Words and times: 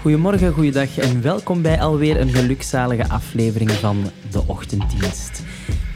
Goedemorgen, 0.00 0.52
goeiedag 0.52 0.98
en 0.98 1.22
welkom 1.22 1.62
bij 1.62 1.80
alweer 1.80 2.20
een 2.20 2.28
gelukzalige 2.28 3.08
aflevering 3.08 3.70
van 3.70 4.10
De 4.30 4.42
Ochtenddienst. 4.46 5.42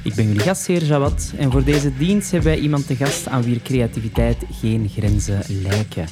Ik 0.03 0.15
ben 0.15 0.27
jullie 0.27 0.41
gastheer 0.41 0.85
Jawad 0.85 1.33
en 1.37 1.51
voor 1.51 1.65
deze 1.65 1.97
dienst 1.97 2.31
hebben 2.31 2.51
wij 2.51 2.61
iemand 2.61 2.87
te 2.87 2.97
gast 2.97 3.29
aan 3.29 3.43
wie 3.43 3.63
creativiteit 3.63 4.37
geen 4.61 4.89
grenzen 4.89 5.43
lijken. 5.49 6.07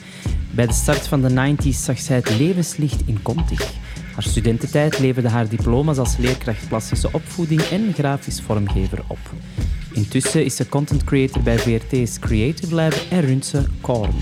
Bij 0.51 0.67
de 0.67 0.73
start 0.73 1.07
van 1.07 1.23
de 1.23 1.55
90s 1.57 1.69
zag 1.69 1.99
zij 1.99 2.17
het 2.17 2.39
levenslicht 2.39 3.03
in 3.07 3.23
Contig. 3.23 3.73
Haar 4.15 4.23
studententijd 4.23 4.99
leverde 4.99 5.29
haar 5.29 5.49
diploma's 5.49 5.99
als 5.99 6.17
leerkracht 6.17 6.69
plastische 6.69 7.09
opvoeding 7.13 7.61
en 7.61 7.93
grafisch 7.95 8.41
vormgever 8.41 9.05
op. 9.07 9.31
Intussen 9.93 10.45
is 10.45 10.57
ze 10.57 10.69
content 10.69 11.05
creator 11.05 11.43
bij 11.43 11.59
VRT's 11.59 12.19
Creative 12.19 12.75
Lab 12.75 12.95
en 13.11 13.21
runt 13.21 13.47
ze 13.47 13.65
Corn. 13.81 14.15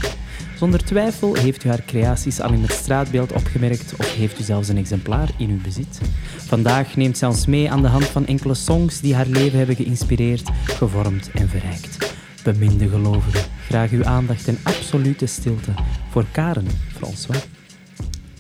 Zonder 0.61 0.85
twijfel 0.85 1.35
heeft 1.35 1.65
u 1.65 1.69
haar 1.69 1.83
creaties 1.87 2.41
al 2.41 2.53
in 2.53 2.63
het 2.63 2.73
straatbeeld 2.73 3.33
opgemerkt 3.33 3.95
of 3.99 4.15
heeft 4.15 4.41
u 4.41 4.43
zelfs 4.43 4.69
een 4.69 4.77
exemplaar 4.77 5.29
in 5.39 5.51
uw 5.51 5.61
bezit. 5.61 6.01
Vandaag 6.37 6.97
neemt 6.97 7.19
zij 7.19 7.29
ons 7.29 7.47
mee 7.47 7.71
aan 7.71 7.83
de 7.83 7.89
hand 7.89 8.05
van 8.05 8.27
enkele 8.27 8.55
songs 8.55 9.01
die 9.01 9.15
haar 9.15 9.27
leven 9.27 9.59
hebben 9.59 9.77
geïnspireerd, 9.77 10.51
gevormd 10.65 11.31
en 11.31 11.49
verrijkt. 11.49 12.15
Beminde 12.45 12.89
gelovigen, 12.89 13.51
graag 13.67 13.91
uw 13.91 14.05
aandacht 14.05 14.49
en 14.49 14.59
absolute 14.63 15.27
stilte 15.27 15.71
voor 16.11 16.25
Karen 16.33 16.67
François. 16.95 17.41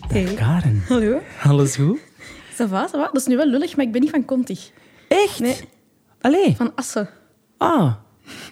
Dag 0.00 0.10
Hey. 0.10 0.34
Karen. 0.34 0.82
Hallo. 0.88 1.20
Alles 1.42 1.76
goed? 1.76 1.98
Ça 2.52 2.68
va, 2.68 2.88
ça 2.88 2.92
va? 2.92 3.04
Dat 3.12 3.16
is 3.16 3.26
nu 3.26 3.36
wel 3.36 3.46
lullig, 3.46 3.76
maar 3.76 3.86
ik 3.86 3.92
ben 3.92 4.00
niet 4.00 4.10
van 4.10 4.24
Contig. 4.24 4.70
Echt? 5.08 5.38
Nee, 5.40 5.56
Allee. 6.20 6.56
van 6.56 6.72
Assen. 6.74 7.08
Ah. 7.56 7.92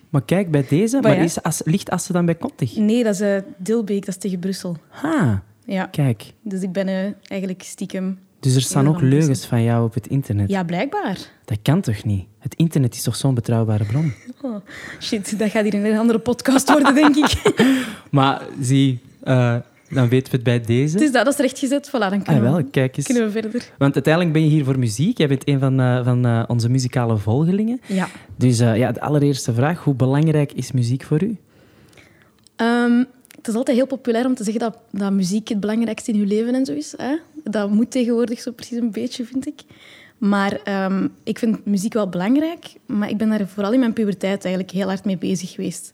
Maar 0.08 0.22
kijk, 0.22 0.50
bij 0.50 0.66
deze, 0.68 1.00
maar 1.00 1.16
ja. 1.16 1.22
is 1.22 1.60
ligt 1.64 1.90
Assen 1.90 2.14
dan 2.14 2.26
bij 2.26 2.36
Contig? 2.36 2.76
Nee, 2.76 3.04
dat 3.04 3.14
is 3.14 3.20
eh, 3.20 3.38
Dilbeek, 3.56 4.00
dat 4.00 4.14
is 4.14 4.20
tegen 4.20 4.38
Brussel. 4.38 4.76
Ha. 4.88 5.42
Ja, 5.64 5.84
Kijk. 5.86 6.32
dus 6.42 6.62
ik 6.62 6.72
ben 6.72 6.88
eh, 6.88 7.12
eigenlijk 7.22 7.62
stiekem... 7.62 8.18
Dus 8.40 8.54
er 8.54 8.62
staan 8.62 8.88
ook 8.88 8.96
Brussel. 8.96 9.18
leugens 9.18 9.46
van 9.46 9.62
jou 9.62 9.84
op 9.84 9.94
het 9.94 10.06
internet. 10.06 10.50
Ja, 10.50 10.64
blijkbaar. 10.64 11.18
Dat 11.44 11.58
kan 11.62 11.80
toch 11.80 12.04
niet? 12.04 12.26
Het 12.38 12.54
internet 12.54 12.94
is 12.94 13.02
toch 13.02 13.16
zo'n 13.16 13.34
betrouwbare 13.34 13.84
bron? 13.84 14.12
Oh, 14.42 14.56
shit, 15.00 15.38
dat 15.38 15.50
gaat 15.50 15.64
hier 15.64 15.74
in 15.74 15.84
een 15.84 15.98
andere 15.98 16.18
podcast 16.18 16.70
worden, 16.70 16.94
denk 16.94 17.16
ik. 17.16 17.54
Maar 18.10 18.42
zie, 18.60 19.00
eh, 19.22 19.56
dan 19.90 20.08
weten 20.08 20.30
we 20.30 20.36
het 20.36 20.42
bij 20.44 20.60
deze. 20.60 20.96
dus 20.98 21.12
dat, 21.12 21.24
dat 21.24 21.34
is 21.34 21.40
rechtgezet. 21.40 21.88
Voilà, 21.88 21.90
dan 21.92 22.12
Ah, 22.12 22.22
kunnen, 22.24 22.42
wel, 22.42 22.56
we, 22.56 22.64
kijk 22.64 22.96
eens. 22.96 23.06
kunnen 23.06 23.24
we 23.24 23.30
verder. 23.30 23.70
Want 23.78 23.94
uiteindelijk 23.94 24.34
ben 24.34 24.42
je 24.44 24.48
hier 24.50 24.64
voor 24.64 24.78
muziek. 24.78 25.18
Jij 25.18 25.28
bent 25.28 25.48
een 25.48 25.58
van, 25.58 25.80
eh, 25.80 26.04
van 26.04 26.26
eh, 26.26 26.42
onze 26.46 26.68
muzikale 26.68 27.16
volgelingen. 27.16 27.80
Ja. 27.86 28.08
Dus 28.36 28.58
eh, 28.58 28.76
ja, 28.76 28.92
de 28.92 29.00
allereerste 29.00 29.52
vraag. 29.54 29.84
Hoe 29.84 29.94
belangrijk 29.94 30.52
is 30.52 30.72
muziek 30.72 31.02
voor 31.02 31.22
u? 31.22 31.36
Ehm, 32.56 33.04
het 33.36 33.48
is 33.48 33.54
altijd 33.54 33.76
heel 33.76 33.86
populair 33.86 34.26
om 34.26 34.34
te 34.34 34.44
zeggen 34.44 34.60
dat, 34.62 34.78
dat 34.90 35.12
muziek 35.12 35.48
het 35.48 35.60
belangrijkste 35.60 36.12
in 36.12 36.18
je 36.18 36.26
leven 36.26 36.54
en 36.54 36.64
zo 36.66 36.72
is. 36.72 36.94
Hè? 36.96 37.16
Dat 37.44 37.70
moet 37.70 37.90
tegenwoordig 37.90 38.40
zo 38.40 38.50
precies 38.52 38.78
een 38.78 38.90
beetje, 38.90 39.24
vind 39.24 39.46
ik. 39.46 39.60
Maar 40.18 40.60
ehm, 40.64 41.08
ik 41.24 41.38
vind 41.38 41.64
muziek 41.66 41.92
wel 41.92 42.08
belangrijk, 42.08 42.66
maar 42.86 43.10
ik 43.10 43.16
ben 43.16 43.28
daar 43.28 43.48
vooral 43.48 43.72
in 43.72 43.78
mijn 43.78 43.92
puberteit 43.92 44.44
eigenlijk 44.44 44.74
heel 44.74 44.86
hard 44.86 45.04
mee 45.04 45.18
bezig 45.18 45.50
geweest. 45.50 45.92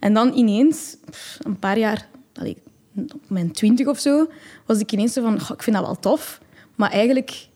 En 0.00 0.14
dan 0.14 0.32
ineens, 0.34 0.96
pff, 1.10 1.38
een 1.42 1.58
paar 1.58 1.78
jaar, 1.78 2.08
allee, 2.34 2.56
op 2.96 3.20
mijn 3.28 3.52
twintig 3.52 3.86
of 3.86 3.98
zo, 3.98 4.30
was 4.66 4.78
ik 4.78 4.92
ineens 4.92 5.12
zo 5.12 5.22
van, 5.22 5.40
"Goh, 5.40 5.56
ik 5.56 5.62
vind 5.62 5.76
dat 5.76 5.84
wel 5.84 5.98
tof, 5.98 6.40
maar 6.74 6.90
eigenlijk 6.90 7.48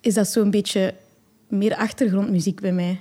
is 0.00 0.14
dat 0.14 0.28
zo'n 0.28 0.50
beetje 0.50 0.94
meer 1.48 1.76
achtergrondmuziek 1.76 2.60
bij 2.60 2.72
mij. 2.72 3.00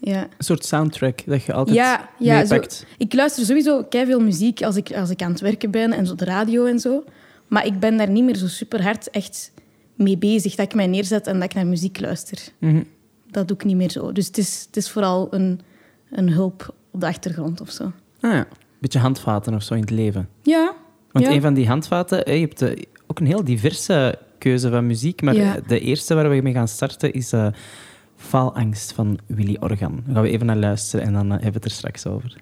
Ja. 0.00 0.22
Een 0.22 0.28
soort 0.38 0.64
soundtrack 0.64 1.24
dat 1.26 1.42
je 1.42 1.52
altijd 1.52 1.76
Ja, 1.76 2.08
ja 2.18 2.44
zo, 2.44 2.62
ik 2.98 3.14
luister 3.14 3.44
sowieso 3.44 3.86
veel 3.90 4.20
muziek 4.20 4.62
als 4.62 4.76
ik, 4.76 4.92
als 4.92 5.10
ik 5.10 5.22
aan 5.22 5.30
het 5.30 5.40
werken 5.40 5.70
ben 5.70 5.92
en 5.92 6.06
zo 6.06 6.14
de 6.14 6.24
radio 6.24 6.64
en 6.64 6.80
zo. 6.80 7.04
Maar 7.48 7.66
ik 7.66 7.80
ben 7.80 7.96
daar 7.96 8.10
niet 8.10 8.24
meer 8.24 8.36
zo 8.36 8.46
super 8.46 8.82
hard 8.82 9.10
echt 9.10 9.52
mee 9.94 10.18
bezig. 10.18 10.54
Dat 10.54 10.66
ik 10.66 10.74
mij 10.74 10.86
neerzet 10.86 11.26
en 11.26 11.34
dat 11.34 11.44
ik 11.44 11.54
naar 11.54 11.66
muziek 11.66 12.00
luister. 12.00 12.38
Mhm. 12.58 12.82
Dat 13.30 13.48
doe 13.48 13.56
ik 13.56 13.64
niet 13.64 13.76
meer 13.76 13.90
zo. 13.90 14.12
Dus 14.12 14.26
het 14.26 14.38
is, 14.38 14.64
het 14.66 14.76
is 14.76 14.90
vooral 14.90 15.28
een, 15.30 15.60
een 16.10 16.30
hulp 16.30 16.74
op 16.90 17.00
de 17.00 17.06
achtergrond 17.06 17.60
of 17.60 17.70
zo. 17.70 17.92
Ah, 18.20 18.32
ja. 18.32 18.46
Beetje 18.86 19.00
handvaten 19.00 19.54
of 19.54 19.62
zo 19.62 19.74
in 19.74 19.80
het 19.80 19.90
leven. 19.90 20.28
Ja. 20.42 20.74
Want 21.12 21.24
ja. 21.26 21.32
een 21.32 21.40
van 21.40 21.54
die 21.54 21.68
handvaten, 21.68 22.18
hè, 22.24 22.32
je 22.32 22.40
hebt 22.40 22.62
eh, 22.62 22.82
ook 23.06 23.18
een 23.18 23.26
heel 23.26 23.44
diverse 23.44 24.18
keuze 24.38 24.70
van 24.70 24.86
muziek, 24.86 25.22
maar 25.22 25.34
Ja. 25.34 25.56
eh, 25.56 25.62
de 25.66 25.80
eerste 25.80 26.14
waar 26.14 26.30
we 26.30 26.40
mee 26.42 26.52
gaan 26.52 26.68
starten 26.68 27.12
is 27.12 27.32
eh 27.32 27.46
Faalangst 28.16 28.92
van 28.92 29.18
Willy 29.26 29.56
Organ. 29.60 30.02
Daar 30.04 30.14
gaan 30.14 30.22
we 30.22 30.30
even 30.30 30.46
naar 30.46 30.56
luisteren 30.56 31.06
en 31.06 31.12
dan 31.12 31.24
eh, 31.24 31.30
hebben 31.30 31.48
we 31.48 31.54
het 31.54 31.64
er 31.64 31.70
straks 31.70 32.06
over. 32.06 32.36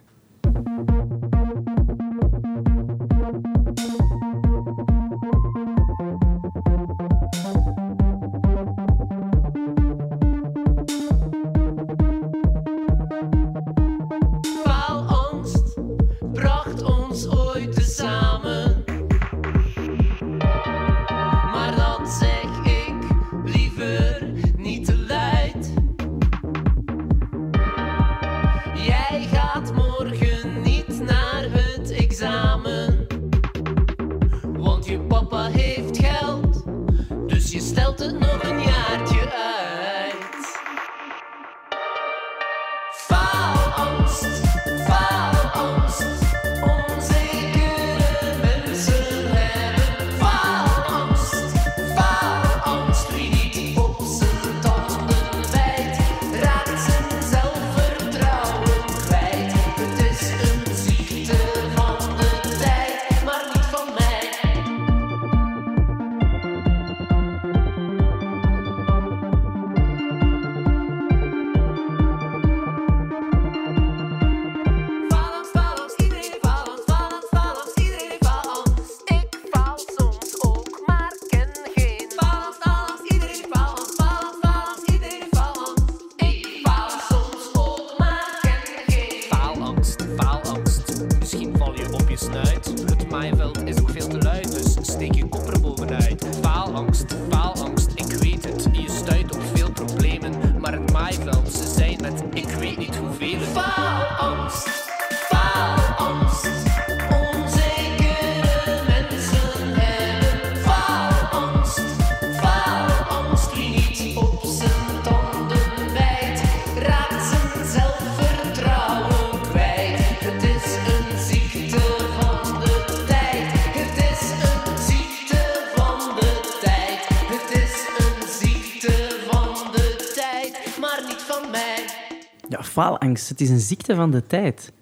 Het 133.28 133.40
is 133.40 133.50
een 133.50 133.60
ziekte 133.60 133.94
van 133.94 134.10
de 134.10 134.26
tijd. 134.26 134.72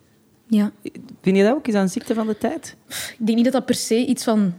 Ja. 0.46 0.72
Vind 1.22 1.36
je 1.36 1.42
dat 1.42 1.54
ook? 1.54 1.66
Is 1.66 1.72
dat 1.72 1.82
een 1.82 1.88
ziekte 1.88 2.14
van 2.14 2.26
de 2.26 2.38
tijd? 2.38 2.76
Ik 2.88 3.16
denk 3.18 3.34
niet 3.36 3.44
dat 3.44 3.52
dat 3.52 3.66
per 3.66 3.74
se 3.74 4.06
iets 4.06 4.24
van 4.24 4.54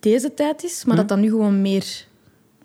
deze 0.00 0.34
tijd 0.34 0.64
is, 0.64 0.84
maar 0.84 0.96
dat 0.96 1.08
dat 1.08 1.18
nu 1.18 1.28
gewoon 1.28 1.62
meer 1.62 2.06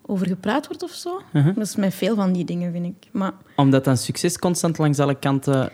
over 0.05 0.27
gepraat 0.27 0.67
wordt 0.67 0.83
of 0.83 0.91
zo. 0.91 1.21
Dat 1.33 1.57
is 1.57 1.75
met 1.75 1.93
veel 1.93 2.15
van 2.15 2.33
die 2.33 2.45
dingen, 2.45 2.71
vind 2.71 2.85
ik. 2.85 3.07
Maar 3.11 3.33
Omdat 3.55 3.83
dan 3.83 3.97
succes 3.97 4.37
constant 4.39 4.77
langs 4.77 4.99
alle 4.99 5.19
kanten 5.19 5.71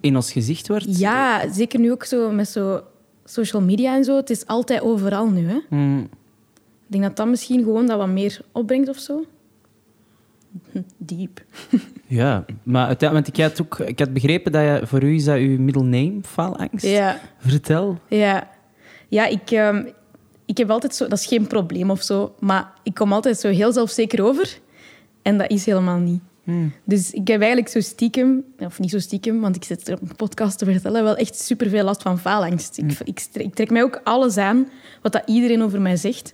in 0.00 0.16
ons 0.16 0.32
gezicht 0.32 0.68
wordt? 0.68 0.98
ja, 0.98 1.52
zeker 1.52 1.80
nu 1.80 1.90
ook 1.90 2.04
zo 2.04 2.30
met 2.30 2.48
zo 2.48 2.82
social 3.24 3.62
media 3.62 3.94
en 3.94 4.04
zo. 4.04 4.16
Het 4.16 4.30
is 4.30 4.46
altijd 4.46 4.80
overal 4.80 5.28
nu, 5.28 5.48
hè. 5.48 5.58
Hmm. 5.68 6.00
Ik 6.86 6.96
denk 6.96 7.02
dat 7.02 7.16
dat 7.16 7.26
misschien 7.26 7.62
gewoon 7.62 7.86
dat 7.86 7.98
wat 7.98 8.08
meer 8.08 8.40
opbrengt 8.52 8.88
of 8.88 8.98
zo. 8.98 9.24
Diep. 10.96 11.44
Ja, 12.06 12.44
maar 12.62 12.86
uiteindelijk, 12.86 13.26
want 13.26 13.38
ik 13.38 13.44
had, 13.44 13.62
ook, 13.62 13.88
ik 13.88 13.98
had 13.98 14.12
begrepen 14.12 14.52
dat 14.52 14.62
je, 14.62 14.86
voor 14.86 15.02
u 15.02 15.14
is 15.14 15.24
dat 15.24 15.36
uw 15.36 15.58
middle 15.58 15.82
name, 15.82 16.14
faalangst. 16.22 16.86
Ja. 16.86 17.20
Vertel. 17.38 17.98
Ja, 18.08 18.48
ja 19.08 19.26
ik, 19.26 19.50
ehm, 19.50 19.84
ik 20.44 20.56
heb 20.58 20.70
altijd 20.70 20.94
zo... 20.94 21.08
Dat 21.08 21.18
is 21.18 21.26
geen 21.26 21.46
probleem 21.46 21.90
of 21.90 22.02
zo, 22.02 22.34
maar 22.38 22.72
ik 22.82 22.94
kom 22.94 23.12
altijd 23.12 23.38
zo 23.38 23.48
heel 23.48 23.72
zelfzeker 23.72 24.24
over. 24.24 24.58
En 25.22 25.38
dat 25.38 25.50
is 25.50 25.66
helemaal 25.66 25.98
niet. 25.98 26.20
Dus 26.84 27.10
ik 27.10 27.28
heb 27.28 27.40
eigenlijk 27.40 27.70
zo 27.70 27.80
stiekem, 27.80 28.44
of 28.58 28.78
niet 28.78 28.90
zo 28.90 28.98
stiekem, 28.98 29.40
want 29.40 29.56
ik 29.56 29.64
zit 29.64 29.88
er 29.88 29.94
op 29.94 30.00
een 30.00 30.16
podcast 30.16 30.58
te 30.58 30.64
vertellen, 30.64 31.02
wel 31.04 31.16
echt 31.16 31.40
superveel 31.40 31.84
last 31.84 32.02
van 32.02 32.18
faalangst. 32.18 32.78
Ik, 32.78 32.98
ik, 33.04 33.18
stre- 33.18 33.42
ik 33.42 33.54
trek 33.54 33.70
mij 33.70 33.82
ook 33.82 34.00
alles 34.04 34.36
aan 34.36 34.68
wat 35.02 35.12
dat 35.12 35.22
iedereen 35.26 35.62
over 35.62 35.80
mij 35.80 35.96
zegt. 35.96 36.32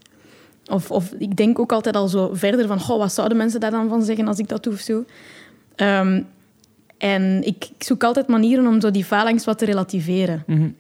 Of, 0.70 0.90
of 0.90 1.12
ik 1.18 1.36
denk 1.36 1.58
ook 1.58 1.72
altijd 1.72 1.96
al 1.96 2.08
zo 2.08 2.30
verder 2.32 2.66
van, 2.66 2.80
goh, 2.80 2.98
wat 2.98 3.12
zouden 3.12 3.36
mensen 3.36 3.60
daar 3.60 3.70
dan 3.70 3.88
van 3.88 4.02
zeggen 4.02 4.28
als 4.28 4.38
ik 4.38 4.48
dat 4.48 4.62
doe 4.62 4.72
of 4.72 4.78
zo. 4.80 5.04
Ehm, 5.76 6.22
en 6.98 7.42
ik, 7.46 7.68
ik 7.78 7.84
zoek 7.84 8.04
altijd 8.04 8.26
manieren 8.28 8.66
om 8.66 8.80
zo 8.80 8.90
die 8.90 9.04
faalangst 9.04 9.44
wat 9.44 9.58
te 9.58 9.64
relativeren. 9.64 10.42
En, 10.46 10.76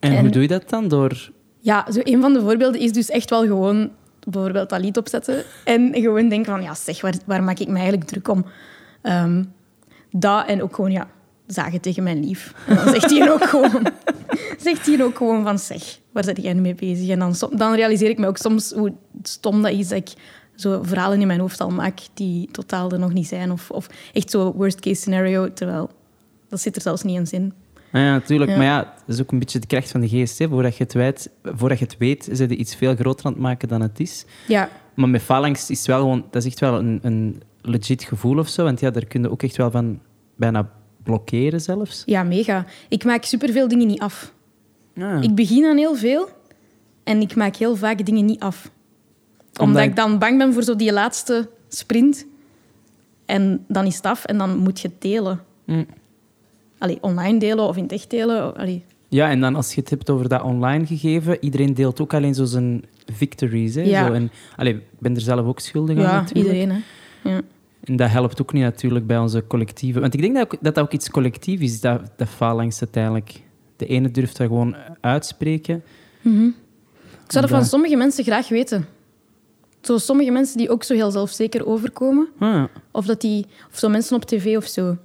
En- 0.00 0.18
hoe 0.20 0.28
doe 0.30 0.42
je 0.42 0.48
dat 0.48 0.68
dan? 0.70 0.88
Door... 0.88 1.30
Ja, 1.60 1.86
zo 1.92 2.00
een 2.02 2.20
van 2.20 2.32
de 2.32 2.40
voorbeelden 2.40 2.80
is 2.80 2.92
dus 2.92 3.10
echt 3.10 3.30
wel 3.30 3.42
gewoon 3.42 3.90
bijvoorbeeld 4.28 4.68
dat 4.68 4.80
lied 4.80 4.96
opzetten 4.96 5.42
en 5.64 5.90
gewoon 5.94 6.28
denken 6.28 6.52
van, 6.52 6.62
ja 6.62 6.74
zeg, 6.74 7.00
waar, 7.00 7.14
waar 7.26 7.42
maak 7.42 7.58
ik 7.58 7.68
me 7.68 7.74
eigenlijk 7.78 8.08
druk 8.08 8.28
om? 8.28 8.44
Ehm, 9.02 9.44
dat 10.10 10.46
en 10.46 10.62
ook 10.62 10.74
gewoon, 10.74 10.90
ja, 10.92 11.08
zagen 11.52 11.80
tegen 11.80 12.02
mijn 12.02 12.24
lief. 12.24 12.54
En 12.66 12.76
dan 12.76 12.88
zegt 12.88 13.10
hij 13.10 13.32
ook 13.32 13.44
gewoon, 13.44 13.86
zegt 14.58 14.86
hij 14.86 15.02
ook 15.04 15.16
gewoon 15.16 15.42
van, 15.42 15.58
zeg, 15.58 15.98
waar 16.12 16.24
zit 16.24 16.42
jij 16.42 16.52
nu 16.52 16.60
mee 16.60 16.74
bezig? 16.74 17.08
En 17.08 17.18
dan, 17.18 17.34
dan 17.56 17.74
realiseer 17.74 18.10
ik 18.10 18.18
me 18.18 18.26
ook 18.26 18.36
soms 18.36 18.72
hoe 18.72 18.92
stom 19.22 19.62
dat 19.62 19.72
is 19.72 19.88
dat 19.88 19.98
ik 19.98 20.12
zo 20.54 20.82
verhalen 20.82 21.20
in 21.20 21.26
mijn 21.26 21.40
hoofd 21.40 21.60
al 21.60 21.70
maak 21.70 21.98
die 22.14 22.48
totaal 22.50 22.90
er 22.90 22.98
nog 22.98 23.12
niet 23.12 23.26
zijn. 23.26 23.52
Of, 23.52 23.70
of 23.70 23.88
echt 24.12 24.30
zo 24.30 24.52
worst 24.52 24.80
case 24.80 25.00
scenario, 25.00 25.52
terwijl 25.52 25.90
dat 26.48 26.60
zit 26.60 26.76
er 26.76 26.82
zelfs 26.82 27.02
niet 27.02 27.18
eens 27.18 27.32
in. 27.32 27.52
Ah 27.92 28.00
ja, 28.00 28.12
natuurlijk. 28.12 28.50
Ja. 28.50 28.56
Maar 28.56 28.66
ja, 28.66 28.94
dat 29.06 29.14
is 29.14 29.20
ook 29.20 29.32
een 29.32 29.38
beetje 29.38 29.58
de 29.58 29.66
kracht 29.66 29.90
van 29.90 30.00
de 30.00 30.08
geest. 30.08 30.38
Hè. 30.38 30.48
Voordat, 30.48 30.76
je 30.76 30.84
het 30.84 30.92
weet, 30.92 31.30
voordat 31.42 31.78
je 31.78 31.84
het 31.84 31.96
weet, 31.98 32.30
je 32.38 32.56
iets 32.56 32.74
veel 32.74 32.94
groter 32.94 33.26
aan 33.26 33.32
het 33.32 33.40
maken 33.40 33.68
dan 33.68 33.80
het 33.80 34.00
is. 34.00 34.24
Ja, 34.48 34.68
Maar 34.94 35.08
met 35.08 35.22
faalangst 35.22 35.70
is 35.70 35.78
het 35.78 35.86
wel 35.86 35.98
gewoon... 35.98 36.24
Dat 36.30 36.42
is 36.44 36.50
echt 36.50 36.60
wel 36.60 36.78
een, 36.78 36.98
een 37.02 37.42
legit 37.60 38.02
gevoel 38.02 38.38
of 38.38 38.48
zo. 38.48 38.64
Want 38.64 38.80
ja, 38.80 38.90
daar 38.90 39.04
kun 39.04 39.22
je 39.22 39.30
ook 39.30 39.42
echt 39.42 39.56
wel 39.56 39.70
van 39.70 40.00
bijna 40.36 40.70
blokkeren 41.02 41.60
zelfs. 41.60 42.02
ja 42.06 42.22
mega. 42.22 42.64
Ik 42.88 43.04
maak 43.04 43.24
superveel 43.24 43.68
dingen 43.68 43.86
niet 43.86 44.00
af. 44.00 44.32
Ja. 44.94 45.20
Ik 45.20 45.34
begin 45.34 45.64
aan 45.64 45.76
heel 45.76 45.94
veel 45.94 46.28
en 47.04 47.20
ik 47.20 47.34
maak 47.36 47.56
heel 47.56 47.76
vaak 47.76 48.04
dingen 48.06 48.24
niet 48.24 48.40
af. 48.40 48.70
Omdat, 49.46 49.60
Omdat- 49.66 49.82
ik 49.82 49.96
dan 49.96 50.18
bang 50.18 50.38
ben 50.38 50.52
voor 50.52 50.62
zo 50.62 50.76
die 50.76 50.92
laatste 50.92 51.48
sprint. 51.68 52.26
En 53.26 53.64
dan 53.68 53.86
is 53.86 53.96
het 53.96 54.06
af 54.06 54.24
en 54.24 54.38
dan 54.38 54.56
moet 54.56 54.80
je 54.80 54.88
het 54.88 55.00
delen. 55.02 55.40
Mm. 55.64 55.86
Allee, 56.78 56.98
online 57.00 57.38
delen 57.38 57.64
of 57.68 57.76
in 57.76 57.82
het 57.82 57.92
echt 57.92 58.10
delen. 58.10 58.56
Allee. 58.56 58.84
Ja, 59.08 59.30
en 59.30 59.40
dan 59.40 59.54
als 59.54 59.74
je 59.74 59.80
het 59.80 59.90
hebt 59.90 60.10
over 60.10 60.28
dat 60.28 60.42
online 60.42 60.86
gegeven, 60.86 61.36
iedereen 61.40 61.74
deelt 61.74 62.00
ook 62.00 62.14
alleen 62.14 62.34
zo 62.34 62.44
zijn 62.44 62.84
victories. 63.12 63.74
Hè? 63.74 63.82
Ja. 63.82 64.06
Zo, 64.06 64.12
en, 64.12 64.30
allee, 64.56 64.74
ik 64.74 64.82
ben 64.98 65.14
er 65.14 65.20
zelf 65.20 65.46
ook 65.46 65.60
schuldig 65.60 65.96
aan 65.96 66.02
Ja, 66.02 66.12
natuurlijk. 66.20 66.46
iedereen. 66.54 66.70
Hè. 67.22 67.30
Ja. 67.30 67.40
En 67.84 67.96
dat 67.96 68.10
helpt 68.10 68.40
ook 68.42 68.52
niet 68.52 68.62
natuurlijk 68.62 69.06
bij 69.06 69.18
onze 69.18 69.44
collectieve... 69.46 70.00
Want 70.00 70.14
ik 70.14 70.20
denk 70.20 70.34
dat 70.34 70.42
ook- 70.44 70.50
dat, 70.62 70.74
dat 70.74 70.84
ook 70.84 70.92
iets 70.92 71.10
collectief 71.10 71.60
is, 71.60 71.80
dat, 71.80 72.00
dat 72.16 72.28
faalangst 72.28 72.80
uiteindelijk. 72.82 73.42
De 73.76 73.86
ene 73.86 74.10
durft 74.10 74.36
dat 74.36 74.46
gewoon 74.46 74.76
uitspreken. 75.00 75.82
Ik 76.22 77.38
zou 77.38 77.46
dat 77.46 77.48
van 77.48 77.64
sommige 77.64 77.96
mensen 77.96 78.24
graag 78.24 78.48
weten. 78.48 78.86
Zo 79.80 79.98
sommige 79.98 80.30
mensen 80.30 80.56
die 80.58 80.70
ook 80.70 80.82
zo 80.82 80.94
heel 80.94 81.10
zelfzeker 81.10 81.66
overkomen. 81.66 82.28
Ah, 82.38 82.64
Of, 82.90 83.06
dat 83.06 83.20
die, 83.20 83.46
of 83.72 83.78
zo 83.78 83.88
mensen 83.88 84.16
op 84.16 84.24
tv 84.24 84.56
of 84.56 84.66
zo. 84.66 84.96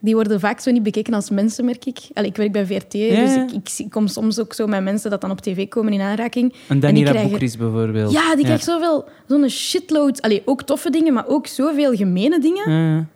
Die 0.00 0.14
worden 0.14 0.40
vaak 0.40 0.60
zo 0.60 0.70
niet 0.70 0.82
bekeken 0.82 1.14
als 1.14 1.30
mensen, 1.30 1.64
merk 1.64 1.84
ik. 1.84 1.98
Allee, 2.12 2.30
ik 2.30 2.36
werk 2.36 2.52
bij 2.52 2.66
VRT, 2.66 2.90
dus 2.92 3.34
ik, 3.36 3.70
ik, 3.78 3.90
kom 3.90 4.06
soms 4.06 4.40
ook 4.40 4.52
zo 4.52 4.66
met 4.66 4.82
mensen 4.82 5.10
dat 5.10 5.20
dan 5.20 5.30
op 5.30 5.40
tv 5.40 5.68
komen 5.68 5.92
in 5.92 6.00
aanraking. 6.00 6.52
en 6.68 6.80
Daniela 6.80 7.10
krijgen- 7.10 7.30
Boekris 7.30 7.56
bijvoorbeeld. 7.56 8.12
Ja, 8.12 8.34
die 8.36 8.44
krijgt 8.44 8.64
zoveel, 8.64 9.04
zo'n 9.26 9.48
shitload. 9.48 10.22
Allee, 10.22 10.42
ook 10.44 10.62
toffe 10.62 10.90
dingen, 10.90 11.12
maar 11.12 11.26
ook 11.28 11.46
zoveel 11.46 11.94
gemene 11.94 12.40
dingen. 12.40 12.70
Ja. 12.72 13.06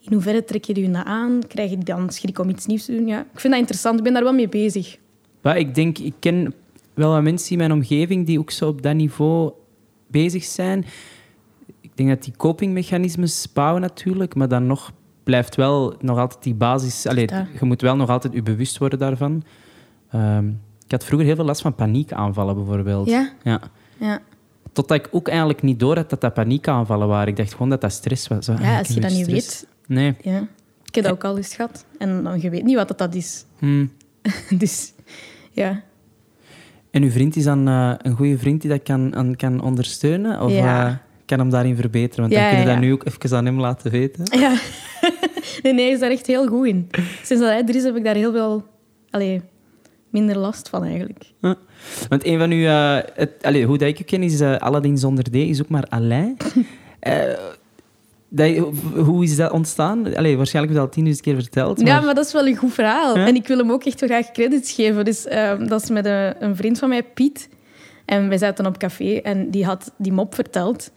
In 0.00 0.12
hoeverre 0.12 0.44
trek 0.44 0.64
je 0.64 0.74
die 0.74 0.90
dat 0.90 1.04
aan? 1.04 1.40
Krijg 1.48 1.70
je 1.70 1.78
dan 1.78 2.10
schrik 2.10 2.38
om 2.38 2.48
iets 2.48 2.66
nieuws 2.66 2.84
te 2.84 2.92
doen? 2.96 3.06
Ja, 3.06 3.20
ik 3.20 3.40
vind 3.40 3.52
dat 3.52 3.60
interessant. 3.62 3.98
Ik 3.98 4.04
ben 4.04 4.12
daar 4.12 4.22
wel 4.22 4.32
mee 4.32 4.48
bezig. 4.48 4.96
Maar 5.42 5.58
ik 5.58 5.74
denk, 5.74 5.98
ik 5.98 6.14
ken 6.18 6.54
wel 6.94 7.10
wat 7.10 7.22
mensen 7.22 7.50
in 7.52 7.58
mijn 7.58 7.72
omgeving 7.72 8.26
die 8.26 8.38
ook 8.38 8.50
zo 8.50 8.68
op 8.68 8.82
dat 8.82 8.94
niveau 8.94 9.52
bezig 10.06 10.44
zijn. 10.44 10.84
Ik 11.80 11.90
denk 11.94 12.08
dat 12.08 12.22
die 12.24 12.32
copingmechanismes 12.36 13.46
bouwen 13.52 13.80
natuurlijk, 13.80 14.34
maar 14.34 14.48
dan 14.48 14.66
nog 14.66 14.92
blijft 15.28 15.54
wel 15.56 15.94
nog 16.00 16.18
altijd 16.18 16.42
die 16.42 16.54
basis... 16.54 17.06
Allee, 17.06 17.28
Ja. 17.30 17.46
je 17.60 17.64
moet 17.64 17.80
wel 17.80 17.96
nog 17.96 18.08
altijd 18.08 18.32
je 18.32 18.42
bewust 18.42 18.78
worden 18.78 18.98
daarvan. 18.98 19.42
Ehm, 20.10 20.48
ik 20.84 20.90
had 20.90 21.04
vroeger 21.04 21.26
heel 21.26 21.36
veel 21.36 21.44
last 21.44 21.60
van 21.60 21.74
paniekaanvallen 21.74 22.54
bijvoorbeeld. 22.54 23.08
Ja? 23.08 23.30
ja. 23.42 23.60
Ja, 23.98 24.20
Totdat 24.72 24.96
ik 24.96 25.08
ook 25.10 25.28
eigenlijk 25.28 25.62
niet 25.62 25.80
door 25.80 25.96
had 25.96 26.10
dat 26.10 26.20
dat 26.20 26.34
paniekaanvallen 26.34 27.08
waren. 27.08 27.28
Ik 27.28 27.36
dacht 27.36 27.52
gewoon 27.52 27.68
dat 27.68 27.80
dat 27.80 27.92
stress 27.92 28.28
was. 28.28 28.44
Zo, 28.44 28.52
ah, 28.52 28.60
ja 28.60 28.72
ik 28.72 28.78
als 28.78 28.88
je 28.88 29.00
dat 29.00 29.10
niet 29.10 29.24
stress. 29.24 29.60
weet. 29.60 29.96
Nee. 29.98 30.16
Ja. 30.34 30.38
Ik 30.84 30.94
heb 30.94 31.04
dat 31.04 31.12
ook 31.12 31.24
al 31.24 31.36
eens 31.36 31.54
gehad. 31.54 31.84
En 31.98 32.22
dan, 32.22 32.40
je 32.40 32.50
weet 32.50 32.64
niet 32.64 32.76
wat 32.76 32.88
dat, 32.88 32.98
dat 32.98 33.14
is. 33.14 33.44
Hmm. 33.58 33.90
dus 34.58 34.92
ja. 35.50 35.82
En 36.90 37.02
uw 37.02 37.10
vriend 37.10 37.36
is 37.36 37.44
dan 37.44 37.68
eh, 37.68 37.92
een 37.98 38.16
goede 38.16 38.38
vriend 38.38 38.60
die 38.60 38.70
dat 38.70 38.82
kan, 38.82 39.16
aan, 39.16 39.36
kan 39.36 39.60
ondersteunen? 39.60 40.40
Of 40.40 40.52
Ja. 40.52 40.86
eh, 40.88 40.94
kan 41.26 41.38
hem 41.38 41.50
daarin 41.50 41.76
verbeteren? 41.76 42.20
Want 42.20 42.32
dan 42.40 42.48
kun 42.50 42.58
je 42.58 42.64
ja, 42.66 42.70
dat 42.72 42.80
nu 42.80 42.92
ook 42.92 43.04
even 43.04 43.36
aan 43.36 43.44
hem 43.44 43.60
laten 43.60 43.90
weten. 43.90 44.24
ja. 44.40 44.56
nee, 45.62 45.72
nee, 45.72 45.84
hij 45.84 45.94
is 45.94 46.00
daar 46.00 46.10
echt 46.10 46.26
heel 46.26 46.46
goed 46.46 46.66
in. 46.66 46.90
Sinds 47.22 47.42
dat 47.42 47.52
hij 47.52 47.64
er 47.64 47.74
is, 47.74 47.82
heb 47.82 47.96
ik 47.96 48.04
daar 48.04 48.14
heel 48.14 48.32
veel... 48.32 48.64
Allee, 49.10 49.40
minder 50.10 50.38
last 50.38 50.68
van 50.68 50.84
eigenlijk. 50.84 51.24
Ja. 51.40 51.56
Want 52.08 52.26
een 52.26 52.38
van 52.38 52.50
uw... 52.50 52.66
eh, 52.66 52.98
het, 53.14 53.32
allee, 53.42 53.64
hoe 53.64 53.78
dat 53.78 53.88
ik 53.88 54.00
u 54.00 54.04
ken 54.04 54.22
is 54.22 54.40
eh, 54.40 54.56
Aladdin 54.56 54.98
zonder 54.98 55.24
D, 55.24 55.34
is 55.34 55.60
ook 55.60 55.68
maar 55.68 55.84
Alain. 55.88 56.36
Eh, 56.98 57.22
dat, 58.28 58.56
hoe 58.94 59.24
is 59.24 59.36
dat 59.36 59.52
ontstaan? 59.52 60.16
Allee, 60.16 60.36
waarschijnlijk 60.36 60.52
heb 60.52 60.68
je 60.68 60.74
dat 60.74 60.82
al 60.82 60.88
tienduizend 60.88 61.26
keer 61.26 61.34
verteld. 61.34 61.80
Ja, 61.80 62.00
maar 62.00 62.14
dat 62.14 62.26
is 62.26 62.32
wel 62.32 62.46
een 62.46 62.56
goed 62.56 62.72
verhaal. 62.72 63.16
Ja? 63.16 63.26
En 63.26 63.34
ik 63.34 63.46
wil 63.46 63.58
hem 63.58 63.72
ook 63.72 63.84
echt 63.84 64.00
wel 64.00 64.08
graag 64.08 64.30
credits 64.30 64.72
geven. 64.72 65.04
Dus 65.04 65.26
ehm, 65.26 65.66
dat 65.66 65.82
is 65.82 65.90
met 65.90 66.06
een, 66.06 66.44
een 66.44 66.56
vriend 66.56 66.78
van 66.78 66.88
mij, 66.88 67.02
Piet. 67.02 67.48
En 68.04 68.28
wij 68.28 68.38
zaten 68.38 68.66
op 68.66 68.78
café 68.78 69.14
en 69.14 69.50
die 69.50 69.64
had 69.64 69.92
die 69.96 70.12
mop 70.12 70.34
verteld. 70.34 70.90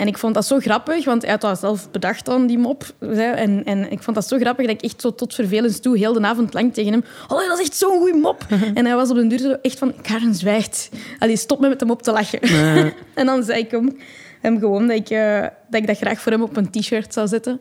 En 0.00 0.06
ik 0.06 0.18
vond 0.18 0.34
dat 0.34 0.46
zo 0.46 0.58
grappig, 0.58 1.04
want 1.04 1.22
hij 1.22 1.30
had 1.30 1.40
dat 1.40 1.58
zelf 1.58 1.90
bedacht 1.90 2.24
dan, 2.24 2.46
die 2.46 2.58
mop. 2.58 2.84
En, 2.98 3.64
en 3.64 3.90
ik 3.92 4.02
vond 4.02 4.16
dat 4.16 4.28
zo 4.28 4.38
grappig 4.38 4.66
dat 4.66 4.74
ik 4.74 4.82
echt 4.82 5.00
zo 5.00 5.14
tot 5.14 5.34
vervelens 5.34 5.80
toe 5.80 5.98
heel 5.98 6.12
de 6.12 6.20
avond 6.20 6.54
lang 6.54 6.74
tegen 6.74 6.92
hem... 6.92 7.04
Oh, 7.28 7.48
dat 7.48 7.58
is 7.58 7.66
echt 7.66 7.76
zo'n 7.76 7.98
goede 7.98 8.18
mop. 8.18 8.46
en 8.74 8.84
hij 8.84 8.94
was 8.94 9.10
op 9.10 9.16
den 9.16 9.28
duur 9.28 9.38
zo 9.38 9.56
echt 9.62 9.78
van... 9.78 9.94
Karen, 10.02 10.34
zwijgt. 10.34 10.90
Allee, 11.18 11.36
stop 11.36 11.60
me 11.60 11.68
met 11.68 11.78
de 11.78 11.84
mop 11.84 12.02
te 12.02 12.12
lachen. 12.12 12.40
en 13.14 13.26
dan 13.26 13.42
zei 13.42 13.58
ik 13.58 13.70
hem, 13.70 13.98
hem 14.40 14.58
gewoon 14.58 14.86
dat 14.86 14.96
ik, 14.96 15.10
eh, 15.10 15.40
dat 15.40 15.80
ik 15.80 15.86
dat 15.86 15.96
graag 15.96 16.20
voor 16.20 16.32
hem 16.32 16.42
op 16.42 16.56
een 16.56 16.70
t-shirt 16.70 17.12
zou 17.12 17.28
zetten. 17.28 17.60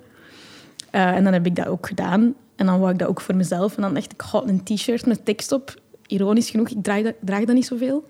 Eh, 0.91 1.15
en 1.15 1.24
dan 1.24 1.34
heb 1.34 1.46
ik 1.46 1.55
dat 1.55 1.67
ook 1.67 1.88
gedaan. 1.88 2.36
En 2.55 2.65
dan 2.65 2.79
wou 2.79 2.91
ik 2.91 3.00
dat 3.00 3.08
ook 3.08 3.22
voor 3.22 3.36
mezelf. 3.36 3.75
En 3.75 3.81
dan 3.81 3.93
dacht 3.93 4.12
ik, 4.12 4.22
god, 4.22 4.50
een 4.50 4.63
t-shirt 4.63 5.05
met 5.05 5.25
tekst 5.25 5.51
op. 5.51 5.74
Ironisch 6.10 6.50
genoeg, 6.50 6.70
ik 6.70 6.78
draag 6.84 7.04
dat, 7.04 7.13
draag 7.22 7.44
dat 7.46 7.56
niet 7.56 7.66
zoveel. 7.66 8.06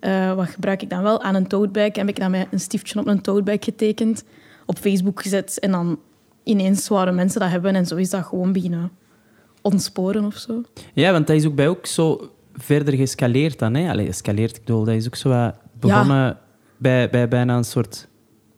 Eh, 0.00 0.34
wat 0.34 0.48
gebruik 0.48 0.82
ik 0.82 0.90
dan 0.90 1.02
wel? 1.02 1.22
Aan 1.22 1.34
een 1.34 1.46
toadbag 1.46 1.96
heb 1.96 2.08
ik 2.08 2.20
dan 2.20 2.30
met 2.30 2.46
een 2.50 2.60
stiftje 2.60 2.98
op 3.00 3.06
een 3.06 3.20
toadbag 3.20 3.56
getekend. 3.60 4.24
Op 4.66 4.78
Facebook 4.78 5.22
gezet. 5.22 5.58
En 5.58 5.70
dan 5.70 5.98
ineens 6.42 6.84
zouden 6.84 7.14
mensen 7.14 7.40
dat 7.40 7.50
hebben. 7.50 7.74
En 7.74 7.86
zo 7.86 7.96
is 7.96 8.10
dat 8.10 8.24
gewoon 8.24 8.52
beginnen 8.52 8.90
ontsporen 9.62 10.24
of 10.24 10.36
zo. 10.36 10.62
Ja, 10.92 11.12
want 11.12 11.26
dat 11.26 11.36
is 11.36 11.46
ook 11.46 11.54
bij 11.54 11.68
ook 11.68 11.86
zo 11.86 12.30
verder 12.54 12.94
geëscaleerd 12.94 13.58
dan. 13.58 13.74
Hè? 13.74 13.90
Allee, 13.90 14.08
escaleerd, 14.08 14.56
ik 14.56 14.64
bedoel, 14.64 14.84
dat 14.84 14.94
is 14.94 15.06
ook 15.06 15.16
zo 15.16 15.28
wat 15.28 15.54
begonnen 15.80 16.38
bij, 16.76 17.10
bij 17.10 17.28
bijna 17.28 17.56
een 17.56 17.64
soort 17.64 18.08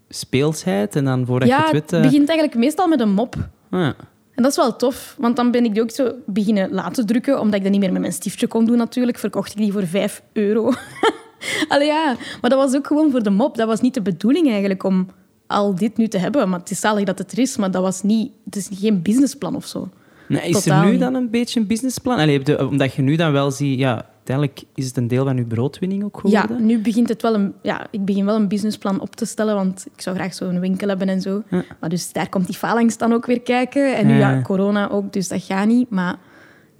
speelsheid. 0.08 0.96
En 0.96 1.04
dan 1.04 1.26
voordat 1.26 1.48
je 1.48 1.54
ja, 1.54 1.64
het 1.64 1.72
het 1.72 1.90
weet... 1.90 1.92
eh, 1.92 2.06
begint 2.06 2.28
eigenlijk 2.28 2.58
meestal 2.58 2.88
met 2.88 3.00
een 3.00 3.12
mop. 3.12 3.36
ah, 3.70 3.80
ja. 3.80 3.94
En 4.34 4.42
dat 4.42 4.50
is 4.50 4.56
wel 4.56 4.76
tof, 4.76 5.14
want 5.18 5.36
dan 5.36 5.50
ben 5.50 5.64
ik 5.64 5.72
die 5.72 5.82
ook 5.82 5.90
zo 5.90 6.12
beginnen 6.26 6.70
laten 6.72 7.06
drukken, 7.06 7.40
omdat 7.40 7.54
ik 7.54 7.62
dat 7.62 7.70
niet 7.70 7.80
meer 7.80 7.92
met 7.92 8.00
mijn 8.00 8.12
stiftje 8.12 8.46
kon 8.46 8.64
doen 8.64 8.76
natuurlijk. 8.76 9.18
Verkocht 9.18 9.50
ik 9.50 9.56
die 9.56 9.72
voor 9.72 9.86
5 9.86 10.22
euro. 10.32 10.72
Allee 11.68 11.86
ja, 11.86 12.16
maar 12.40 12.50
dat 12.50 12.58
was 12.58 12.74
ook 12.74 12.86
gewoon 12.86 13.10
voor 13.10 13.22
de 13.22 13.30
mop. 13.30 13.56
Dat 13.56 13.66
was 13.66 13.80
niet 13.80 13.94
de 13.94 14.02
bedoeling 14.02 14.48
eigenlijk 14.48 14.82
om 14.84 15.08
al 15.46 15.74
dit 15.74 15.96
nu 15.96 16.08
te 16.08 16.18
hebben. 16.18 16.48
Maar 16.48 16.58
het 16.58 16.70
is 16.70 16.80
zalig 16.80 17.04
dat 17.04 17.18
het 17.18 17.32
er 17.32 17.38
is, 17.38 17.56
maar 17.56 17.70
dat 17.70 17.82
was 17.82 18.02
niet, 18.02 18.32
het 18.44 18.56
is 18.56 18.68
geen 18.72 19.02
businessplan 19.02 19.56
of 19.56 19.66
zo. 19.66 19.88
Nee, 20.28 20.48
is 20.48 20.62
Totaal 20.62 20.78
er 20.78 20.84
nu 20.84 20.90
niet. 20.90 21.00
dan 21.00 21.14
een 21.14 21.30
beetje 21.30 21.60
een 21.60 21.66
businessplan? 21.66 22.18
Allee, 22.18 22.68
omdat 22.68 22.94
je 22.94 23.02
nu 23.02 23.16
dan 23.16 23.32
wel 23.32 23.50
ziet, 23.50 23.78
ja, 23.78 24.06
uiteindelijk 24.26 24.62
is 24.74 24.86
het 24.86 24.96
een 24.96 25.08
deel 25.08 25.24
van 25.24 25.36
je 25.36 25.44
broodwinning 25.44 26.04
ook 26.04 26.20
Ja, 26.24 26.40
geworden. 26.40 26.66
nu 26.66 26.78
begint 26.80 27.08
het 27.08 27.22
wel 27.22 27.34
een, 27.34 27.52
ja, 27.62 27.86
ik 27.90 28.04
begin 28.04 28.24
wel 28.24 28.36
een 28.36 28.48
businessplan 28.48 29.00
op 29.00 29.16
te 29.16 29.24
stellen, 29.24 29.54
want 29.54 29.86
ik 29.94 30.00
zou 30.00 30.16
graag 30.16 30.34
zo'n 30.34 30.60
winkel 30.60 30.88
hebben 30.88 31.08
en 31.08 31.20
zo. 31.20 31.42
Ja. 31.50 31.62
Maar 31.80 31.90
dus 31.90 32.12
daar 32.12 32.28
komt 32.28 32.46
die 32.46 32.56
phalanx 32.56 32.96
dan 32.96 33.12
ook 33.12 33.26
weer 33.26 33.40
kijken. 33.40 33.96
En 33.96 34.06
nu 34.06 34.12
Ja. 34.18 34.30
ja, 34.30 34.42
corona 34.42 34.90
ook, 34.90 35.12
dus 35.12 35.28
dat 35.28 35.42
gaat 35.42 35.66
niet. 35.66 35.90
Maar 35.90 36.16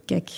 kijk, 0.04 0.30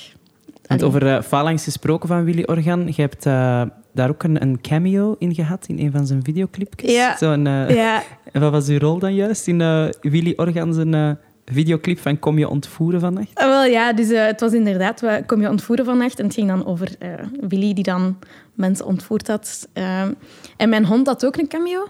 Want 0.67 0.83
over 0.83 1.03
uh, 1.07 1.21
phalanx 1.23 1.65
gesproken 1.65 2.09
van 2.09 2.25
Willy 2.25 2.43
Organ, 2.47 2.87
je 2.87 3.01
hebt 3.03 3.27
eh, 3.27 3.63
daar 3.93 4.09
ook 4.11 4.23
een, 4.23 4.43
een 4.43 4.61
cameo 4.61 5.17
in 5.19 5.35
gehad 5.35 5.67
in 5.67 5.79
een 5.79 5.91
van 5.93 6.07
zijn 6.07 6.23
videoclipjes. 6.25 6.93
Ja. 6.93 7.17
Zo'n, 7.17 7.47
eh, 7.47 7.75
Ja, 7.75 8.03
En 8.33 8.41
wat 8.41 8.51
was 8.53 8.69
uw 8.69 8.79
rol 8.79 8.99
dan 8.99 9.15
juist 9.15 9.47
in 9.49 9.59
Willy 10.01 10.33
Organ 10.37 10.75
zijn 10.75 11.19
videoclip 11.53 11.99
van 11.99 12.19
Kom 12.19 12.39
je 12.39 12.49
ontvoeren 12.49 13.01
vannacht? 13.01 13.31
Ah, 13.35 13.47
wel 13.49 13.65
ja, 13.65 13.93
dus 13.93 14.11
eh, 14.11 14.27
het 14.27 14.41
was 14.41 14.53
inderdaad, 14.53 15.01
we 15.01 15.23
kom 15.27 15.41
je 15.41 15.49
ontvoeren 15.49 15.85
vannacht. 15.85 16.19
En 16.19 16.25
het 16.25 16.35
ging 16.35 16.49
dan 16.49 16.67
over 16.67 16.89
eh, 16.99 17.09
Willy 17.49 17.75
die 17.75 17.85
dan 17.85 18.19
mensen 18.55 18.87
ontvoerd 18.87 19.27
had. 19.29 19.69
Ehm, 19.73 20.13
en 20.57 20.69
mijn 20.69 20.85
hond 20.87 21.07
had 21.07 21.27
ook 21.27 21.37
een 21.37 21.49
cameo. 21.49 21.89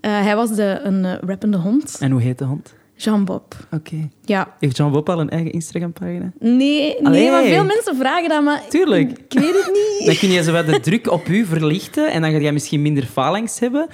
Eh, 0.00 0.22
hij 0.22 0.36
was 0.36 0.54
de, 0.54 0.80
een 0.82 1.04
eh, 1.04 1.12
rappende 1.26 1.56
hond, 1.56 1.96
En 2.00 2.10
hoe 2.10 2.20
heet 2.20 2.38
de 2.38 2.44
hond? 2.44 2.74
Jean-Bob. 2.96 3.54
Oké. 3.70 4.08
Ja, 4.24 4.54
Heeft 4.60 4.76
Jean 4.76 4.92
Bob 4.92 5.08
al 5.08 5.20
een 5.20 5.30
eigen 5.30 5.52
Instagram-pagina? 5.52 6.32
nee, 6.38 6.96
nee 7.00 7.30
maar 7.30 7.42
veel 7.44 7.64
mensen 7.64 7.96
vragen 7.96 8.28
dat, 8.28 8.42
maar 8.42 8.62
Tuurlijk. 8.68 9.10
ik 9.10 9.38
weet 9.40 9.54
het 9.64 9.70
niet. 9.72 10.02
Dan 10.06 10.16
kun 10.16 10.28
je 10.30 10.42
zo 10.42 10.52
wat 10.52 10.66
de 10.66 10.80
druk 10.80 11.10
op 11.10 11.28
u 11.28 11.44
verlichten 11.44 12.12
en 12.12 12.20
dan 12.22 12.30
ga 12.32 12.38
jij 12.38 12.52
misschien 12.52 12.82
minder 12.82 13.04
phalanx 13.06 13.58
hebben. 13.60 13.86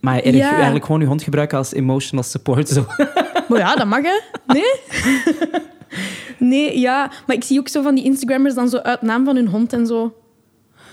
Maar 0.00 0.20
erg, 0.22 0.34
Ja. 0.36 0.54
eigenlijk 0.54 0.84
gewoon 0.84 1.00
je 1.00 1.06
hond 1.06 1.22
gebruiken 1.22 1.58
als 1.58 1.72
emotional 1.72 2.24
support. 2.24 2.68
Zo. 2.68 2.86
Maar 3.52 3.60
ja, 3.60 3.74
dat 3.76 3.86
mag, 3.86 4.02
hè? 4.02 4.20
Nee? 4.46 4.72
nee, 6.52 6.78
ja. 6.78 7.10
Maar 7.26 7.36
ik 7.36 7.44
zie 7.44 7.58
ook 7.58 7.68
zo 7.68 7.82
van 7.82 7.94
die 7.94 8.04
Instagrammers 8.04 8.54
dan 8.54 8.68
zo 8.68 8.76
uit 8.76 9.02
naam 9.02 9.24
van 9.24 9.36
hun 9.36 9.48
hond 9.48 9.72
en 9.72 9.86
zo. 9.86 10.16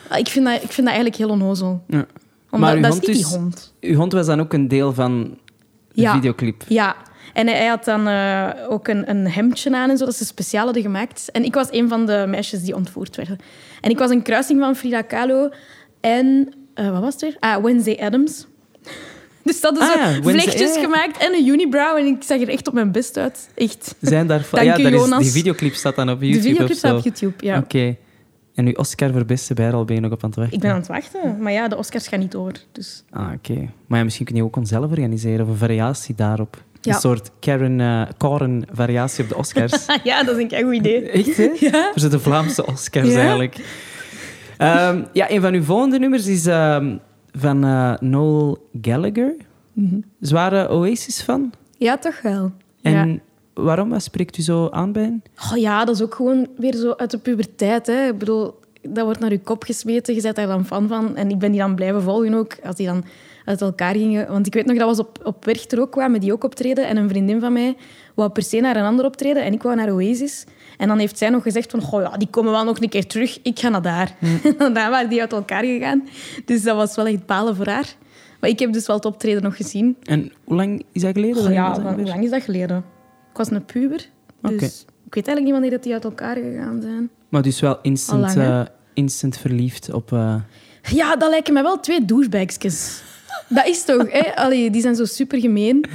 Ah, 0.08 0.18
Ik 0.20 0.28
vind 0.28 0.46
dat, 0.46 0.54
ik 0.56 0.60
vind 0.72 0.76
dat 0.78 0.86
eigenlijk 0.96 1.16
heel 1.16 1.30
onnozel. 1.30 1.84
Ja. 1.88 2.06
Omdat, 2.52 2.74
uw 2.76 2.82
dat 2.82 2.92
hond 2.92 3.02
is 3.02 3.08
niet 3.08 3.18
is- 3.18 3.30
die 3.30 3.38
hond. 3.40 3.74
Uw 3.82 3.96
hond 3.96 4.14
was 4.14 4.26
dan 4.26 4.40
ook 4.40 4.54
een 4.54 4.68
deel 4.68 4.94
van 4.94 5.38
de 5.94 6.02
Ja. 6.02 6.14
videoclip. 6.14 6.64
Ja. 6.68 6.96
En 7.34 7.48
hij, 7.48 7.58
hij 7.58 7.68
had 7.68 7.86
dan 7.86 8.08
eh, 8.08 8.50
ook 8.70 8.88
een, 8.88 9.10
een 9.10 9.28
hemdje 9.28 9.76
aan 9.76 9.90
en 9.90 9.98
zo, 9.98 10.06
dat 10.06 10.16
ze 10.16 10.26
speciaal 10.26 10.64
hadden 10.66 10.82
gemaakt. 10.84 11.30
En 11.32 11.44
ik 11.44 11.54
was 11.54 11.68
een 11.72 11.88
van 11.90 12.06
de 12.06 12.26
meisjes 12.28 12.62
die 12.64 12.76
ontvoerd 12.76 13.16
werden. 13.16 13.38
En 13.82 13.90
ik 13.90 13.98
was 13.98 14.10
een 14.10 14.22
kruising 14.22 14.60
van 14.60 14.76
Frida 14.76 15.02
Kahlo 15.02 15.50
en... 16.02 16.54
eh, 16.74 16.92
wat 16.92 17.02
was 17.02 17.14
het 17.14 17.22
weer? 17.22 17.36
Ah, 17.40 17.64
Wednesday 17.64 17.98
Adams. 18.06 18.46
Dus 19.44 19.62
dat 19.62 19.78
hadden 19.78 20.06
Ah, 20.06 20.24
vlechtjes 20.24 20.78
gemaakt 20.78 21.18
en 21.18 21.34
een 21.34 21.48
unibrow. 21.48 21.98
En 21.98 22.06
ik 22.06 22.24
zag 22.24 22.42
er 22.42 22.50
echt 22.50 22.68
op 22.68 22.74
mijn 22.74 22.92
best 22.92 23.18
uit. 23.18 23.50
Echt. 23.56 23.96
Zijn 24.02 24.28
daar, 24.28 24.48
Dank 24.52 24.66
ja, 24.66 24.78
daar 24.78 24.94
is, 24.94 25.18
die 25.18 25.32
videoclip 25.32 25.74
staat 25.74 25.96
dan 25.96 26.10
op 26.10 26.22
YouTube 26.22 26.42
de 26.42 26.50
videoclip 26.50 26.78
staat 26.78 26.98
op 26.98 27.04
YouTube, 27.04 27.46
ja. 27.46 27.58
Oké. 27.58 27.96
En 28.56 28.66
uw 28.66 28.74
Oscar 28.74 29.12
voor 29.12 29.26
beste 29.26 29.54
bijrol 29.54 29.86
ben 29.86 29.96
je 29.96 30.02
nog 30.02 30.12
op 30.12 30.24
aan 30.24 30.30
het 30.30 30.38
wachten? 30.40 30.56
Ik 30.56 30.62
ben 30.62 30.72
aan 30.72 30.78
het 30.78 30.88
wachten. 30.88 31.42
Maar 31.42 31.52
ja, 31.52 31.68
de 31.68 31.78
Oscars 31.78 32.08
gaan 32.08 32.20
niet 32.20 32.32
door. 32.32 32.52
Dus. 32.72 33.04
Ah, 33.10 33.32
oké. 33.36 33.70
Maar 33.88 33.98
ja, 33.98 34.04
misschien 34.04 34.26
kun 34.26 34.36
je 34.36 34.44
ook 34.44 34.58
zelf 34.64 34.90
organiseren 34.90 35.46
of 35.46 35.52
een 35.52 35.58
variatie 35.58 36.16
daarop. 36.16 36.64
Ja. 36.82 36.94
Een 36.94 37.00
soort 37.00 37.32
Karen, 37.40 37.80
eh 37.80 38.02
Karen 38.18 38.64
variatie 38.72 39.24
op 39.24 39.30
de 39.30 39.38
Oscars. 39.38 39.86
ja, 40.04 40.24
dat 40.24 40.38
is 40.38 40.46
een 40.50 40.64
goed 40.64 40.76
idee. 40.76 41.10
Echt, 41.12 41.38
hè? 41.38 41.44
Ja. 41.70 41.90
Voor 41.92 42.00
zo 42.02 42.10
de 42.10 42.20
Vlaamse 42.20 42.66
Oscars 42.66 43.10
Ja. 43.10 43.20
eigenlijk. 43.20 43.56
Ehm, 44.58 45.04
ja, 45.14 45.32
een 45.32 45.42
van 45.42 45.54
uw 45.54 45.64
volgende 45.64 46.00
nummers 46.00 46.28
is 46.28 46.46
ehm, 46.46 46.98
van 47.32 47.64
eh, 47.64 47.98
Noel 48.00 48.58
Gallagher. 48.82 49.34
Zware 50.20 50.70
Oasis 50.70 51.22
van. 51.22 51.52
Ja, 51.78 51.98
toch 51.98 52.22
wel. 52.22 52.52
En 52.82 52.92
Ja. 53.12 53.18
waarom? 53.64 53.90
Wat 53.90 54.04
spreekt 54.04 54.38
u 54.38 54.42
zo 54.42 54.70
aan 54.70 54.92
bij 54.92 55.04
hen? 55.04 55.24
Oh 55.52 55.58
ja, 55.58 55.86
dat 55.86 55.96
is 55.96 56.02
ook 56.02 56.16
gewoon 56.16 56.48
weer 56.58 56.76
zo 56.76 56.94
uit 56.98 57.12
de 57.12 57.18
puberteit. 57.18 57.88
Hè. 57.88 58.08
Ik 58.08 58.18
bedoel, 58.18 58.60
dat 58.82 59.04
wordt 59.06 59.20
naar 59.20 59.32
je 59.32 59.40
kop 59.42 59.64
gesmeten. 59.64 60.16
Je 60.16 60.22
bent 60.22 60.36
daar 60.36 60.48
dan 60.48 60.66
fan 60.66 60.88
van. 60.88 61.16
En 61.16 61.30
ik 61.30 61.38
ben 61.40 61.52
die 61.52 61.60
dan 61.60 61.76
blijven 61.76 62.02
volgen 62.02 62.34
ook, 62.34 62.58
als 62.64 62.76
die 62.76 62.88
dan 62.88 63.04
uit 63.46 63.62
elkaar 63.62 63.94
gingen. 63.94 64.28
Want 64.32 64.48
ik 64.48 64.54
weet 64.54 64.66
nog, 64.66 64.78
dat 64.78 64.88
was 64.88 65.00
op, 65.00 65.20
op 65.24 65.46
Werchter 65.46 65.80
ook, 65.82 65.92
kwamen 65.92 66.20
die 66.20 66.34
ook 66.34 66.44
optreden. 66.44 66.88
En 66.88 66.98
een 66.98 67.10
vriendin 67.10 67.40
van 67.40 67.54
mij 67.54 67.76
wou 68.16 68.30
per 68.30 68.44
se 68.44 68.60
naar 68.60 68.76
een 68.76 68.86
ander 68.86 69.06
optreden. 69.06 69.44
En 69.44 69.54
ik 69.54 69.64
wou 69.64 69.76
naar 69.76 69.94
Oasis. 69.94 70.46
En 70.80 70.88
dan 70.88 70.98
heeft 71.00 71.18
zij 71.18 71.30
nog 71.30 71.44
gezegd 71.44 71.72
van, 71.72 71.82
goh, 71.82 72.02
ja, 72.02 72.18
die 72.18 72.28
komen 72.30 72.52
wel 72.52 72.64
nog 72.64 72.82
een 72.82 72.90
keer 72.90 73.08
terug. 73.08 73.40
Ik 73.44 73.60
ga 73.60 73.70
naar 73.70 73.82
daar. 73.82 74.16
En 74.44 74.56
dan 74.58 74.74
waren 74.74 75.10
die 75.10 75.22
uit 75.22 75.34
elkaar 75.34 75.64
gegaan. 75.64 76.08
Dus 76.46 76.64
dat 76.64 76.76
was 76.76 76.96
wel 76.96 77.06
echt 77.06 77.26
balen 77.26 77.56
voor 77.56 77.68
haar. 77.68 77.94
Maar 78.40 78.50
ik 78.50 78.60
heb 78.60 78.74
dus 78.74 78.88
wel 78.88 78.96
het 78.96 79.06
optreden 79.06 79.44
nog 79.44 79.56
gezien. 79.56 79.98
En 80.04 80.32
hoe 80.44 80.56
lang 80.56 80.84
is 80.92 81.02
dat 81.02 81.14
geleden? 81.14 81.44
Oh, 81.46 81.52
ja, 81.52 81.82
hoe 81.96 82.04
lang 82.06 82.24
is 82.24 82.30
dat 82.30 82.44
geleden? 82.44 82.78
Ik 83.32 83.38
was 83.38 83.52
een 83.52 83.66
puber. 83.66 84.06
Dus 84.42 84.86
ik 85.06 85.14
weet 85.16 85.28
eigenlijk 85.28 85.42
niet 85.44 85.52
wanneer 85.52 85.70
dat 85.72 85.84
die 85.84 85.94
uit 85.94 86.04
elkaar 86.04 86.36
gegaan 86.36 86.82
zijn. 86.82 87.10
Maar 87.30 87.42
dus 87.42 87.60
wel 87.60 87.80
instant, 87.82 88.36
lang, 88.36 88.48
eh, 88.48 88.62
instant 88.94 89.38
verliefd 89.38 89.92
op... 89.94 90.12
eh, 90.14 90.36
Ja, 90.92 91.16
dat 91.16 91.30
lijken 91.30 91.54
mij 91.54 91.64
wel 91.64 91.80
twee 91.80 92.06
douchebagsjes. 92.06 93.02
Dat 93.50 93.66
is 93.68 93.84
toch, 93.86 94.12
hè? 94.12 94.36
Allee, 94.36 94.70
die 94.72 94.82
zijn 94.82 94.96
zo 94.96 95.06
super 95.06 95.40
gemeen. 95.40 95.86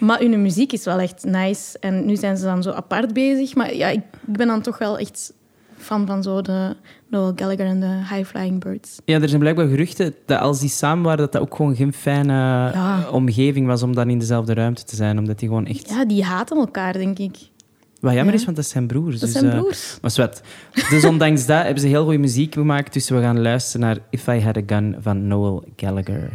Maar 0.00 0.18
hun 0.20 0.42
muziek 0.42 0.72
is 0.72 0.84
wel 0.84 0.98
echt 0.98 1.24
nice. 1.24 1.78
En 1.78 2.06
nu 2.06 2.16
zijn 2.16 2.36
ze 2.36 2.44
dan 2.44 2.62
zo 2.62 2.70
apart 2.70 3.12
bezig. 3.12 3.54
Maar 3.54 3.74
ja, 3.74 3.88
ik, 3.88 4.02
ik 4.26 4.36
ben 4.36 4.46
dan 4.46 4.60
toch 4.60 4.78
wel 4.78 4.98
echt 4.98 5.32
fan 5.78 6.06
van 6.06 6.22
zo 6.22 6.40
de 6.42 6.76
Noel 7.08 7.32
Gallagher 7.36 7.66
en 7.66 7.80
de 7.80 7.86
High 8.14 8.24
Flying 8.24 8.60
Birds. 8.60 8.98
Ja, 9.04 9.20
er 9.20 9.28
zijn 9.28 9.40
blijkbaar 9.40 9.66
geruchten 9.66 10.14
dat 10.26 10.40
als 10.40 10.60
die 10.60 10.68
samen 10.68 11.04
waren, 11.04 11.18
dat 11.18 11.32
dat 11.32 11.42
ook 11.42 11.54
gewoon 11.56 11.76
geen 11.76 11.92
fijne 11.92 12.32
Ja. 12.32 13.08
omgeving 13.10 13.66
was 13.66 13.82
om 13.82 13.94
dan 13.94 14.10
in 14.10 14.18
dezelfde 14.18 14.54
ruimte 14.54 14.84
te 14.84 14.96
zijn. 14.96 15.18
Omdat 15.18 15.38
die 15.38 15.48
gewoon 15.48 15.66
echt... 15.66 15.88
Ja, 15.88 16.04
die 16.04 16.24
haten 16.24 16.56
elkaar, 16.56 16.92
denk 16.92 17.18
ik. 17.18 17.36
Wat 18.00 18.12
jammer 18.12 18.34
Ja. 18.34 18.38
is, 18.40 18.44
want 18.44 18.56
dat 18.56 18.66
zijn 18.66 18.86
broers. 18.86 19.20
Dat 19.20 19.32
dus, 19.32 19.38
zijn 19.38 19.52
eh, 19.52 19.58
broers. 19.58 19.98
Maar 20.02 20.10
zwet. 20.10 20.42
Dus 20.90 21.04
ondanks 21.04 21.46
dat 21.46 21.62
hebben 21.62 21.80
ze 21.80 21.86
heel 21.88 22.02
goede 22.02 22.18
muziek 22.18 22.54
gemaakt. 22.54 22.92
Dus 22.92 23.08
we 23.08 23.20
gaan 23.20 23.40
luisteren 23.42 23.86
naar 23.86 23.98
If 24.10 24.26
I 24.26 24.40
Had 24.40 24.56
a 24.56 24.62
Gun 24.66 24.96
van 25.00 25.26
Noel 25.26 25.64
Gallagher. 25.76 26.30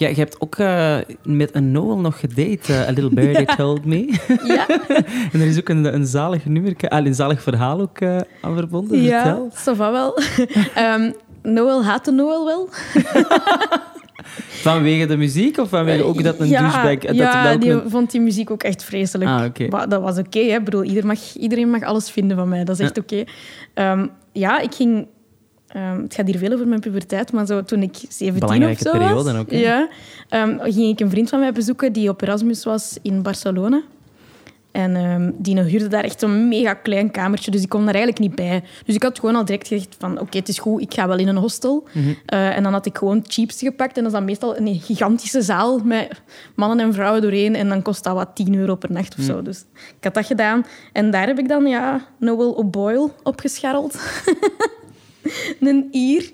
Ja, 0.00 0.08
je 0.08 0.14
hebt 0.14 0.40
ook 0.40 0.56
eh, 0.56 0.96
met 1.22 1.54
een 1.54 1.72
Noel 1.72 1.98
nog 1.98 2.20
gedate, 2.20 2.72
eh, 2.72 2.80
A 2.80 2.90
Little 2.90 3.10
Birdie 3.10 3.46
Told 3.56 3.84
Me. 3.84 4.18
Ja, 4.44 4.66
en 5.32 5.40
er 5.40 5.46
is 5.46 5.58
ook 5.58 5.68
een, 5.68 5.94
een 5.94 6.06
zalig 6.06 6.44
nummer, 6.44 6.74
ah, 6.88 7.06
een 7.06 7.14
zalig 7.14 7.42
verhaal 7.42 7.80
ook 7.80 7.98
eh, 7.98 8.16
aan 8.40 8.54
verbonden. 8.56 9.02
ja 9.02 9.22
Vertel. 9.22 9.50
ça 9.74 9.76
va 9.76 9.92
wel. 9.92 10.18
Ehm, 10.74 11.10
Noel 11.42 11.84
haatte 11.84 12.10
Noel 12.10 12.44
wel. 12.46 12.68
Vanwege 14.62 15.06
de 15.06 15.16
muziek 15.16 15.58
of 15.58 15.68
vanwege 15.68 16.02
ook 16.04 16.22
dat 16.22 16.38
een 16.40 16.48
ja, 16.48 16.60
douchebag... 16.60 16.98
dat 16.98 17.16
Ja, 17.16 17.56
die 17.56 17.70
een- 17.70 17.90
vond 17.90 18.10
die 18.10 18.20
muziek 18.20 18.50
ook 18.50 18.62
echt 18.62 18.84
vreselijk. 18.84 19.30
Ah. 19.30 19.68
Maar 19.70 19.88
dat 19.88 20.02
was 20.02 20.18
oké, 20.18 20.38
hè. 20.40 20.56
Ik 20.58 20.64
bedoel, 20.64 20.82
ieder 20.84 21.06
mag, 21.06 21.34
iedereen 21.36 21.70
mag 21.70 21.82
alles 21.82 22.10
vinden 22.10 22.36
van 22.36 22.48
mij. 22.48 22.64
Dat 22.64 22.78
is 22.78 22.84
echt 22.84 22.98
oké. 22.98 23.24
Ehm, 23.74 24.06
ja, 24.32 24.60
ik 24.60 24.74
ging... 24.74 25.06
ehm, 25.72 26.02
het 26.02 26.14
gaat 26.14 26.26
hier 26.26 26.38
veel 26.38 26.52
over 26.52 26.68
mijn 26.68 26.80
puberteit, 26.80 27.32
maar 27.32 27.46
zo, 27.46 27.64
toen 27.64 27.82
ik 27.82 27.96
17 28.08 28.70
of 28.70 28.78
zo 28.78 28.90
periode 28.90 29.32
was... 29.32 29.40
ook, 29.40 29.50
hè? 29.50 29.58
Ja, 29.58 29.88
ehm, 30.28 30.58
ging 30.58 30.88
ik 30.88 31.00
een 31.00 31.10
vriend 31.10 31.28
van 31.28 31.38
mij 31.38 31.52
bezoeken 31.52 31.92
die 31.92 32.08
op 32.08 32.22
Erasmus 32.22 32.64
was 32.64 32.98
in 33.02 33.22
Barcelona. 33.22 33.82
En 34.72 34.96
ehm, 34.96 35.30
die 35.34 35.60
huurde 35.60 35.88
daar 35.88 36.04
echt 36.04 36.22
een 36.22 36.48
mega 36.48 36.74
klein 36.74 37.10
kamertje, 37.10 37.50
dus 37.50 37.62
ik 37.62 37.68
kon 37.68 37.84
daar 37.84 37.94
eigenlijk 37.94 38.18
niet 38.18 38.34
bij. 38.34 38.62
Dus 38.84 38.94
ik 38.94 39.02
had 39.02 39.18
gewoon 39.18 39.36
al 39.36 39.44
direct 39.44 39.68
gezegd 39.68 39.96
van, 39.98 40.20
oké, 40.20 40.38
het 40.38 40.48
is 40.48 40.58
goed, 40.58 40.82
ik 40.82 40.94
ga 40.94 41.08
wel 41.08 41.18
in 41.18 41.28
een 41.28 41.36
hostel. 41.36 41.88
Eh, 42.26 42.56
en 42.56 42.62
dan 42.62 42.72
had 42.72 42.86
ik 42.86 42.98
gewoon 42.98 43.24
cheaps 43.26 43.58
gepakt. 43.58 43.96
En 43.96 44.02
dat 44.02 44.12
is 44.12 44.18
dan 44.18 44.26
meestal 44.26 44.56
een 44.56 44.80
gigantische 44.80 45.42
zaal 45.42 45.78
met 45.78 46.22
mannen 46.54 46.86
en 46.86 46.92
vrouwen 46.92 47.22
doorheen. 47.22 47.54
En 47.54 47.68
dan 47.68 47.82
kost 47.82 48.04
dat 48.04 48.14
wat 48.14 48.34
10 48.34 48.54
euro 48.54 48.74
per 48.74 48.92
nacht 48.92 49.18
of 49.18 49.24
zo. 49.24 49.42
Dus 49.42 49.64
ik 49.74 50.04
had 50.04 50.14
dat 50.14 50.26
gedaan. 50.26 50.66
En 50.92 51.10
daar 51.10 51.26
heb 51.26 51.38
ik 51.38 51.48
dan, 51.48 51.66
ja, 51.66 52.06
Noel 52.18 52.52
O'Boyle 52.52 53.10
opgescharreld. 53.22 53.98
een 55.60 55.88
Ier, 55.90 56.30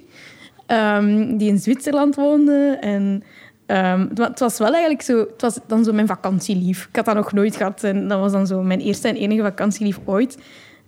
ehm, 0.66 1.36
die 1.36 1.48
in 1.48 1.58
Zwitserland 1.58 2.14
woonde. 2.14 2.76
En 2.80 3.22
ehm, 3.66 4.00
het 4.08 4.18
wa- 4.18 4.28
het 4.28 4.38
was 4.38 4.58
wel 4.58 4.70
eigenlijk 4.70 5.02
zo... 5.02 5.18
Het 5.18 5.40
was 5.42 5.58
dan 5.66 5.84
zo 5.84 5.92
mijn 5.92 6.06
vakantielief. 6.06 6.86
Ik 6.88 6.96
had 6.96 7.04
dat 7.04 7.14
nog 7.14 7.32
nooit 7.32 7.56
gehad. 7.56 7.82
En 7.84 8.08
dat 8.08 8.18
was 8.18 8.32
dan 8.32 8.46
zo 8.46 8.62
mijn 8.62 8.80
eerste 8.80 9.08
en 9.08 9.16
enige 9.16 9.42
vakantielief 9.42 9.98
ooit. 10.04 10.38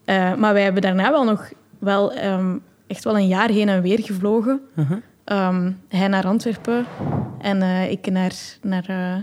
Eh, 0.04 0.34
maar 0.34 0.52
wij 0.52 0.62
hebben 0.62 0.82
daarna 0.82 1.10
wel 1.10 1.24
nog 1.24 1.52
wel, 1.78 2.12
ehm, 2.12 2.56
echt 2.86 3.04
wel 3.04 3.16
een 3.16 3.26
jaar 3.28 3.48
heen 3.50 3.68
en 3.68 3.82
weer 3.82 4.00
gevlogen. 4.02 4.60
Uh-huh. 4.76 4.98
Hij 5.88 6.08
naar 6.08 6.26
Antwerpen 6.26 6.86
en 7.40 7.62
eh, 7.62 7.90
ik 7.90 8.10
naar, 8.10 8.32
naar 8.62 8.84
eh, 8.88 9.22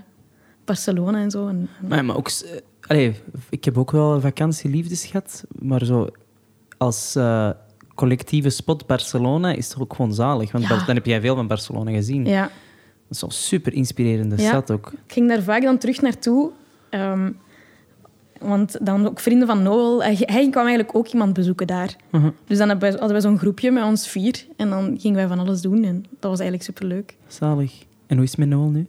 Barcelona 0.65 1.18
en 1.18 1.32
zo. 1.32 1.48
En, 1.48 1.70
Maar, 1.88 2.06
maar 2.06 2.15
ook... 2.15 2.30
allee, 2.88 3.15
ik 3.50 3.65
heb 3.65 3.77
ook 3.77 3.92
wel 3.92 4.22
vakantieliefdes 4.22 5.06
gehad, 5.06 5.44
maar 5.60 5.86
zo 5.86 6.08
als 6.77 7.15
collectieve 7.96 8.50
spot 8.50 8.88
Barcelona 8.88 9.52
is 9.54 9.70
toch 9.70 9.82
ook 9.82 9.94
gewoon 9.96 10.14
zalig. 10.14 10.52
Want 10.52 10.68
Ja. 10.68 10.84
Dan 10.86 10.96
heb 10.96 11.06
jij 11.06 11.22
veel 11.22 11.36
van 11.36 11.48
Barcelona 11.48 11.92
gezien. 11.92 12.25
ja, 12.25 12.42
Dat 12.42 12.50
is 13.10 13.20
zo'n 13.20 13.32
super 13.32 13.74
inspirerende 13.74 14.36
Ja. 14.42 14.48
stad 14.48 14.72
ook. 14.72 14.92
ik 15.06 15.14
ging 15.14 15.28
daar 15.30 15.42
vaak 15.44 15.62
dan 15.62 15.78
terug 15.78 16.02
naartoe. 16.02 16.52
ehm, 16.90 17.32
want 18.40 18.78
dan 18.86 19.08
ook 19.08 19.20
vrienden 19.20 19.48
van 19.48 19.64
Noel. 19.64 20.04
Hij, 20.04 20.16
kwam 20.50 20.66
eigenlijk 20.66 20.96
ook 20.96 21.08
iemand 21.08 21.34
bezoeken 21.34 21.68
daar. 21.68 21.96
Mhm. 22.10 22.30
Dus 22.48 22.58
dan 22.58 22.70
hadden 22.70 23.08
wij 23.12 23.22
zo'n 23.22 23.38
groepje 23.38 23.72
met 23.72 23.84
ons 23.84 24.08
vier. 24.08 24.46
En 24.58 24.70
dan 24.70 24.96
gingen 25.00 25.18
wij 25.18 25.28
van 25.28 25.40
alles 25.40 25.62
doen. 25.62 25.84
En 25.84 26.06
dat 26.20 26.30
was 26.30 26.40
eigenlijk 26.40 26.64
superleuk. 26.64 27.16
Zalig. 27.28 27.84
En 28.08 28.16
hoe 28.16 28.25
is 28.25 28.30
het 28.32 28.40
met 28.40 28.50
Noel 28.50 28.70
nu? 28.70 28.88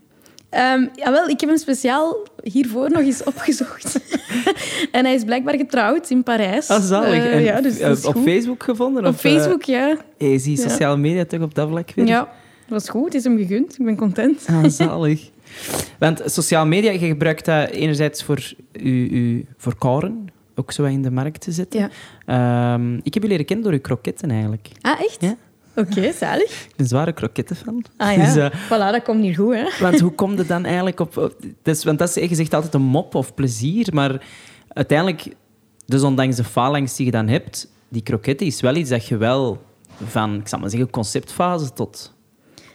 Ehm 0.56 0.86
jawel, 0.94 1.28
ik 1.28 1.40
heb 1.40 1.48
hem 1.48 1.58
speciaal 1.58 2.16
hiervoor 2.42 2.90
nog 2.90 3.00
eens 3.00 3.24
opgezocht. 3.24 4.00
en 4.92 5.04
hij 5.04 5.14
is 5.14 5.24
blijkbaar 5.24 5.56
getrouwd 5.56 6.10
in 6.10 6.22
Parijs. 6.22 6.68
Ah, 6.68 6.82
zalig. 6.82 7.24
Eh, 7.24 7.34
en 7.34 7.42
ja, 7.42 7.60
dus 7.60 7.78
eh, 7.78 7.88
dat 7.88 7.98
is 7.98 8.04
op 8.04 8.14
goed. 8.14 8.22
Facebook 8.24 8.62
gevonden? 8.62 9.04
Op 9.06 9.14
of, 9.14 9.24
eh, 9.24 9.32
Facebook, 9.32 9.62
ja. 9.62 9.96
is 10.16 10.42
die 10.42 10.56
Ja. 10.56 10.68
sociale 10.68 10.96
media 10.96 11.24
toch 11.24 11.40
op 11.40 11.54
dat 11.54 11.68
vlak 11.68 11.90
weer? 11.94 12.06
Ja, 12.06 12.18
dat 12.18 12.28
was 12.68 12.88
goed. 12.88 13.04
Het 13.04 13.14
is 13.14 13.24
hem 13.24 13.36
gegund. 13.38 13.78
Ik 13.78 13.84
ben 13.84 13.96
content. 13.96 14.46
Ah, 14.50 14.64
zalig. 14.80 15.30
Want 15.98 16.22
sociale 16.24 16.68
media, 16.68 16.90
je 16.90 16.98
gebruikt 16.98 17.44
dat 17.44 17.68
enerzijds 17.70 18.22
voor, 18.22 18.52
u, 18.72 19.08
u, 19.08 19.46
voor 19.56 19.74
koren, 19.74 20.26
ook 20.54 20.72
zo 20.72 20.84
in 20.84 21.02
de 21.02 21.10
markt 21.10 21.40
te 21.40 21.52
zetten. 21.52 21.80
Ja. 21.80 21.90
Ehm, 22.74 22.94
ik 23.02 23.14
heb 23.14 23.22
je 23.22 23.28
leren 23.28 23.44
kennen 23.44 23.64
door 23.64 23.74
uw 23.74 23.80
kroketten 23.80 24.30
eigenlijk. 24.30 24.68
Ah, 24.80 25.00
echt? 25.00 25.16
Ja. 25.20 25.36
Oké, 25.76 26.12
zalig. 26.12 26.50
Ik 26.50 26.66
ben 26.68 26.74
een 26.76 26.86
zware 26.86 27.12
krokettenfan. 27.12 27.84
Ah 27.96 28.16
ja, 28.16 28.24
Dus, 28.24 28.36
eh, 28.36 28.50
voilà, 28.66 28.92
dat 28.92 29.02
komt 29.02 29.22
hier 29.22 29.34
goed, 29.34 29.54
hè. 29.54 29.66
want 29.80 30.00
hoe 30.00 30.10
kom 30.12 30.36
je 30.36 30.46
dan 30.46 30.64
eigenlijk 30.64 31.00
op... 31.00 31.36
dus, 31.62 31.84
want 31.84 31.98
dat 31.98 32.16
is, 32.16 32.28
je 32.28 32.34
zegt 32.34 32.54
altijd 32.54 32.74
een 32.74 32.82
mop 32.82 33.14
of 33.14 33.34
plezier, 33.34 33.88
maar 33.94 34.22
uiteindelijk, 34.68 35.26
dus 35.86 36.02
ondanks 36.02 36.36
de 36.36 36.44
faalangst 36.44 36.96
die 36.96 37.06
je 37.06 37.12
dan 37.12 37.28
hebt, 37.28 37.68
die 37.88 38.02
kroketten 38.02 38.46
is 38.46 38.60
wel 38.60 38.74
iets 38.74 38.90
dat 38.90 39.06
je 39.06 39.16
wel 39.16 39.62
van, 40.06 40.34
ik 40.34 40.48
zal 40.48 40.58
maar 40.58 40.70
zeggen, 40.70 40.90
conceptfase 40.90 41.72
tot 41.72 42.14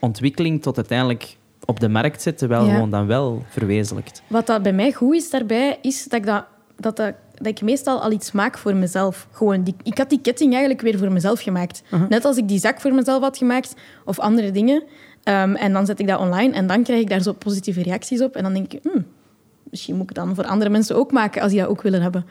ontwikkeling 0.00 0.62
tot 0.62 0.76
uiteindelijk 0.76 1.36
op 1.64 1.80
de 1.80 1.88
markt 1.88 2.22
zetten, 2.22 2.48
wel 2.48 2.66
Ja. 2.66 2.72
gewoon 2.74 2.90
dan 2.90 3.06
wel 3.06 3.44
verwezenlijkt. 3.48 4.22
Wat 4.26 4.46
dat 4.46 4.62
bij 4.62 4.72
mij 4.72 4.92
goed 4.92 5.14
is 5.14 5.30
daarbij, 5.30 5.78
is 5.82 6.04
dat 6.04 6.18
ik, 6.20 6.26
dat, 6.26 6.44
dat, 6.76 6.96
dat, 6.96 7.14
dat 7.42 7.52
ik 7.52 7.62
meestal 7.62 8.02
al 8.02 8.12
iets 8.12 8.32
maak 8.32 8.58
voor 8.58 8.74
mezelf. 8.74 9.26
Gewoon 9.30 9.62
die, 9.62 9.74
ik 9.82 9.98
had 9.98 10.10
die 10.10 10.20
ketting 10.20 10.50
eigenlijk 10.50 10.80
weer 10.82 10.98
voor 10.98 11.12
mezelf 11.12 11.40
gemaakt. 11.40 11.82
Net 12.08 12.24
als 12.24 12.36
ik 12.36 12.48
die 12.48 12.58
zak 12.58 12.80
voor 12.80 12.94
mezelf 12.94 13.22
had 13.22 13.38
gemaakt, 13.38 13.74
of 14.04 14.18
andere 14.18 14.50
dingen. 14.50 14.82
Ehm, 15.22 15.54
en 15.54 15.72
dan 15.72 15.86
zet 15.86 16.00
ik 16.00 16.06
dat 16.06 16.20
online 16.20 16.54
en 16.54 16.66
dan 16.66 16.82
krijg 16.82 17.00
ik 17.00 17.08
daar 17.08 17.22
zo 17.22 17.32
positieve 17.32 17.82
reacties 17.82 18.22
op. 18.22 18.36
En 18.36 18.42
dan 18.42 18.52
denk 18.52 18.72
ik, 18.72 18.82
hmm, 18.82 19.06
misschien 19.70 19.94
moet 19.94 20.10
ik 20.10 20.16
het 20.16 20.24
dan 20.26 20.34
voor 20.34 20.44
andere 20.44 20.70
mensen 20.70 20.96
ook 20.96 21.12
maken, 21.12 21.42
als 21.42 21.50
die 21.50 21.60
dat 21.60 21.68
ook 21.68 21.82
willen 21.82 22.02
hebben. 22.02 22.24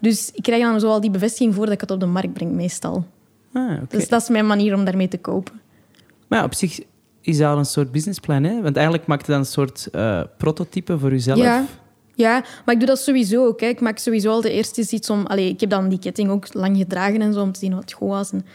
Dus 0.00 0.30
ik 0.34 0.42
krijg 0.42 0.62
dan 0.62 0.80
zo 0.80 0.88
al 0.88 1.00
die 1.00 1.10
bevestiging 1.10 1.54
voordat 1.54 1.74
ik 1.74 1.80
het 1.80 1.90
op 1.90 2.00
de 2.00 2.06
markt 2.06 2.32
breng, 2.32 2.52
meestal. 2.52 3.06
Ah. 3.52 3.78
Dus 3.88 4.08
dat 4.08 4.22
is 4.22 4.28
mijn 4.28 4.46
manier 4.46 4.74
om 4.74 4.84
daarmee 4.84 5.08
te 5.08 5.18
kopen. 5.18 5.60
Maar 6.28 6.38
ja, 6.38 6.44
op 6.44 6.54
zich 6.54 6.80
is 7.20 7.38
dat 7.38 7.50
al 7.52 7.58
een 7.58 7.64
soort 7.64 7.92
businessplan, 7.92 8.44
hè? 8.44 8.62
Want 8.62 8.76
eigenlijk 8.76 9.06
maakt 9.06 9.20
het 9.20 9.30
dan 9.30 9.38
een 9.38 9.46
soort 9.46 9.88
eh, 9.92 10.20
prototype 10.36 10.98
voor 10.98 11.10
jezelf. 11.10 11.38
Ja. 11.38 11.64
Ja, 12.18 12.44
maar 12.64 12.74
ik 12.74 12.80
doe 12.80 12.88
dat 12.88 12.98
sowieso 12.98 13.46
ook. 13.46 13.60
Hè. 13.60 13.66
Ik 13.66 13.80
maak 13.80 13.98
sowieso 13.98 14.30
al 14.30 14.40
de 14.40 14.50
eerste 14.50 14.86
iets 14.90 15.10
om... 15.10 15.26
Allee, 15.26 15.48
ik 15.48 15.60
heb 15.60 15.70
dan 15.70 15.88
die 15.88 15.98
ketting 15.98 16.30
ook 16.30 16.54
lang 16.54 16.76
gedragen 16.76 17.20
en 17.20 17.32
zo, 17.32 17.40
om 17.40 17.52
te 17.52 17.58
zien 17.58 17.72
wat 17.72 17.80
het 17.80 17.92
goed 17.92 18.08
was. 18.08 18.32
En, 18.32 18.46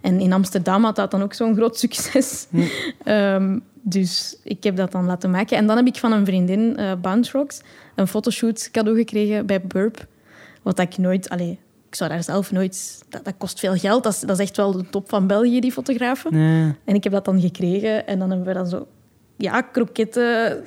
en 0.00 0.20
in 0.20 0.32
Amsterdam 0.32 0.84
had 0.84 0.96
dat 0.96 1.10
dan 1.10 1.22
ook 1.22 1.34
zo'n 1.34 1.54
groot 1.54 1.78
succes. 1.78 2.46
Ehm, 3.04 3.58
dus 3.82 4.36
ik 4.42 4.64
heb 4.64 4.76
dat 4.76 4.92
dan 4.92 5.04
laten 5.04 5.30
maken. 5.30 5.56
En 5.56 5.66
dan 5.66 5.76
heb 5.76 5.86
ik 5.86 5.96
van 5.96 6.12
een 6.12 6.24
vriendin, 6.24 6.76
eh 6.76 6.92
Bounce 7.00 7.38
Rocks, 7.38 7.60
een 7.94 8.06
fotoshoot 8.06 8.68
cadeau 8.70 8.98
gekregen 8.98 9.46
bij 9.46 9.60
Burp. 9.60 10.06
Wat 10.62 10.78
ik 10.78 10.98
nooit... 10.98 11.28
Allee, 11.28 11.58
ik 11.88 11.94
zou 11.94 12.10
daar 12.10 12.22
zelf 12.22 12.52
nooit... 12.52 13.04
Dat, 13.08 13.24
dat 13.24 13.34
kost 13.38 13.58
veel 13.58 13.76
geld. 13.76 14.02
Dat 14.02 14.12
is, 14.12 14.20
dat 14.20 14.38
is 14.38 14.44
echt 14.44 14.56
wel 14.56 14.72
de 14.72 14.90
top 14.90 15.08
van 15.08 15.26
België, 15.26 15.60
die 15.60 15.72
fotografen. 15.72 16.34
Nee. 16.34 16.74
En 16.84 16.94
ik 16.94 17.04
heb 17.04 17.12
dat 17.12 17.24
dan 17.24 17.40
gekregen 17.40 18.06
en 18.06 18.18
dan 18.18 18.30
hebben 18.30 18.46
we 18.46 18.54
dan 18.54 18.66
zo 18.66 18.86
ja, 19.36 19.60
kroketten 19.60 20.62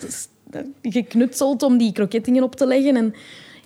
geknutseld 0.82 1.64
om 1.64 1.78
die 1.78 1.92
krokettingen 1.92 2.44
op 2.44 2.56
te 2.56 2.68
leggen. 2.68 2.96
En, 2.96 3.14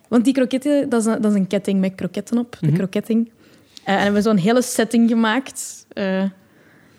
want 0.08 0.24
die 0.26 0.34
kroketten, 0.34 0.90
dat 0.90 1.02
is, 1.02 1.08
een, 1.08 1.22
dat 1.22 1.32
is 1.32 1.38
een 1.38 1.48
ketting 1.48 1.80
met 1.80 1.96
kroketten 1.96 2.38
op, 2.38 2.58
de 2.60 2.72
kroketting. 2.72 3.30
Eh, 3.84 3.94
en 3.94 4.02
hebben 4.02 4.22
we 4.24 4.28
zo'n 4.30 4.38
hele 4.38 4.62
setting 4.62 5.10
gemaakt. 5.10 5.86
eh, 5.90 6.24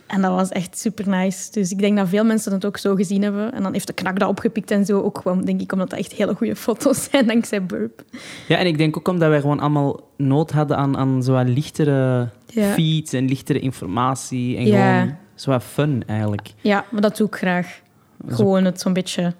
en 0.06 0.20
dat 0.22 0.30
was 0.30 0.48
echt 0.48 0.78
super 0.78 1.08
nice. 1.08 1.50
Dus 1.52 1.70
ik 1.70 1.78
denk 1.78 1.96
dat 1.96 2.08
veel 2.08 2.24
mensen 2.24 2.52
het 2.52 2.64
ook 2.64 2.76
zo 2.76 2.94
gezien 2.94 3.22
hebben. 3.22 3.52
En 3.52 3.62
dan 3.62 3.72
heeft 3.72 3.86
de 3.86 3.92
knak 3.92 4.18
dat 4.18 4.28
opgepikt 4.28 4.70
en 4.70 4.84
zo. 4.84 5.00
Ook 5.00 5.18
gewoon, 5.22 5.40
denk 5.44 5.60
ik, 5.60 5.72
omdat 5.72 5.90
dat 5.90 5.98
echt 5.98 6.12
hele 6.12 6.34
goede 6.34 6.56
foto's 6.56 7.08
zijn, 7.10 7.26
dankzij 7.26 7.64
Burp. 7.66 8.04
Ja, 8.48 8.56
en 8.56 8.66
ik 8.66 8.78
denk 8.78 8.96
ook 8.96 9.08
omdat 9.08 9.28
wij 9.28 9.40
gewoon 9.40 9.60
allemaal 9.60 10.00
nood 10.16 10.50
hadden 10.50 10.76
aan, 10.76 10.96
aan 10.96 11.22
zo 11.22 11.42
lichtere 11.42 12.28
Ja. 12.46 12.72
feeds 12.72 13.12
en 13.12 13.24
lichtere 13.24 13.58
informatie. 13.60 14.56
En 14.56 14.66
Ja. 14.66 15.00
gewoon 15.00 15.16
zo 15.34 15.58
fun, 15.58 16.02
eigenlijk. 16.06 16.52
Ja, 16.60 16.84
maar 16.90 17.00
dat 17.00 17.16
doe 17.16 17.26
ik 17.26 17.34
graag. 17.34 17.80
Gewoon 18.28 18.64
het 18.64 18.80
zo'n 18.80 18.92
beetje, 18.92 19.34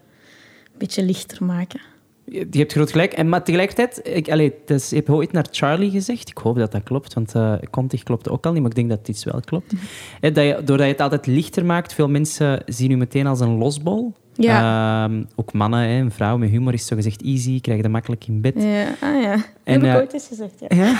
beetje 0.80 1.04
lichter 1.04 1.44
maken. 1.44 1.80
Je 2.24 2.46
je 2.50 2.58
hebt 2.58 2.72
groot 2.72 2.90
gelijk. 2.90 3.12
En, 3.12 3.28
maar 3.28 3.44
tegelijkertijd, 3.44 4.00
ik, 4.04 4.30
allee, 4.30 4.54
dus, 4.64 4.92
ik 4.92 5.06
heb 5.06 5.16
ooit 5.16 5.32
naar 5.32 5.46
Charlie 5.50 5.90
gezegd. 5.90 6.28
Ik 6.28 6.38
hoop 6.38 6.56
dat 6.56 6.72
dat 6.72 6.82
klopt, 6.82 7.14
want 7.14 7.34
eh 7.34 7.54
Contig 7.70 8.02
klopte 8.02 8.30
ook 8.30 8.46
al 8.46 8.52
niet, 8.52 8.60
maar 8.60 8.70
ik 8.70 8.76
denk 8.76 8.88
dat 8.88 9.08
iets 9.08 9.24
wel 9.24 9.40
klopt. 9.44 9.72
Hè, 10.20 10.32
dat 10.32 10.44
je, 10.44 10.60
doordat 10.64 10.86
je 10.86 10.92
het 10.92 11.00
altijd 11.00 11.26
lichter 11.26 11.64
maakt, 11.64 11.94
veel 11.94 12.08
mensen 12.08 12.62
zien 12.66 12.90
u 12.90 12.96
meteen 12.96 13.26
als 13.26 13.40
een 13.40 13.58
losbol. 13.58 14.14
Ja. 14.34 15.04
Ehm, 15.04 15.22
ook 15.36 15.52
mannen, 15.52 15.80
hè, 15.80 16.00
een 16.00 16.10
vrouw 16.10 16.36
met 16.36 16.50
humor 16.50 16.72
is 16.72 16.86
zo 16.86 16.96
gezegd 16.96 17.22
easy, 17.22 17.60
krijg 17.60 17.82
je 17.82 17.88
makkelijk 17.88 18.26
in 18.26 18.40
bed. 18.40 18.54
Ja, 18.56 18.84
ah 19.00 19.22
ja. 19.22 19.32
En, 19.64 19.72
heb 19.72 19.82
ik 19.82 19.88
eh, 19.88 19.94
ooit 19.94 20.12
eens 20.12 20.26
gezegd, 20.26 20.54
ja. 20.58 20.76
Ja. 20.76 20.98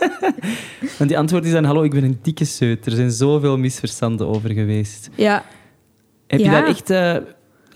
Want 0.98 1.08
die 1.10 1.18
antwoord 1.18 1.44
is 1.44 1.52
dan, 1.52 1.64
hallo, 1.64 1.82
ik 1.82 1.90
ben 1.90 2.04
een 2.04 2.18
dikke 2.22 2.44
seut. 2.44 2.86
Er 2.86 2.92
zijn 2.92 3.10
zoveel 3.10 3.58
misverstanden 3.58 4.26
over 4.26 4.50
geweest. 4.50 5.10
Ja, 5.14 5.44
Heb 6.26 6.40
je 6.40 6.50
daar 6.50 6.66
echt... 6.66 6.90
eh, 6.90 7.16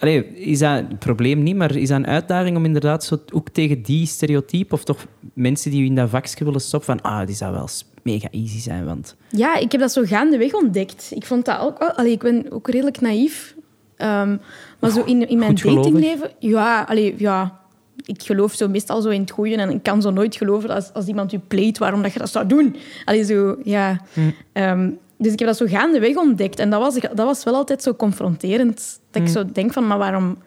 allee, 0.00 0.26
is 0.26 0.58
dat 0.58 0.78
een 0.78 0.98
probleem 0.98 1.42
niet, 1.42 1.56
maar 1.56 1.76
is 1.76 1.88
dat 1.88 1.98
een 1.98 2.06
uitdaging 2.06 2.56
om 2.56 2.64
inderdaad 2.64 3.04
zo 3.04 3.18
ook 3.32 3.48
tegen 3.48 3.82
die 3.82 4.06
stereotype, 4.06 4.74
of 4.74 4.84
toch 4.84 5.06
mensen 5.34 5.70
die 5.70 5.84
in 5.84 5.94
dat 5.94 6.10
vakje 6.10 6.44
willen 6.44 6.60
stoppen, 6.60 7.00
van 7.00 7.12
ah, 7.12 7.26
die 7.26 7.36
zou 7.36 7.52
wel 7.52 7.68
mega 8.02 8.28
easy 8.30 8.58
zijn, 8.58 8.84
want... 8.84 9.16
Ja, 9.30 9.56
ik 9.56 9.72
heb 9.72 9.80
dat 9.80 9.92
zo 9.92 10.02
gaandeweg 10.04 10.54
ontdekt. 10.54 11.10
Ik 11.14 11.24
vond 11.26 11.44
dat 11.44 11.60
ook. 11.60 11.78
Allee, 11.78 12.12
ik 12.12 12.18
ben 12.18 12.52
ook 12.52 12.68
redelijk 12.68 13.00
naïef. 13.00 13.54
Ehm, 13.96 14.36
maar 14.78 14.90
zo 14.90 15.02
in, 15.02 15.28
in 15.28 15.38
mijn 15.38 15.54
datingleven... 15.54 16.30
Ja, 16.38 16.82
allee, 16.82 17.14
ja, 17.18 17.60
ik 18.04 18.22
geloof 18.22 18.54
zo 18.54 18.68
meestal 18.68 19.02
zo 19.02 19.08
in 19.08 19.20
het 19.20 19.30
goede. 19.30 19.56
En 19.56 19.70
ik 19.70 19.82
kan 19.82 20.02
zo 20.02 20.10
nooit 20.10 20.36
geloven 20.36 20.70
als, 20.70 20.92
als 20.92 21.06
iemand 21.06 21.32
u 21.32 21.38
pleit 21.38 21.78
waarom 21.78 22.02
dat 22.02 22.12
je 22.12 22.18
dat 22.18 22.30
zou 22.30 22.46
doen. 22.46 22.76
Allee, 23.04 23.24
zo, 23.24 23.56
ja. 23.64 24.00
Hm. 24.12 24.20
Ehm, 24.52 24.90
dus 25.20 25.33
ik 25.33 25.38
heb 25.38 25.48
dat 25.48 25.56
zo 25.56 25.66
gaandeweg 25.66 26.16
ontdekt. 26.16 26.59
En 26.59 26.70
dat 26.70 26.80
was, 26.80 26.94
dat 26.94 27.26
was 27.26 27.44
wel 27.44 27.54
altijd 27.54 27.83
zo 27.83 27.94
confronterend. 27.94 29.00
Dat 29.11 29.22
ik 29.22 29.28
zo 29.28 29.44
denk 29.52 29.72
van, 29.72 29.87
maar 29.87 29.98
waarom 29.98 30.38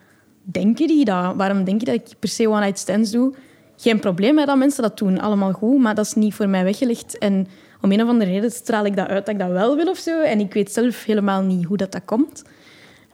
denken 0.42 0.86
die 0.86 1.04
dat? 1.04 1.34
Waarom 1.36 1.64
denk 1.64 1.80
je 1.80 1.86
dat 1.86 1.94
ik 1.94 2.08
per 2.18 2.28
se 2.28 2.48
one-night 2.48 2.78
stands 2.78 3.10
doe? 3.10 3.34
Geen 3.76 3.98
probleem 3.98 4.34
met 4.34 4.46
dat 4.46 4.56
mensen 4.56 4.82
dat 4.82 4.98
doen, 4.98 5.20
allemaal 5.20 5.52
goed. 5.52 5.78
Maar 5.78 5.94
dat 5.94 6.04
is 6.04 6.14
niet 6.14 6.34
voor 6.34 6.48
mij 6.48 6.64
weggelegd. 6.64 7.18
En 7.18 7.46
om 7.80 7.92
een 7.92 8.02
of 8.02 8.08
andere 8.08 8.30
reden 8.30 8.50
straal 8.50 8.84
ik 8.84 8.96
dat 8.96 9.08
uit 9.08 9.26
dat 9.26 9.34
ik 9.34 9.40
dat 9.40 9.50
wel 9.50 9.76
wil 9.76 9.86
of 9.86 9.98
zo. 9.98 10.20
En 10.20 10.40
ik 10.40 10.52
weet 10.52 10.72
zelf 10.72 11.04
helemaal 11.04 11.42
niet 11.42 11.64
hoe 11.64 11.76
dat, 11.76 11.92
dat 11.92 12.04
komt. 12.04 12.44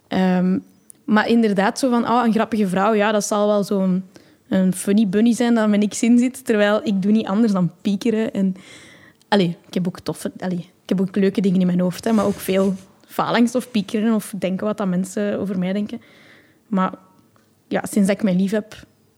Ehm, 0.08 0.58
maar 1.04 1.28
inderdaad, 1.28 1.78
zo 1.78 1.90
van, 1.90 2.08
oh, 2.08 2.22
een 2.24 2.32
grappige 2.32 2.68
vrouw, 2.68 2.92
ja, 2.92 3.12
dat 3.12 3.24
zal 3.24 3.46
wel 3.46 3.64
zo'n 3.64 4.04
een 4.48 4.72
funny 4.72 5.08
bunny 5.08 5.34
zijn 5.34 5.54
dat 5.54 5.68
met 5.68 5.80
niks 5.80 6.02
in 6.02 6.18
zit. 6.18 6.44
Terwijl 6.44 6.80
ik 6.84 7.02
doe 7.02 7.12
niet 7.12 7.26
anders 7.26 7.52
dan 7.52 7.72
piekeren. 7.80 8.32
En, 8.32 8.54
allee, 9.28 9.56
ik 9.66 9.74
heb 9.74 9.86
ook 9.86 10.00
toffe... 10.00 10.32
Allee, 10.38 10.69
heb 10.90 11.00
ook 11.00 11.16
leuke 11.16 11.40
dingen 11.40 11.60
in 11.60 11.66
mijn 11.66 11.80
hoofd, 11.80 12.04
hè, 12.04 12.12
maar 12.12 12.24
ook 12.24 12.38
veel 12.38 12.74
falangst 13.06 13.54
of 13.54 13.70
piekeren 13.70 14.14
of 14.14 14.34
denken 14.38 14.66
wat 14.66 14.76
dat 14.76 14.86
mensen 14.86 15.38
over 15.38 15.58
mij 15.58 15.72
denken. 15.72 16.00
Maar 16.66 16.92
ja, 17.68 17.84
sinds 17.90 18.08
dat 18.08 18.16
ik 18.16 18.22
mij 18.22 18.34
lief 18.34 18.50
heb, 18.50 18.74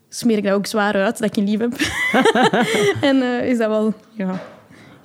smeer 0.09 0.37
ik 0.37 0.45
dat 0.45 0.53
ook 0.53 0.67
zwaar 0.67 0.95
uit 0.95 1.19
dat 1.19 1.29
ik 1.29 1.37
een 1.37 1.49
lief 1.49 1.59
heb. 1.59 1.73
en 3.11 3.23
eh, 3.23 3.49
is 3.49 3.59
dat 3.59 3.69
wel, 3.69 3.95
ja, 4.13 4.33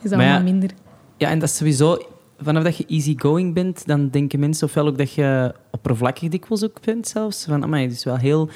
is 0.01 0.09
dat 0.09 0.19
ja, 0.19 0.33
wel 0.33 0.43
minder. 0.43 0.69
Ja, 1.17 1.29
en 1.29 1.39
dat 1.39 1.49
is 1.49 1.55
sowieso... 1.55 1.97
Vanaf 2.39 2.63
dat 2.63 2.77
je 2.77 2.85
easygoing 2.85 3.53
bent, 3.53 3.87
dan 3.87 4.09
denken 4.09 4.39
mensen 4.39 4.67
ofwel 4.67 4.87
ook 4.87 4.97
dat 4.97 5.13
je 5.13 5.53
oppervlakkig 5.71 6.29
dikwijls 6.29 6.63
ook 6.63 6.81
bent 6.85 7.07
zelfs. 7.07 7.45
Van, 7.45 7.63
amai, 7.63 7.83
het 7.83 7.91
is 7.91 8.03
wel 8.03 8.17
heel... 8.17 8.49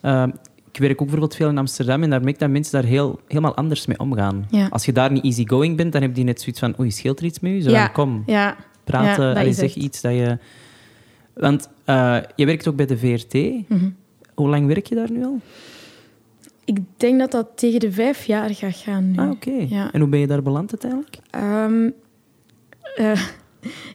eh, 0.00 0.24
ik 0.74 0.80
werk 0.80 0.92
ook 0.92 0.98
bijvoorbeeld 0.98 1.34
veel 1.34 1.48
in 1.48 1.58
Amsterdam 1.58 2.02
en 2.02 2.10
daar 2.10 2.20
merk 2.20 2.34
ik 2.34 2.40
dat 2.40 2.50
mensen 2.50 2.72
daar 2.72 2.90
heel, 2.90 3.20
helemaal 3.28 3.54
anders 3.54 3.86
mee 3.86 3.98
omgaan. 3.98 4.46
Ja. 4.50 4.68
Als 4.70 4.84
je 4.84 4.92
daar 4.92 5.12
niet 5.12 5.24
easygoing 5.24 5.76
bent, 5.76 5.92
dan 5.92 6.02
heb 6.02 6.16
je 6.16 6.22
net 6.22 6.40
zoiets 6.40 6.60
van 6.60 6.74
oei, 6.80 6.90
scheelt 6.90 7.18
er 7.18 7.24
iets 7.24 7.40
met 7.40 7.52
u? 7.52 7.60
Zo, 7.60 7.70
ja, 7.70 7.86
kom, 7.86 8.22
ja, 8.26 8.56
praten, 8.84 9.36
allee, 9.36 9.52
zeg 9.52 9.74
iets 9.74 10.00
dat 10.00 10.12
je... 10.12 10.38
Want 11.34 11.68
eh, 11.84 12.16
je 12.36 12.46
werkt 12.46 12.68
ook 12.68 12.76
bij 12.76 12.86
de 12.86 12.98
VRT. 12.98 13.34
Mhm. 13.68 13.90
Hoe 14.34 14.48
lang 14.48 14.66
werk 14.66 14.86
je 14.86 14.94
daar 14.94 15.10
nu 15.10 15.24
al? 15.24 15.40
Ik 16.64 16.78
denk 16.96 17.18
dat 17.18 17.30
dat 17.30 17.48
tegen 17.54 17.80
de 17.80 17.92
vijf 17.92 18.24
jaar 18.24 18.54
gaat 18.54 18.76
gaan 18.76 19.10
nu. 19.10 19.18
Ah, 19.18 19.30
oké. 19.30 19.66
En 19.92 20.00
hoe 20.00 20.08
ben 20.08 20.20
je 20.20 20.26
daar 20.26 20.42
beland 20.42 20.70
uiteindelijk? 20.70 21.18
Eh, 22.96 23.20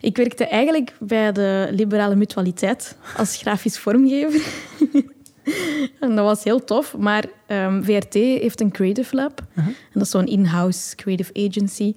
ik 0.09 0.17
werkte 0.17 0.47
eigenlijk 0.47 0.95
bij 0.99 1.31
de 1.31 1.67
Liberale 1.71 2.15
Mutualiteit 2.15 2.97
als 3.17 3.37
grafisch 3.37 3.79
vormgever. 3.79 4.41
en 5.99 6.15
dat 6.15 6.25
was 6.25 6.43
heel 6.43 6.63
tof. 6.63 6.97
Maar 6.97 7.25
ehm, 7.47 7.83
VRT 7.83 8.13
heeft 8.13 8.61
een 8.61 8.71
Creative 8.71 9.15
Lab. 9.15 9.41
En 9.55 9.75
dat 9.93 10.03
is 10.03 10.09
zo'n 10.09 10.27
in-house 10.27 10.95
creative 10.95 11.33
agency. 11.33 11.95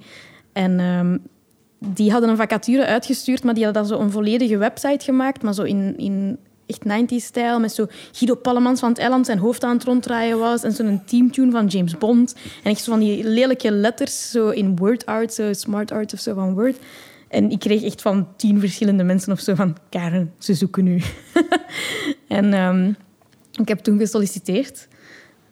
En 0.53 0.81
ehm, 0.81 1.19
die 1.79 2.11
hadden 2.11 2.31
een 2.31 2.37
vacature 2.37 2.87
uitgestuurd, 2.87 3.45
maar 3.45 3.55
die 3.55 3.65
hadden 3.65 3.83
dan 3.83 3.93
zo 3.93 4.05
een 4.05 4.11
volledige 4.11 4.57
website 4.57 5.05
gemaakt, 5.05 5.43
maar 5.43 5.55
zo 5.55 5.63
in, 5.63 5.95
in 5.97 6.39
echt 6.67 7.13
90s-stijl, 7.13 7.61
met 7.61 7.73
zo 7.73 7.87
Guido 8.13 8.35
Pallemans 8.35 8.81
van 8.81 8.89
het 8.89 8.99
eiland 8.99 9.27
zijn 9.27 9.39
hoofd 9.39 9.65
aan 9.65 9.75
het 9.77 9.85
ronddraaien 9.85 10.39
was 10.39 10.63
en 10.63 10.73
zo'n 10.73 11.03
teamtune 11.05 11.51
van 11.51 11.67
James 11.67 11.99
Bond. 11.99 12.35
En 12.63 12.71
echt 12.71 12.83
zo 12.83 12.91
van 12.91 13.01
die 13.01 13.25
lelijke 13.25 13.71
letters, 13.71 14.31
zo 14.31 14.49
in 14.49 14.77
word 14.77 15.07
art, 15.07 15.35
zo 15.35 15.53
smart 15.53 15.93
art 15.93 16.13
of 16.13 16.21
zo 16.21 16.35
van 16.35 16.55
Word. 16.55 16.77
En 17.29 17.51
ik 17.51 17.59
kreeg 17.59 17.83
echt 17.83 18.03
van 18.03 18.29
tien 18.37 18.61
verschillende 18.61 19.05
mensen 19.05 19.33
of 19.33 19.41
zo 19.41 19.55
van... 19.55 19.77
Karen, 19.89 20.33
ze 20.39 20.55
zoeken 20.55 20.87
u. 20.87 21.01
en 22.29 22.53
ehm, 22.53 22.93
ik 23.61 23.69
heb 23.69 23.79
toen 23.79 23.99
gesolliciteerd. 23.99 24.89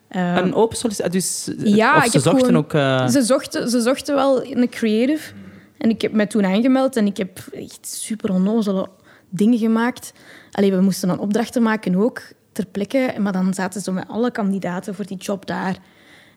Ehm, 0.07 0.37
een 0.37 0.53
open 0.53 0.77
sollicitatie? 0.77 1.19
Dus, 1.19 1.47
eh, 1.65 1.75
ja, 1.75 2.09
ze 2.09 2.19
zochten 2.19 2.39
gewoon- 2.45 2.57
ook... 2.57 2.73
eh, 2.73 3.07
ze, 3.07 3.21
zochten, 3.23 3.69
ze 3.69 3.81
zochten 3.81 4.15
wel 4.15 4.45
een 4.45 4.69
creative. 4.69 5.33
En 5.77 5.89
ik 5.89 6.01
heb 6.01 6.11
me 6.11 6.27
toen 6.27 6.45
aangemeld 6.45 6.95
en 6.95 7.05
ik 7.05 7.17
heb 7.17 7.39
echt 7.51 7.87
super 7.87 8.31
onnozele 8.33 8.87
dingen 9.29 9.57
gemaakt. 9.59 10.13
Allee, 10.51 10.71
we 10.73 10.81
moesten 10.81 11.07
dan 11.07 11.19
opdrachten 11.19 11.61
maken 11.61 11.95
ook, 11.95 12.21
ter 12.51 12.65
plekke. 12.65 13.13
Maar 13.19 13.31
dan 13.31 13.53
zaten 13.53 13.81
ze 13.81 13.91
met 13.91 14.07
alle 14.07 14.31
kandidaten 14.31 14.95
voor 14.95 15.05
die 15.05 15.17
job 15.17 15.45
daar. 15.45 15.77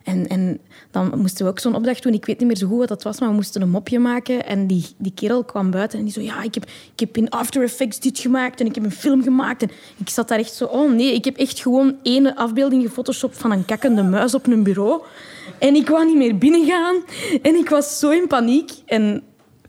En, 0.04 0.26
en 0.26 0.60
dan 0.90 1.12
moesten 1.16 1.44
we 1.44 1.50
ook 1.50 1.58
zo'n 1.58 1.74
opdracht 1.74 2.02
doen. 2.02 2.12
Ik 2.12 2.26
weet 2.26 2.38
niet 2.38 2.46
meer 2.46 2.56
zo 2.56 2.66
goed 2.66 2.78
wat 2.78 2.88
dat 2.88 3.02
was, 3.02 3.20
maar 3.20 3.28
we 3.28 3.34
moesten 3.34 3.62
een 3.62 3.70
mopje 3.70 3.98
maken. 3.98 4.46
En 4.46 4.66
die, 4.66 4.86
die 4.96 5.12
kerel 5.14 5.44
kwam 5.44 5.70
buiten 5.70 5.98
en 5.98 6.04
die 6.04 6.12
zo... 6.12 6.20
Ja, 6.20 6.42
ik 6.42 6.54
heb, 6.54 6.64
ik 6.92 7.00
heb 7.00 7.16
in 7.16 7.30
After 7.30 7.62
Effects 7.62 8.00
dit 8.00 8.18
gemaakt 8.18 8.60
en 8.60 8.66
ik 8.66 8.74
heb 8.74 8.84
een 8.84 8.92
film 8.92 9.22
gemaakt. 9.22 9.62
En 9.62 9.70
ik 9.96 10.08
zat 10.08 10.28
daar 10.28 10.38
echt 10.38 10.54
zo... 10.54 10.64
Oh 10.64 10.92
nee, 10.92 11.14
ik 11.14 11.24
heb 11.24 11.36
echt 11.36 11.60
gewoon 11.60 11.96
één 12.02 12.34
afbeelding 12.34 12.82
gefotoshopt 12.82 13.38
van 13.38 13.52
een 13.52 13.64
kakkende 13.64 14.02
muis 14.02 14.34
op 14.34 14.46
een 14.46 14.62
bureau. 14.62 15.02
En 15.58 15.74
ik 15.74 15.88
wou 15.88 16.06
niet 16.06 16.16
meer 16.16 16.38
binnengaan. 16.38 17.02
En 17.42 17.54
ik 17.54 17.68
was 17.68 17.98
zo 17.98 18.10
in 18.10 18.26
paniek. 18.26 18.70
En 18.86 19.22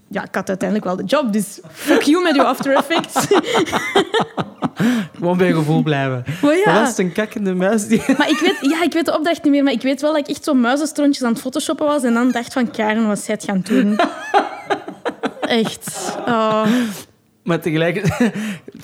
ja, 0.08 0.24
ik 0.24 0.36
had 0.36 0.48
uiteindelijk 0.50 0.88
wel 0.88 0.96
de 0.96 1.04
job, 1.04 1.34
dus 1.34 1.60
fuck 1.72 2.02
you 2.02 2.24
met 2.24 2.36
uw 2.36 2.44
After 2.44 2.76
Effects. 2.76 3.28
Gewoon 5.18 5.38
bij 5.38 5.48
je 5.48 5.54
gevoel 5.54 5.84
blijven. 5.84 6.24
Maar 6.42 6.56
ja. 6.56 6.80
Dat 6.80 6.88
het 6.88 6.98
een 6.98 7.12
kakkende 7.12 7.54
muis 7.54 7.88
die... 7.88 8.02
Maar 8.18 8.30
ik 8.30 8.40
weet, 8.40 8.72
ja, 8.72 8.84
ik 8.84 8.94
weet 8.94 9.06
de 9.06 9.16
opdracht 9.18 9.44
niet 9.44 9.52
meer, 9.52 9.64
maar 9.64 9.74
ik 9.74 9.82
weet 9.82 10.02
wel 10.02 10.12
dat 10.12 10.20
ik 10.20 10.28
echt 10.36 10.44
zo 10.44 10.54
muizenstrontjes 10.54 11.24
aan 11.26 11.32
het 11.32 11.42
photoshoppen 11.42 11.86
was 11.86 12.04
en 12.04 12.14
dan 12.14 12.32
dacht 12.32 12.54
van, 12.54 12.72
Karen, 12.72 13.08
wat 13.08 13.20
zij 13.20 13.34
het 13.34 13.44
gaan 13.44 13.62
doen? 13.64 14.00
Echt. 15.42 16.16
Oh. 16.28 16.66
Maar 17.44 17.60
tegelijk, 17.60 18.20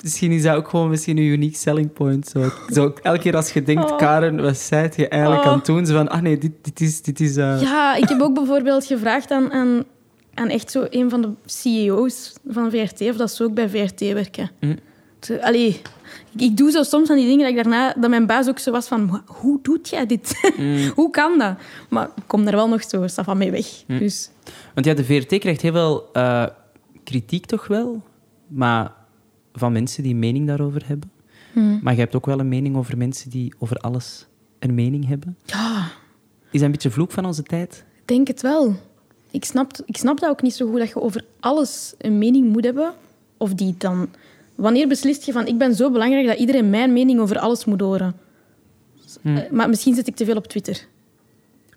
misschien 0.02 0.30
is 0.32 0.42
dat 0.42 0.54
ook 0.56 0.68
gewoon 0.68 0.88
misschien 0.88 1.16
een 1.16 1.22
unique 1.24 1.56
selling 1.56 1.92
point. 1.92 2.28
Zo, 2.28 2.50
zo 2.68 2.92
elke 3.02 3.18
keer 3.18 3.36
als 3.36 3.52
je 3.52 3.62
denkt, 3.62 3.90
Oh. 3.90 3.96
Karen, 3.98 4.42
wat 4.42 4.56
zei 4.56 4.88
je 4.96 5.08
eigenlijk 5.08 5.42
Oh. 5.42 5.48
aan 5.48 5.56
het 5.56 5.66
doen? 5.66 5.86
Zo 5.86 5.94
van, 5.94 6.08
ah 6.08 6.20
nee, 6.20 6.38
dit, 6.38 6.52
dit 6.62 6.80
is... 6.80 7.02
Dit 7.02 7.20
is 7.20 7.36
eh, 7.36 7.60
Ja, 7.60 7.94
ik 7.94 8.08
heb 8.08 8.20
ook 8.20 8.34
bijvoorbeeld 8.34 8.84
gevraagd 8.84 9.30
aan, 9.30 9.52
aan, 9.52 9.84
aan 10.34 10.48
echt 10.48 10.70
zo 10.70 10.86
een 10.90 11.10
van 11.10 11.22
de 11.22 11.30
CEO's 11.44 12.32
van 12.46 12.70
VRT 12.70 13.00
of 13.00 13.16
dat 13.16 13.30
ze 13.30 13.44
ook 13.44 13.54
bij 13.54 13.68
VRT 13.68 14.00
werken. 14.00 14.50
Hm. 14.60 14.76
Allee, 15.40 15.80
ik, 16.36 16.56
doe 16.56 16.70
zo 16.70 16.82
soms 16.82 17.10
aan 17.10 17.16
die 17.16 17.26
dingen 17.26 17.40
dat 17.40 17.48
ik 17.48 17.56
daarna, 17.56 17.94
dat 18.00 18.10
mijn 18.10 18.26
baas 18.26 18.48
ook 18.48 18.58
zo 18.58 18.70
was 18.70 18.88
van, 18.88 19.04
"Maar 19.04 19.22
hoe 19.26 19.58
doet 19.62 19.88
jij 19.88 20.06
dit? 20.06 20.52
hoe 20.94 21.10
kan 21.10 21.38
dat? 21.38 21.56
Maar 21.88 22.08
ik 22.16 22.22
kom 22.26 22.44
daar 22.44 22.54
wel 22.54 22.68
nog 22.68 22.82
zo 22.88 23.04
van 23.06 23.38
mee 23.38 23.50
weg. 23.50 23.66
Dus 23.86 24.30
Want 24.74 24.86
ja, 24.86 24.94
de 24.94 25.04
VRT 25.04 25.38
krijgt 25.38 25.60
heel 25.60 25.72
veel 25.72 26.08
eh, 26.12 26.46
kritiek 27.04 27.46
toch 27.46 27.66
wel, 27.66 28.02
maar 28.46 28.92
van 29.52 29.72
mensen 29.72 30.02
die 30.02 30.12
een 30.12 30.18
mening 30.18 30.46
daarover 30.46 30.82
hebben. 30.86 31.10
Hm. 31.52 31.78
Maar 31.82 31.92
je 31.92 32.00
hebt 32.00 32.14
ook 32.14 32.26
wel 32.26 32.40
een 32.40 32.48
mening 32.48 32.76
over 32.76 32.96
mensen 32.98 33.30
die 33.30 33.54
over 33.58 33.76
alles 33.76 34.26
een 34.58 34.74
mening 34.74 35.08
hebben. 35.08 35.36
ja, 35.44 35.90
Is 36.50 36.50
dat 36.50 36.62
een 36.62 36.70
beetje 36.70 36.90
vloek 36.90 37.10
van 37.12 37.24
onze 37.24 37.42
tijd? 37.42 37.84
ik 38.00 38.08
denk 38.08 38.26
het 38.26 38.42
wel. 38.42 38.76
Ik 39.32 39.44
snap, 39.44 39.72
ik 39.86 39.96
snap 39.96 40.20
dat 40.20 40.30
ook 40.30 40.42
niet 40.42 40.54
zo 40.54 40.70
goed, 40.70 40.78
dat 40.78 40.88
je 40.88 41.00
over 41.00 41.24
alles 41.40 41.94
een 41.98 42.18
mening 42.18 42.48
moet 42.52 42.64
hebben. 42.64 42.92
Of 43.36 43.54
die 43.54 43.74
dan... 43.78 44.08
Wanneer 44.54 44.88
beslist 44.88 45.24
je 45.24 45.32
van, 45.32 45.46
ik 45.46 45.58
ben 45.58 45.74
zo 45.74 45.90
belangrijk 45.90 46.26
dat 46.26 46.38
iedereen 46.38 46.70
mijn 46.70 46.92
mening 46.92 47.20
over 47.20 47.38
alles 47.38 47.64
moet 47.64 47.80
horen? 47.80 48.14
Hm. 49.22 49.36
Eh, 49.36 49.50
Maar 49.50 49.68
misschien 49.68 49.94
zit 49.94 50.06
ik 50.06 50.16
te 50.16 50.24
veel 50.24 50.36
op 50.36 50.46
Twitter. 50.46 50.86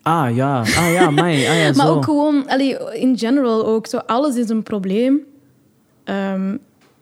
Ah 0.02 0.36
ja, 0.36 0.60
ah 0.60 0.92
ja, 0.92 1.10
mij. 1.10 1.50
Ah, 1.50 1.58
ja, 1.58 1.72
Maar 1.76 1.90
ook 1.90 2.04
gewoon, 2.04 2.48
allee, 2.48 2.78
in 2.94 3.18
general 3.18 3.66
ook, 3.66 3.88
zo, 3.88 3.98
alles 3.98 4.36
is 4.36 4.50
een 4.50 4.64
probleem. 4.64 5.20
Ehm, 6.04 6.58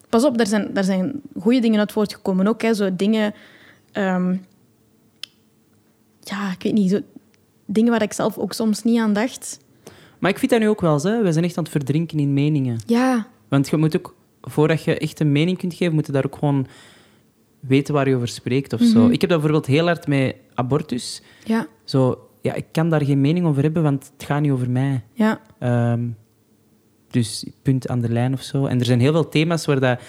pas 0.10 0.24
op, 0.24 0.38
daar 0.38 0.48
zijn, 0.48 0.70
daar 0.74 0.84
zijn 0.84 1.22
goede 1.39 1.60
dingen 1.60 1.80
uit 1.80 1.92
voortgekomen 1.92 2.48
ook. 2.48 2.62
Hè, 2.62 2.74
zo 2.74 2.96
dingen... 2.96 3.34
ehm, 3.92 4.36
ja, 6.20 6.52
ik 6.52 6.63
weet 6.63 6.74
niet, 6.74 6.89
zo, 6.89 7.00
dingen 7.66 7.92
waar 7.92 8.02
ik 8.02 8.13
zelf 8.13 8.38
ook 8.38 8.54
soms 8.54 8.84
niet 8.84 9.00
aan 9.00 9.13
dacht. 9.13 9.60
Maar 10.24 10.32
ik 10.32 10.40
vind 10.40 10.52
dat 10.52 10.60
nu 10.60 10.70
ook 10.70 10.82
wel 10.82 11.00
zo. 11.00 11.24
We 11.24 11.32
zijn 11.32 11.46
echt 11.46 11.58
aan 11.58 11.64
het 11.64 11.72
verdrinken 11.72 12.20
in 12.20 12.34
meningen. 12.34 12.80
Ja, 12.86 13.28
Want 13.48 13.70
je 13.70 13.78
moet 13.78 13.98
ook, 13.98 14.16
voordat 14.42 14.84
je 14.84 14.98
echt 14.98 15.20
een 15.20 15.32
mening 15.32 15.58
kunt 15.58 15.74
geven, 15.74 15.94
moet 15.94 16.06
je 16.06 16.12
daar 16.12 16.26
ook 16.26 16.36
gewoon 16.36 16.68
weten 17.60 17.94
waar 17.94 18.10
je 18.10 18.16
over 18.16 18.28
spreekt 18.28 18.74
of 18.74 18.80
Mhm. 18.80 18.90
zo. 18.90 19.06
Ik 19.10 19.22
heb 19.22 19.30
dat 19.30 19.42
bijvoorbeeld 19.42 19.66
heel 19.66 19.86
hard 19.86 20.08
met 20.08 20.36
abortus. 20.54 21.22
ja, 21.46 21.68
Zo, 21.84 22.28
ja, 22.42 22.54
ik 22.54 22.66
kan 22.72 22.90
daar 22.90 23.06
geen 23.06 23.22
mening 23.22 23.46
over 23.46 23.64
hebben, 23.64 23.84
want 23.84 24.12
het 24.18 24.26
gaat 24.26 24.42
niet 24.42 24.52
over 24.52 24.70
mij. 24.70 25.04
ja. 25.14 25.42
Ehm, 25.60 26.04
dus 27.10 27.46
punt 27.62 27.88
aan 27.88 28.02
de 28.02 28.10
lijn 28.10 28.34
of 28.34 28.42
zo. 28.42 28.66
En 28.66 28.80
er 28.80 28.86
zijn 28.86 29.00
heel 29.00 29.12
veel 29.12 29.30
thema's 29.30 29.66
waar 29.66 29.80
dat, 29.80 30.00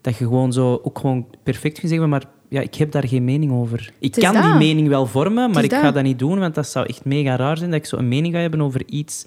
dat 0.00 0.16
je 0.16 0.24
gewoon 0.24 0.52
zo 0.52 0.80
ook 0.82 0.98
gewoon 0.98 1.26
perfect 1.42 1.78
kunt 1.78 1.90
zeggen, 1.92 2.08
maar 2.08 2.24
ja, 2.48 2.60
ik 2.60 2.74
heb 2.74 2.90
daar 2.92 3.08
geen 3.08 3.24
mening 3.24 3.52
over. 3.52 3.92
Ik 3.98 4.12
kan 4.12 4.32
die 4.42 4.54
mening 4.54 4.88
wel 4.88 5.06
vormen, 5.06 5.50
maar 5.50 5.64
ik 5.64 5.72
ga 5.72 5.82
dat. 5.82 5.94
dat 5.94 6.02
niet 6.02 6.18
doen, 6.18 6.38
want 6.38 6.54
dat 6.54 6.66
zou 6.68 6.86
echt 6.86 7.04
mega 7.04 7.36
raar 7.36 7.56
zijn 7.58 7.70
dat 7.70 7.78
ik 7.78 7.86
zo 7.86 7.96
een 7.96 8.08
mening 8.08 8.34
ga 8.34 8.40
hebben 8.40 8.60
over 8.60 8.82
iets 8.86 9.26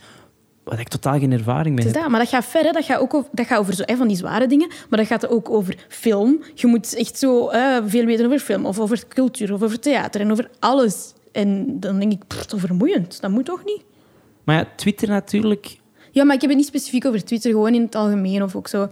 waar 0.69 0.79
ik 0.79 0.87
totaal 0.87 1.19
geen 1.19 1.31
ervaring 1.31 1.75
mee 1.75 1.85
heb. 1.85 1.93
dat, 1.93 2.07
maar 2.09 2.19
dat 2.19 2.29
gaat 2.29 2.45
ver. 2.45 2.63
Hè. 2.63 2.71
Dat 2.71 2.85
gaat 2.85 2.99
ook 2.99 3.13
over, 3.13 3.29
dat 3.31 3.45
gaat 3.45 3.59
over 3.59 3.73
zo, 3.73 3.83
hè, 3.85 3.95
van 3.95 4.07
die 4.07 4.17
zware 4.17 4.47
dingen. 4.47 4.67
Maar 4.89 4.99
dat 4.99 5.07
gaat 5.07 5.27
ook 5.29 5.49
over 5.49 5.75
film. 5.87 6.43
Je 6.53 6.67
moet 6.67 6.95
echt 6.95 7.17
zo 7.17 7.49
veel 7.85 8.05
weten 8.05 8.25
over 8.25 8.39
film. 8.39 8.65
Of 8.65 8.79
over 8.79 9.07
cultuur. 9.07 9.53
Of 9.53 9.61
over 9.61 9.79
theater. 9.79 10.21
En 10.21 10.31
over 10.31 10.49
alles. 10.59 11.13
En 11.31 11.79
dan 11.79 11.99
denk 11.99 12.11
ik, 12.11 12.27
pff, 12.27 12.45
vermoeiend. 12.55 13.21
Dat 13.21 13.31
moet 13.31 13.45
toch 13.45 13.65
niet? 13.65 13.83
Maar 14.43 14.55
ja, 14.55 14.67
Twitter 14.75 15.07
natuurlijk... 15.07 15.77
Ja, 16.11 16.23
maar 16.23 16.35
ik 16.35 16.41
heb 16.41 16.49
het 16.49 16.59
niet 16.59 16.67
specifiek 16.67 17.05
over 17.05 17.23
Twitter. 17.23 17.51
Gewoon 17.51 17.73
in 17.73 17.81
het 17.81 17.95
algemeen. 17.95 18.43
Of 18.43 18.55
ook 18.55 18.67
zo... 18.67 18.89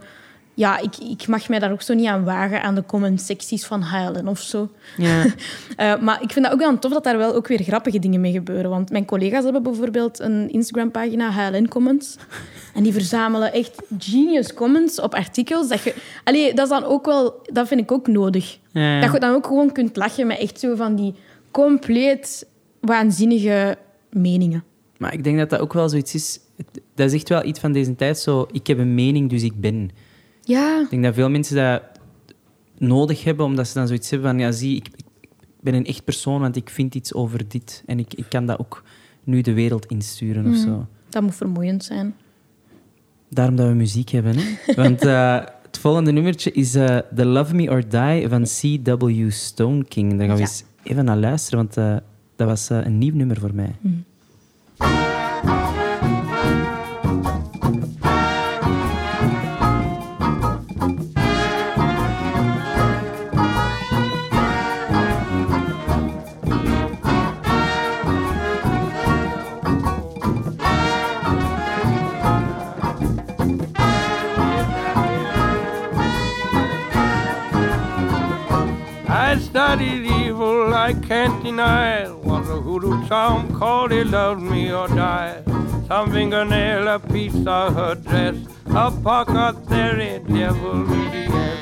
ja, 0.56 0.78
ik, 0.78 0.96
ik 0.96 1.26
mag 1.26 1.48
mij 1.48 1.58
daar 1.58 1.72
ook 1.72 1.82
zo 1.82 1.94
niet 1.94 2.06
aan 2.06 2.24
wagen 2.24 2.62
aan 2.62 2.74
de 2.74 2.84
comment 2.84 3.20
secties 3.20 3.66
van 3.66 3.82
HLN 3.82 4.28
of 4.28 4.38
zo. 4.38 4.68
Ja. 4.96 5.24
Eh, 5.76 5.98
maar 6.00 6.22
ik 6.22 6.32
vind 6.32 6.44
dat 6.44 6.54
ook 6.54 6.60
wel 6.60 6.78
tof 6.78 6.92
dat 6.92 7.04
daar 7.04 7.18
wel 7.18 7.34
ook 7.34 7.48
weer 7.48 7.62
grappige 7.62 7.98
dingen 7.98 8.20
mee 8.20 8.32
gebeuren. 8.32 8.70
Want 8.70 8.90
mijn 8.90 9.04
collega's 9.04 9.44
hebben 9.44 9.62
bijvoorbeeld 9.62 10.20
een 10.20 10.50
Instagram-pagina, 10.50 11.30
HLN 11.30 11.68
Comments. 11.68 12.16
En 12.74 12.82
die 12.82 12.92
verzamelen 12.92 13.52
echt 13.52 13.82
genius 13.98 14.54
comments 14.54 15.00
op 15.00 15.14
artikels. 15.14 15.68
Dat, 15.68 15.82
je, 15.82 15.94
allee, 16.24 16.54
dat, 16.54 16.64
is 16.64 16.70
dan 16.70 16.84
ook 16.84 17.06
wel, 17.06 17.40
dat 17.42 17.68
vind 17.68 17.80
ik 17.80 17.92
ook 17.92 18.06
nodig. 18.06 18.58
Ja. 18.72 19.00
Dat 19.00 19.12
je 19.12 19.18
dan 19.18 19.34
ook 19.34 19.46
gewoon 19.46 19.72
kunt 19.72 19.96
lachen 19.96 20.26
met 20.26 20.38
echt 20.38 20.60
zo 20.60 20.74
van 20.74 20.94
die 20.94 21.14
compleet 21.50 22.46
waanzinnige 22.80 23.78
meningen. 24.10 24.64
Maar 24.98 25.12
ik 25.12 25.24
denk 25.24 25.38
dat 25.38 25.50
dat 25.50 25.60
ook 25.60 25.72
wel 25.72 25.88
zoiets 25.88 26.14
is... 26.14 26.40
Dat 26.94 27.06
is 27.06 27.14
echt 27.14 27.28
wel 27.28 27.44
iets 27.44 27.60
van 27.60 27.72
deze 27.72 27.94
tijd, 27.94 28.18
zo... 28.18 28.46
Ik 28.52 28.66
heb 28.66 28.78
een 28.78 28.94
mening, 28.94 29.30
dus 29.30 29.42
ik 29.42 29.60
ben. 29.60 29.90
Ja, 30.48 30.80
Ik 30.80 30.90
denk 30.90 31.02
dat 31.02 31.14
veel 31.14 31.30
mensen 31.30 31.56
dat 31.56 31.82
nodig 32.78 33.24
hebben, 33.24 33.46
omdat 33.46 33.68
ze 33.68 33.74
dan 33.74 33.86
zoiets 33.86 34.10
hebben 34.10 34.30
van... 34.30 34.38
Ja, 34.38 34.52
zie, 34.52 34.76
ik, 34.76 34.88
ik 35.20 35.30
ben 35.60 35.74
een 35.74 35.86
echt 35.86 36.04
persoon, 36.04 36.40
want 36.40 36.56
ik 36.56 36.70
vind 36.70 36.94
iets 36.94 37.14
over 37.14 37.48
dit. 37.48 37.82
En 37.86 37.98
ik, 37.98 38.14
ik 38.14 38.24
kan 38.28 38.46
dat 38.46 38.58
ook 38.58 38.82
nu 39.24 39.40
de 39.40 39.52
wereld 39.52 39.86
insturen 39.86 40.46
of 40.46 40.56
zo. 40.56 40.86
dat 41.08 41.22
moet 41.22 41.34
vermoeiend 41.34 41.84
zijn. 41.84 42.14
Daarom 43.28 43.56
dat 43.56 43.68
we 43.68 43.74
muziek 43.74 44.08
hebben, 44.08 44.34
hè. 44.36 44.44
Want 44.82 45.04
eh, 45.04 45.40
het 45.62 45.78
volgende 45.78 46.12
nummertje 46.12 46.52
is 46.52 46.74
eh, 46.74 46.98
The 47.14 47.24
Love 47.24 47.54
Me 47.54 47.70
or 47.70 47.88
Die 47.88 48.28
van 48.28 48.42
C.W. 48.42 49.30
Stone 49.30 49.84
King. 49.84 50.10
Daar 50.18 50.26
gaan 50.26 50.36
we 50.36 50.42
Ja. 50.42 50.48
eens 50.48 50.64
even 50.82 51.04
naar 51.04 51.16
luisteren, 51.16 51.58
want 51.58 51.76
eh, 51.76 51.96
dat 52.36 52.48
was 52.48 52.68
een 52.68 52.98
nieuw 52.98 53.14
nummer 53.14 53.40
voor 53.40 53.54
mij. 53.54 53.74
I 79.18 79.38
studied 79.38 80.04
evil, 80.04 80.74
I 80.74 80.92
can't 80.92 81.42
deny 81.42 82.00
it. 82.00 82.14
Was 82.16 82.50
a 82.50 82.60
hoodoo 82.60 83.08
charm 83.08 83.58
called 83.58 83.90
it 83.90 84.08
loved 84.08 84.42
me 84.42 84.70
or 84.70 84.88
die. 84.88 85.42
Some 85.88 86.12
fingernail, 86.12 86.86
a 86.86 86.98
piece 86.98 87.46
of 87.46 87.74
her 87.74 87.94
dress, 87.94 88.36
a 88.66 88.90
pocket 88.90 89.56
theory, 89.68 90.20
devil 90.28 90.86
yes. 91.14 91.58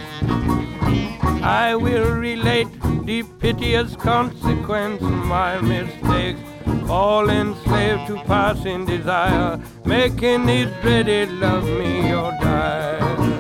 I 1.45 1.77
will 1.77 2.11
relate 2.17 2.73
the 3.05 3.23
piteous 3.39 3.95
consequence 3.95 5.01
of 5.01 5.13
my 5.13 5.61
mistakes. 5.61 6.41
Falling 6.89 7.55
slave 7.63 8.05
to 8.09 8.17
passing 8.25 8.85
desire, 8.85 9.61
making 9.85 10.49
it 10.49 10.83
dreaded 10.83 11.31
love 11.31 11.63
me 11.63 12.13
or 12.13 12.33
die. 12.43 13.34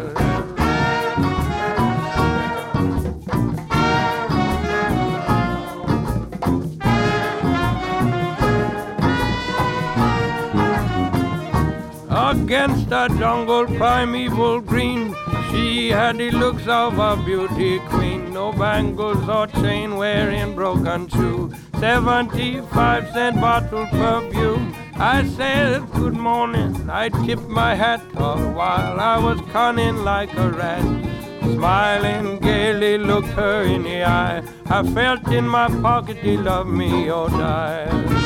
Against 12.44 12.88
a 12.92 13.08
jungle 13.08 13.64
primeval 13.64 14.60
green, 14.60 15.14
she 15.50 15.88
had 15.88 16.18
the 16.18 16.30
looks 16.30 16.68
of 16.68 16.98
a 16.98 17.16
beauty 17.24 17.78
queen. 17.88 18.34
No 18.34 18.52
bangles 18.52 19.26
or 19.26 19.46
chain 19.46 19.96
wearing 19.96 20.54
broken 20.54 21.08
shoe. 21.08 21.50
75 21.80 23.12
cent 23.14 23.40
bottle 23.40 23.86
perfume. 23.86 24.74
I 24.96 25.26
said 25.26 25.90
good 25.92 26.18
morning. 26.18 26.90
I 26.90 27.08
tipped 27.08 27.48
my 27.48 27.74
hat 27.74 28.02
all 28.18 28.52
while 28.52 29.00
I 29.00 29.16
was 29.18 29.40
cunning 29.50 30.04
like 30.04 30.34
a 30.34 30.50
rat. 30.50 30.84
Smiling 31.44 32.40
gaily 32.40 32.98
looked 32.98 33.28
her 33.28 33.62
in 33.62 33.84
the 33.84 34.04
eye. 34.04 34.42
I 34.66 34.82
felt 34.92 35.26
in 35.28 35.48
my 35.48 35.68
pocket, 35.80 36.18
he 36.18 36.36
loved 36.36 36.68
me 36.68 37.10
or 37.10 37.30
die. 37.30 38.23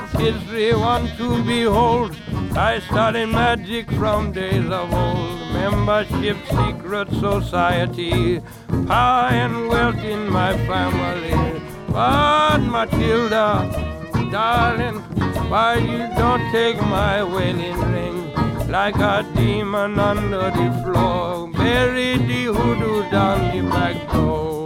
Past 0.00 0.16
history 0.16 0.74
one 0.74 1.08
to 1.18 1.44
behold. 1.44 2.16
I 2.56 2.80
studied 2.80 3.26
magic 3.26 3.90
from 3.92 4.32
days 4.32 4.64
of 4.70 4.94
old. 4.94 5.40
Membership, 5.52 6.38
secret 6.48 7.08
society, 7.10 8.40
power 8.86 9.28
and 9.30 9.68
wealth 9.68 10.02
in 10.02 10.32
my 10.32 10.56
family. 10.66 11.60
But 11.88 12.60
Matilda, 12.60 13.48
darling, 14.30 15.00
why 15.50 15.76
you 15.76 16.08
don't 16.16 16.50
take 16.50 16.80
my 16.80 17.22
wedding 17.22 17.80
ring? 17.92 18.32
Like 18.68 18.96
a 18.96 19.26
demon 19.36 19.98
under 19.98 20.50
the 20.50 20.68
floor, 20.82 21.50
bury 21.52 22.16
the 22.16 22.44
hoodoo 22.44 23.10
down 23.10 23.54
the 23.54 23.68
back 23.68 24.12
door. 24.12 24.59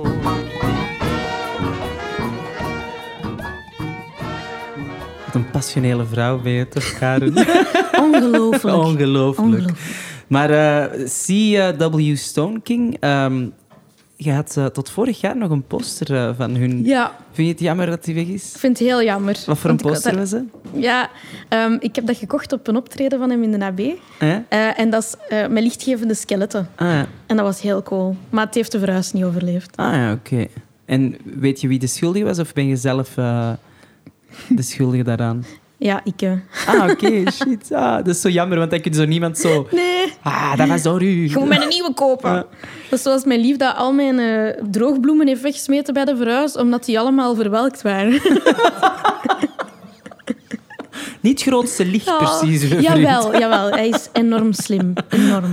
Een 5.35 5.51
passionele 5.51 6.05
vrouw 6.05 6.41
ben 6.41 6.53
je 6.53 6.69
toch, 6.69 6.99
Karen? 6.99 7.35
Ongelooflijk. 8.07 8.77
Ongelooflijk. 8.77 9.71
Maar 10.27 10.51
eh, 10.51 11.05
C.W. 11.27 12.17
Stone 12.17 12.61
King, 12.61 12.97
ehm, 13.01 13.47
je 14.17 14.33
had 14.33 14.57
eh, 14.57 14.67
tot 14.67 14.91
vorig 14.91 15.21
jaar 15.21 15.37
nog 15.37 15.51
een 15.51 15.63
poster 15.67 16.17
eh, 16.17 16.31
van 16.37 16.55
hun. 16.57 16.85
Ja, 16.85 17.17
Vind 17.33 17.47
je 17.47 17.53
het 17.53 17.63
jammer 17.63 17.87
dat 17.87 18.05
die 18.05 18.15
weg 18.15 18.27
is? 18.27 18.53
ik 18.53 18.59
vind 18.59 18.79
het 18.79 18.89
heel 18.89 19.03
jammer. 19.03 19.43
Wat 19.47 19.59
voor 19.59 19.71
een 19.71 19.77
ik 19.77 19.83
was 19.83 19.93
poster 19.93 20.17
was 20.17 20.31
dat? 20.31 20.43
Ja, 20.73 21.11
ehm, 21.49 21.77
ik 21.81 21.95
heb 21.95 22.07
dat 22.07 22.17
gekocht 22.17 22.53
op 22.53 22.69
een 22.69 22.77
optreden 22.77 23.19
van 23.19 23.31
hem 23.31 23.43
in 23.43 23.53
de 23.53 23.65
AB. 23.65 23.79
Eh? 23.79 24.35
Eh, 24.49 24.79
en 24.79 24.91
dat 24.91 25.03
is 25.03 25.15
eh, 25.29 25.47
met 25.47 25.63
lichtgevende 25.63 26.15
skeletten. 26.15 26.69
Ah, 26.75 26.89
ja. 26.89 27.07
En 27.27 27.37
dat 27.37 27.47
was 27.47 27.61
heel 27.61 27.83
cool. 27.83 28.17
Maar 28.31 28.47
het 28.47 28.55
heeft 28.55 28.73
de 28.73 28.79
verhuis 28.79 29.13
niet 29.13 29.25
overleefd. 29.25 29.77
ah 29.77 29.95
ja, 29.95 30.13
oké. 30.13 30.47
En 30.85 31.17
weet 31.25 31.61
je 31.61 31.69
wie 31.69 31.79
de 31.79 31.87
schuldige 31.87 32.25
was, 32.25 32.39
of 32.39 32.53
ben 32.53 32.67
je 32.67 32.77
zelf 32.77 33.17
eh, 33.17 33.51
de 34.49 34.63
schuldige 34.63 35.03
daaraan? 35.03 35.45
Ja, 35.77 36.01
ik... 36.05 36.23
eh. 36.23 36.33
Ah, 36.67 36.91
oké, 36.91 37.31
shit. 37.31 37.73
Ah, 37.73 37.97
dat 37.97 38.07
is 38.07 38.21
zo 38.21 38.29
jammer, 38.29 38.59
want 38.59 38.71
dan 38.71 38.81
kun 38.81 38.91
je 38.93 38.97
zo 38.99 39.05
niemand 39.05 39.39
zo... 39.39 39.67
Nee, 39.71 40.13
Ah, 40.23 40.57
dat 40.57 40.69
was 40.69 40.83
door 40.83 41.03
u. 41.03 41.29
gewoon 41.29 41.49
mijn 41.49 41.69
nieuwe 41.69 41.95
kopen. 41.95 42.33
Dat 42.91 42.99
is 42.99 43.03
zoals 43.03 43.25
mijn 43.25 43.41
lief 43.41 43.57
dat 43.57 43.77
al 43.77 43.93
mijn 43.93 44.19
eh, 44.19 44.63
droogbloemen 44.71 45.27
heeft 45.27 45.41
weggesmeten 45.43 45.95
bij 45.95 46.05
de 46.05 46.17
verhuis, 46.17 46.57
omdat 46.57 46.85
die 46.85 46.99
allemaal 46.99 47.35
verwelkt 47.35 47.83
waren. 47.83 48.13
Niet 51.21 51.39
het 51.41 51.49
grootste 51.49 51.85
licht, 51.87 52.17
precies. 52.19 52.63
Oh, 52.63 52.69
vriend. 52.69 52.83
jawel, 52.83 53.39
jawel. 53.39 53.71
Hij 53.71 53.89
is 53.89 54.09
enorm 54.13 54.53
slim. 54.53 54.93
Enorm. 55.09 55.53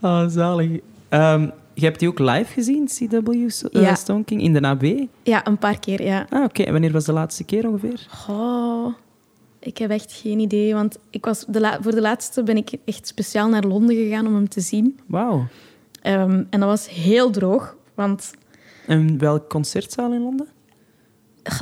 Oh, 0.00 0.24
zalig. 0.28 0.68
Ehm, 1.08 1.48
je 1.74 1.84
hebt 1.84 1.98
die 1.98 2.08
ook 2.08 2.18
live 2.18 2.52
gezien, 2.52 2.86
C.W. 2.86 3.30
Eh, 3.30 3.82
Ja. 3.82 3.94
Stone 3.94 4.24
King, 4.24 4.42
in 4.42 4.52
de 4.52 4.60
AB? 4.60 4.84
Ja, 5.22 5.46
een 5.46 5.58
paar 5.58 5.78
keer, 5.78 6.02
ja. 6.02 6.26
Ah, 6.30 6.44
oké. 6.44 6.62
En 6.62 6.72
wanneer 6.72 6.92
was 6.92 7.04
de 7.04 7.12
laatste 7.12 7.44
keer 7.44 7.68
ongeveer? 7.68 8.06
Oh, 8.28 8.94
ik 9.60 9.78
heb 9.78 9.90
echt 9.90 10.12
geen 10.12 10.38
idee. 10.38 10.74
Want 10.74 10.98
ik 11.10 11.24
was 11.24 11.44
de 11.48 11.78
voor 11.80 11.94
de 11.94 12.00
laatste 12.00 12.42
ben 12.42 12.56
ik 12.56 12.70
echt 12.84 13.06
speciaal 13.06 13.48
naar 13.48 13.62
Londen 13.64 13.96
gegaan 13.96 14.26
om 14.26 14.34
hem 14.34 14.48
te 14.48 14.60
zien. 14.60 14.98
Wauw. 15.06 15.46
Ehm, 16.02 16.42
en 16.50 16.60
dat 16.60 16.68
was 16.68 16.88
heel 16.88 17.30
droog, 17.30 17.76
want 17.94 18.30
En 18.86 19.18
welk 19.18 19.48
concertzaal 19.48 20.12
in 20.12 20.20
Londen? 20.22 20.46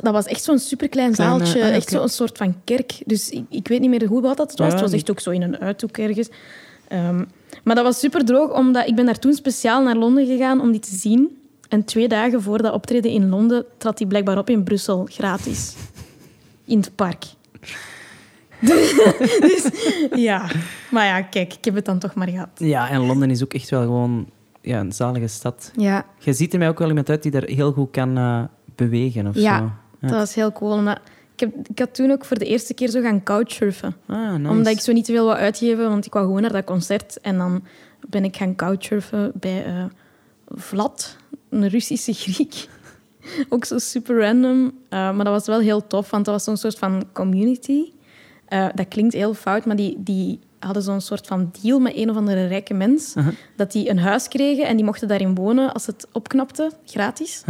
dat 0.02 0.12
was 0.12 0.26
echt 0.26 0.42
zo'n 0.42 0.58
superklein 0.58 1.12
Kleine- 1.12 1.36
zaaltje. 1.38 1.62
ah, 1.62 1.74
Echt 1.74 1.88
zo'n 1.88 2.08
soort 2.08 2.36
van 2.38 2.54
kerk. 2.64 3.02
Dus 3.06 3.30
ik, 3.30 3.44
ik 3.48 3.68
weet 3.68 3.80
niet 3.80 3.90
meer 3.90 4.06
hoe 4.06 4.20
wat 4.20 4.36
dat 4.36 4.56
was. 4.56 4.66
Ja, 4.66 4.72
het 4.72 4.82
was 4.82 4.92
echt 4.92 5.10
ook 5.10 5.20
zo 5.20 5.30
in 5.30 5.42
een 5.42 5.58
uithoek 5.58 5.96
ergens. 5.98 6.28
Ehm, 6.88 7.24
maar 7.64 7.74
dat 7.74 7.84
was 7.84 7.98
super 7.98 8.24
droog, 8.24 8.52
omdat 8.52 8.86
ik 8.86 8.94
ben 8.94 9.06
daar 9.06 9.18
toen 9.18 9.32
speciaal 9.32 9.82
naar 9.82 9.96
Londen 9.96 10.26
gegaan 10.26 10.60
om 10.60 10.70
die 10.70 10.80
te 10.80 10.94
zien. 10.94 11.38
En 11.68 11.84
twee 11.84 12.08
dagen 12.08 12.42
voor 12.42 12.62
dat 12.62 12.72
optreden 12.72 13.10
in 13.10 13.28
Londen 13.28 13.64
trad 13.78 13.98
hij 13.98 14.08
blijkbaar 14.08 14.38
op 14.38 14.50
in 14.50 14.64
Brussel, 14.64 15.06
gratis. 15.10 15.74
In 16.64 16.78
het 16.78 16.94
park. 16.94 17.24
dus 19.40 19.68
ja, 20.14 20.50
maar 20.90 21.06
ja, 21.06 21.22
kijk, 21.22 21.54
ik 21.54 21.64
heb 21.64 21.74
het 21.74 21.84
dan 21.84 21.98
toch 21.98 22.14
maar 22.14 22.28
gehad. 22.28 22.48
Ja, 22.54 22.88
en 22.90 23.06
Londen 23.06 23.30
is 23.30 23.42
ook 23.42 23.54
echt 23.54 23.68
wel 23.68 23.82
gewoon 23.82 24.28
ja, 24.60 24.80
een 24.80 24.92
zalige 24.92 25.26
stad. 25.26 25.72
Ja, 25.76 26.06
Je 26.18 26.32
ziet 26.32 26.52
er 26.52 26.58
mij 26.58 26.68
ook 26.68 26.78
wel 26.78 26.88
iemand 26.88 27.10
uit 27.10 27.22
die 27.22 27.32
daar 27.32 27.42
heel 27.46 27.72
goed 27.72 27.90
kan 27.90 28.16
eh, 28.16 28.42
bewegen 28.74 29.26
of 29.26 29.34
ja, 29.34 29.58
zo. 29.58 29.64
Ja. 30.00 30.08
dat 30.08 30.18
was 30.18 30.34
heel 30.34 30.52
cool. 30.52 30.72
omdat 30.72 31.00
ik, 31.38 31.40
heb, 31.40 31.68
ik 31.68 31.78
had 31.78 31.94
toen 31.94 32.10
ook 32.10 32.24
voor 32.24 32.38
de 32.38 32.44
eerste 32.44 32.74
keer 32.74 32.88
zo 32.88 33.00
gaan 33.00 33.22
couchsurfen. 33.22 33.96
Ah, 34.06 34.34
nice. 34.34 34.50
Omdat 34.50 34.72
ik 34.72 34.80
zo 34.80 34.92
niet 34.92 35.04
te 35.04 35.12
veel 35.12 35.24
wou 35.24 35.38
uitgeven, 35.38 35.88
want 35.88 36.06
ik 36.06 36.12
wou 36.12 36.26
gewoon 36.26 36.42
naar 36.42 36.52
dat 36.52 36.64
concert. 36.64 37.20
En 37.20 37.38
dan 37.38 37.64
ben 38.08 38.24
ik 38.24 38.36
gaan 38.36 38.54
couchsurfen 38.54 39.32
bij... 39.34 39.64
eh, 39.64 39.84
Vlad, 40.50 41.16
een 41.50 41.68
Russische 41.68 42.12
Griek. 42.22 42.68
Ook 43.48 43.64
zo 43.64 43.78
super 43.78 44.20
random. 44.20 44.66
Eh, 44.88 44.98
maar 44.98 45.24
dat 45.24 45.34
was 45.34 45.46
wel 45.46 45.60
heel 45.60 45.86
tof, 45.86 46.10
want 46.10 46.24
dat 46.24 46.34
was 46.34 46.44
zo'n 46.44 46.56
soort 46.56 46.78
van 46.78 47.04
community. 47.12 47.92
Eh, 48.46 48.66
dat 48.74 48.88
klinkt 48.88 49.14
heel 49.14 49.34
fout, 49.34 49.64
maar 49.66 49.76
die, 49.76 49.96
die 49.98 50.38
hadden 50.58 50.82
zo'n 50.82 51.00
soort 51.00 51.26
van 51.26 51.50
deal 51.62 51.78
met 51.78 51.96
een 51.96 52.10
of 52.10 52.16
andere 52.16 52.46
rijke 52.46 52.74
mens. 52.74 53.14
Dat 53.56 53.72
die 53.72 53.90
een 53.90 53.98
huis 53.98 54.28
kregen 54.28 54.66
en 54.66 54.76
die 54.76 54.84
mochten 54.84 55.08
daarin 55.08 55.34
wonen 55.34 55.72
als 55.72 55.86
het 55.86 56.06
opknapte, 56.12 56.70
gratis. 56.84 57.42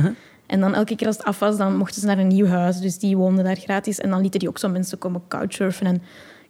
En 0.48 0.60
dan 0.60 0.74
elke 0.74 0.96
keer 0.96 1.06
als 1.06 1.16
het 1.16 1.26
af 1.26 1.38
was, 1.38 1.56
dan 1.56 1.76
mochten 1.76 2.00
ze 2.00 2.06
naar 2.06 2.18
een 2.18 2.26
nieuw 2.26 2.46
huis. 2.46 2.80
Dus 2.80 2.98
die 2.98 3.16
woonden 3.16 3.44
daar 3.44 3.56
gratis. 3.56 4.00
En 4.00 4.10
dan 4.10 4.20
lieten 4.20 4.40
die 4.40 4.48
ook 4.48 4.58
zo 4.58 4.68
mensen 4.68 4.98
komen 4.98 5.22
couchsurfen. 5.28 5.86
En 5.86 5.94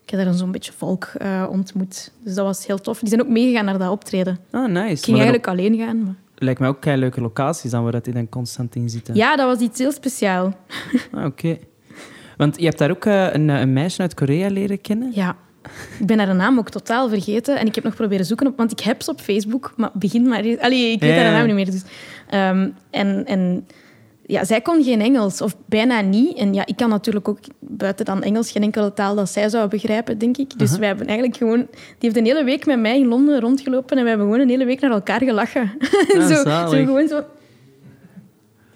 ik 0.03 0.11
heb 0.11 0.21
daar 0.21 0.25
dan 0.25 0.39
zo'n 0.39 0.51
beetje 0.51 0.73
volk 0.77 1.05
eh, 1.05 1.47
ontmoet. 1.51 2.13
Dus 2.25 2.35
dat 2.35 2.45
was 2.45 2.67
heel 2.67 2.79
tof. 2.79 2.99
Die 2.99 3.09
zijn 3.09 3.21
ook 3.21 3.29
meegegaan 3.29 3.65
naar 3.65 3.79
dat 3.79 3.91
optreden. 3.91 4.39
Ah, 4.51 4.69
nice. 4.69 4.93
Ik 4.93 5.05
ging 5.05 5.17
Maar 5.17 5.27
eigenlijk 5.27 5.47
alleen 5.47 5.77
gaan. 5.79 6.03
Maar... 6.03 6.15
lijkt 6.35 6.61
mij 6.61 6.69
ook 6.69 6.81
kei 6.81 6.97
leuke 6.97 7.21
locaties 7.21 7.71
dan 7.71 7.83
waar 7.83 7.93
dat 7.93 8.05
die 8.05 8.15
dan 8.15 8.29
constant 8.29 8.75
in 8.75 8.91
zitten. 8.91 9.15
Ja, 9.15 9.37
dat 9.37 9.47
was 9.47 9.59
iets 9.67 9.79
heel 9.79 9.93
speciaal. 9.93 10.55
Ah, 11.13 11.25
oké. 11.25 11.59
Want 12.37 12.59
je 12.59 12.65
hebt 12.65 12.79
daar 12.79 12.91
ook 12.91 13.05
eh, 13.05 13.33
een, 13.33 13.51
eh, 13.51 13.61
een 13.61 13.73
meisje 13.73 14.03
uit 14.03 14.15
Korea 14.15 14.51
leren 14.51 14.81
kennen. 14.81 15.11
Ja. 15.15 15.37
Ik 15.99 16.07
ben 16.07 16.19
haar 16.19 16.35
naam 16.35 16.59
ook 16.59 16.71
totaal 16.71 17.09
vergeten. 17.09 17.59
En 17.59 17.67
ik 17.67 17.75
heb 17.75 17.85
nog 17.85 17.95
proberen 17.95 18.25
zoeken 18.27 18.47
op... 18.47 18.57
Want 18.57 18.73
ik 18.73 18.81
heb 18.81 19.03
ze 19.03 19.11
op 19.11 19.21
Facebook, 19.21 19.73
maar 19.77 19.91
begin 19.95 20.29
maar... 20.29 20.39
Allee, 20.59 20.93
ik 20.93 21.01
weet 21.01 21.15
Ja, 21.15 21.23
haar 21.23 21.33
naam 21.33 21.47
niet 21.47 21.55
meer. 21.55 21.71
Dus, 21.71 21.83
Ehm, 22.29 22.69
en... 22.91 23.27
en 23.27 23.67
ja, 24.29 24.45
zij 24.45 24.61
kon 24.61 24.83
geen 24.85 25.01
Engels, 25.01 25.41
of 25.41 25.57
bijna 25.67 26.01
niet. 26.01 26.37
En 26.37 26.55
ja, 26.55 26.67
ik 26.67 26.77
kan 26.77 26.89
natuurlijk 26.89 27.29
ook 27.29 27.39
buiten 27.59 28.05
dan 28.05 28.23
Engels 28.23 28.51
geen 28.51 28.63
enkele 28.63 28.93
taal 28.93 29.15
dat 29.15 29.31
zij 29.31 29.49
zou 29.49 29.69
begrijpen, 29.69 30.19
denk 30.19 30.37
ik. 30.37 30.59
Dus 30.59 30.79
wij 30.79 30.87
hebben 30.87 31.07
eigenlijk 31.07 31.39
gewoon... 31.39 31.59
Die 31.59 31.97
heeft 31.99 32.17
een 32.17 32.25
hele 32.25 32.45
week 32.45 32.67
met 32.67 32.79
mij 32.81 32.99
in 32.99 33.07
Londen 33.07 33.41
rondgelopen 33.41 33.97
en 33.97 34.03
we 34.03 34.09
hebben 34.09 34.27
gewoon 34.27 34.43
een 34.43 34.49
hele 34.49 34.65
week 34.65 34.81
naar 34.81 34.91
elkaar 34.91 35.23
gelachen. 35.23 35.73
Zo, 36.29 36.35
zo 36.45 36.69
gewoon 36.69 37.09
zo... 37.09 37.25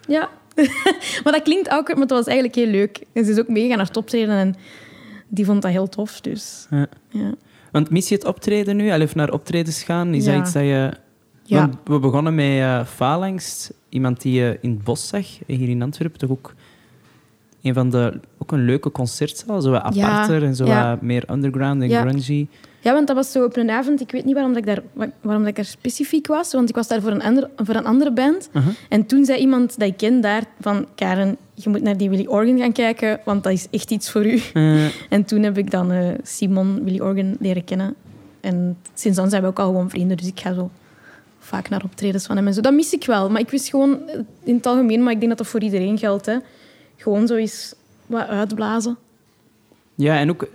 Ja. 0.07 0.31
maar 1.25 1.33
dat 1.33 1.43
klinkt 1.43 1.69
awkward, 1.69 1.99
maar 1.99 2.07
het 2.07 2.17
was 2.17 2.27
eigenlijk 2.27 2.57
heel 2.57 2.67
leuk. 2.67 3.01
En 3.13 3.25
ze 3.25 3.31
is 3.31 3.39
ook 3.39 3.49
meegegaan 3.49 3.77
naar 3.77 3.87
het 3.87 3.97
optreden 3.97 4.35
en 4.35 4.55
die 5.29 5.45
vond 5.45 5.63
dat 5.63 5.71
heel 5.71 5.89
tof, 5.89 6.21
dus... 6.21 6.67
Ja. 6.71 6.87
Ja. 7.09 7.35
Want 7.73 7.91
mis 7.91 8.09
je 8.09 8.15
het 8.15 8.25
optreden 8.25 8.77
nu? 8.77 8.91
Al 8.91 9.01
even 9.01 9.17
naar 9.17 9.33
optredens 9.33 9.83
gaan? 9.83 10.15
Is 10.15 10.25
Ja. 10.25 10.33
dat 10.33 10.41
iets 10.41 10.53
dat 10.53 10.63
je... 10.63 10.91
Ja. 11.57 11.71
We 11.85 11.99
begonnen 11.99 12.35
met 12.35 12.45
eh 12.47 12.85
Phalanx. 12.85 13.71
Iemand 13.89 14.21
die 14.21 14.33
je 14.33 14.59
in 14.61 14.71
het 14.71 14.85
bos 14.85 15.09
zag, 15.09 15.27
hier 15.47 15.69
in 15.69 15.83
Antwerpen. 15.83 16.19
Toch 16.19 16.31
ook 16.31 16.55
een 17.63 17.75
van 17.75 17.91
de... 17.91 18.21
Ook 18.39 18.53
een 18.53 18.65
leuke 18.65 18.91
concertzaal. 18.91 19.61
Zo 19.61 19.71
wat 19.71 19.95
Ja, 19.95 20.09
aparter 20.09 20.43
en 20.45 20.55
zo 20.57 20.65
ja. 20.67 20.91
wat 20.91 21.03
meer 21.03 21.31
underground 21.31 21.83
en 21.83 21.89
Ja. 21.89 22.01
grungy. 22.01 22.47
Ja, 22.81 22.93
want 22.93 23.07
dat 23.07 23.17
was 23.17 23.33
zo 23.33 23.45
op 23.45 23.57
een 23.57 23.71
avond. 23.71 24.01
Ik 24.01 24.11
weet 24.11 24.25
niet 24.25 24.35
waarom, 24.35 24.53
dat 24.53 24.61
ik, 24.63 24.67
daar, 24.69 24.83
wa- 24.93 25.11
waarom 25.21 25.43
dat 25.43 25.51
ik 25.51 25.57
daar 25.57 25.65
specifiek 25.65 26.27
was, 26.27 26.53
want 26.53 26.69
ik 26.69 26.75
was 26.75 26.89
daar 26.89 27.01
voor 27.01 27.11
een, 27.11 27.23
ander, 27.23 27.51
voor 27.57 27.75
een 27.75 27.85
andere 27.87 28.13
band. 28.13 28.49
Uh-huh. 28.53 28.73
En 28.89 29.07
toen 29.07 29.25
zei 29.25 29.39
iemand 29.41 29.79
dat 29.79 29.89
ik 29.89 29.97
ken 29.97 30.21
daar 30.21 30.43
van... 30.61 30.87
Karen, 30.95 31.37
je 31.55 31.69
moet 31.69 31.83
naar 31.83 31.97
die 31.97 32.11
Willy 32.11 32.27
Organ 32.27 32.59
gaan 32.59 32.73
kijken, 32.73 33.21
want 33.25 33.43
dat 33.43 33.53
is 33.53 33.67
echt 33.71 33.91
iets 33.91 34.11
voor 34.11 34.27
u. 34.27 34.41
Eh, 34.55 34.85
En 35.15 35.25
toen 35.25 35.43
heb 35.43 35.59
ik 35.59 35.71
dan 35.71 35.91
eh, 35.93 36.09
Simon 36.23 36.85
Willy 36.85 37.01
Organ 37.01 37.37
leren 37.41 37.65
kennen. 37.65 37.95
En 38.41 38.77
sinds 38.95 39.17
dan 39.17 39.31
zijn 39.31 39.43
we 39.43 39.49
ook 39.49 39.59
al 39.59 39.67
gewoon 39.67 39.91
vrienden, 39.91 40.17
dus 40.17 40.27
ik 40.27 40.41
ga 40.41 40.55
zo 40.55 40.71
vaak 41.45 41.69
naar 41.69 41.85
optredens 41.85 42.27
van 42.27 42.37
hem 42.37 42.47
en 42.47 42.55
zo. 42.55 42.61
Dat 42.61 42.73
mis 42.75 42.93
ik 42.93 43.05
wel, 43.05 43.31
maar 43.31 43.41
ik 43.41 43.51
wist 43.51 43.69
gewoon 43.69 44.09
eh, 44.09 44.19
in 44.43 44.55
het 44.55 44.67
algemeen, 44.67 45.03
maar 45.03 45.13
ik 45.13 45.19
denk 45.19 45.29
dat 45.29 45.39
dat 45.39 45.47
voor 45.47 45.61
iedereen 45.63 45.99
geldt, 45.99 46.27
hè. 46.27 46.37
Gewoon 46.97 47.27
zo 47.27 47.35
eens 47.35 47.75
wat 48.07 48.27
uitblazen. 48.27 48.97
ja, 49.95 50.19
en 50.19 50.31
ook... 50.31 50.49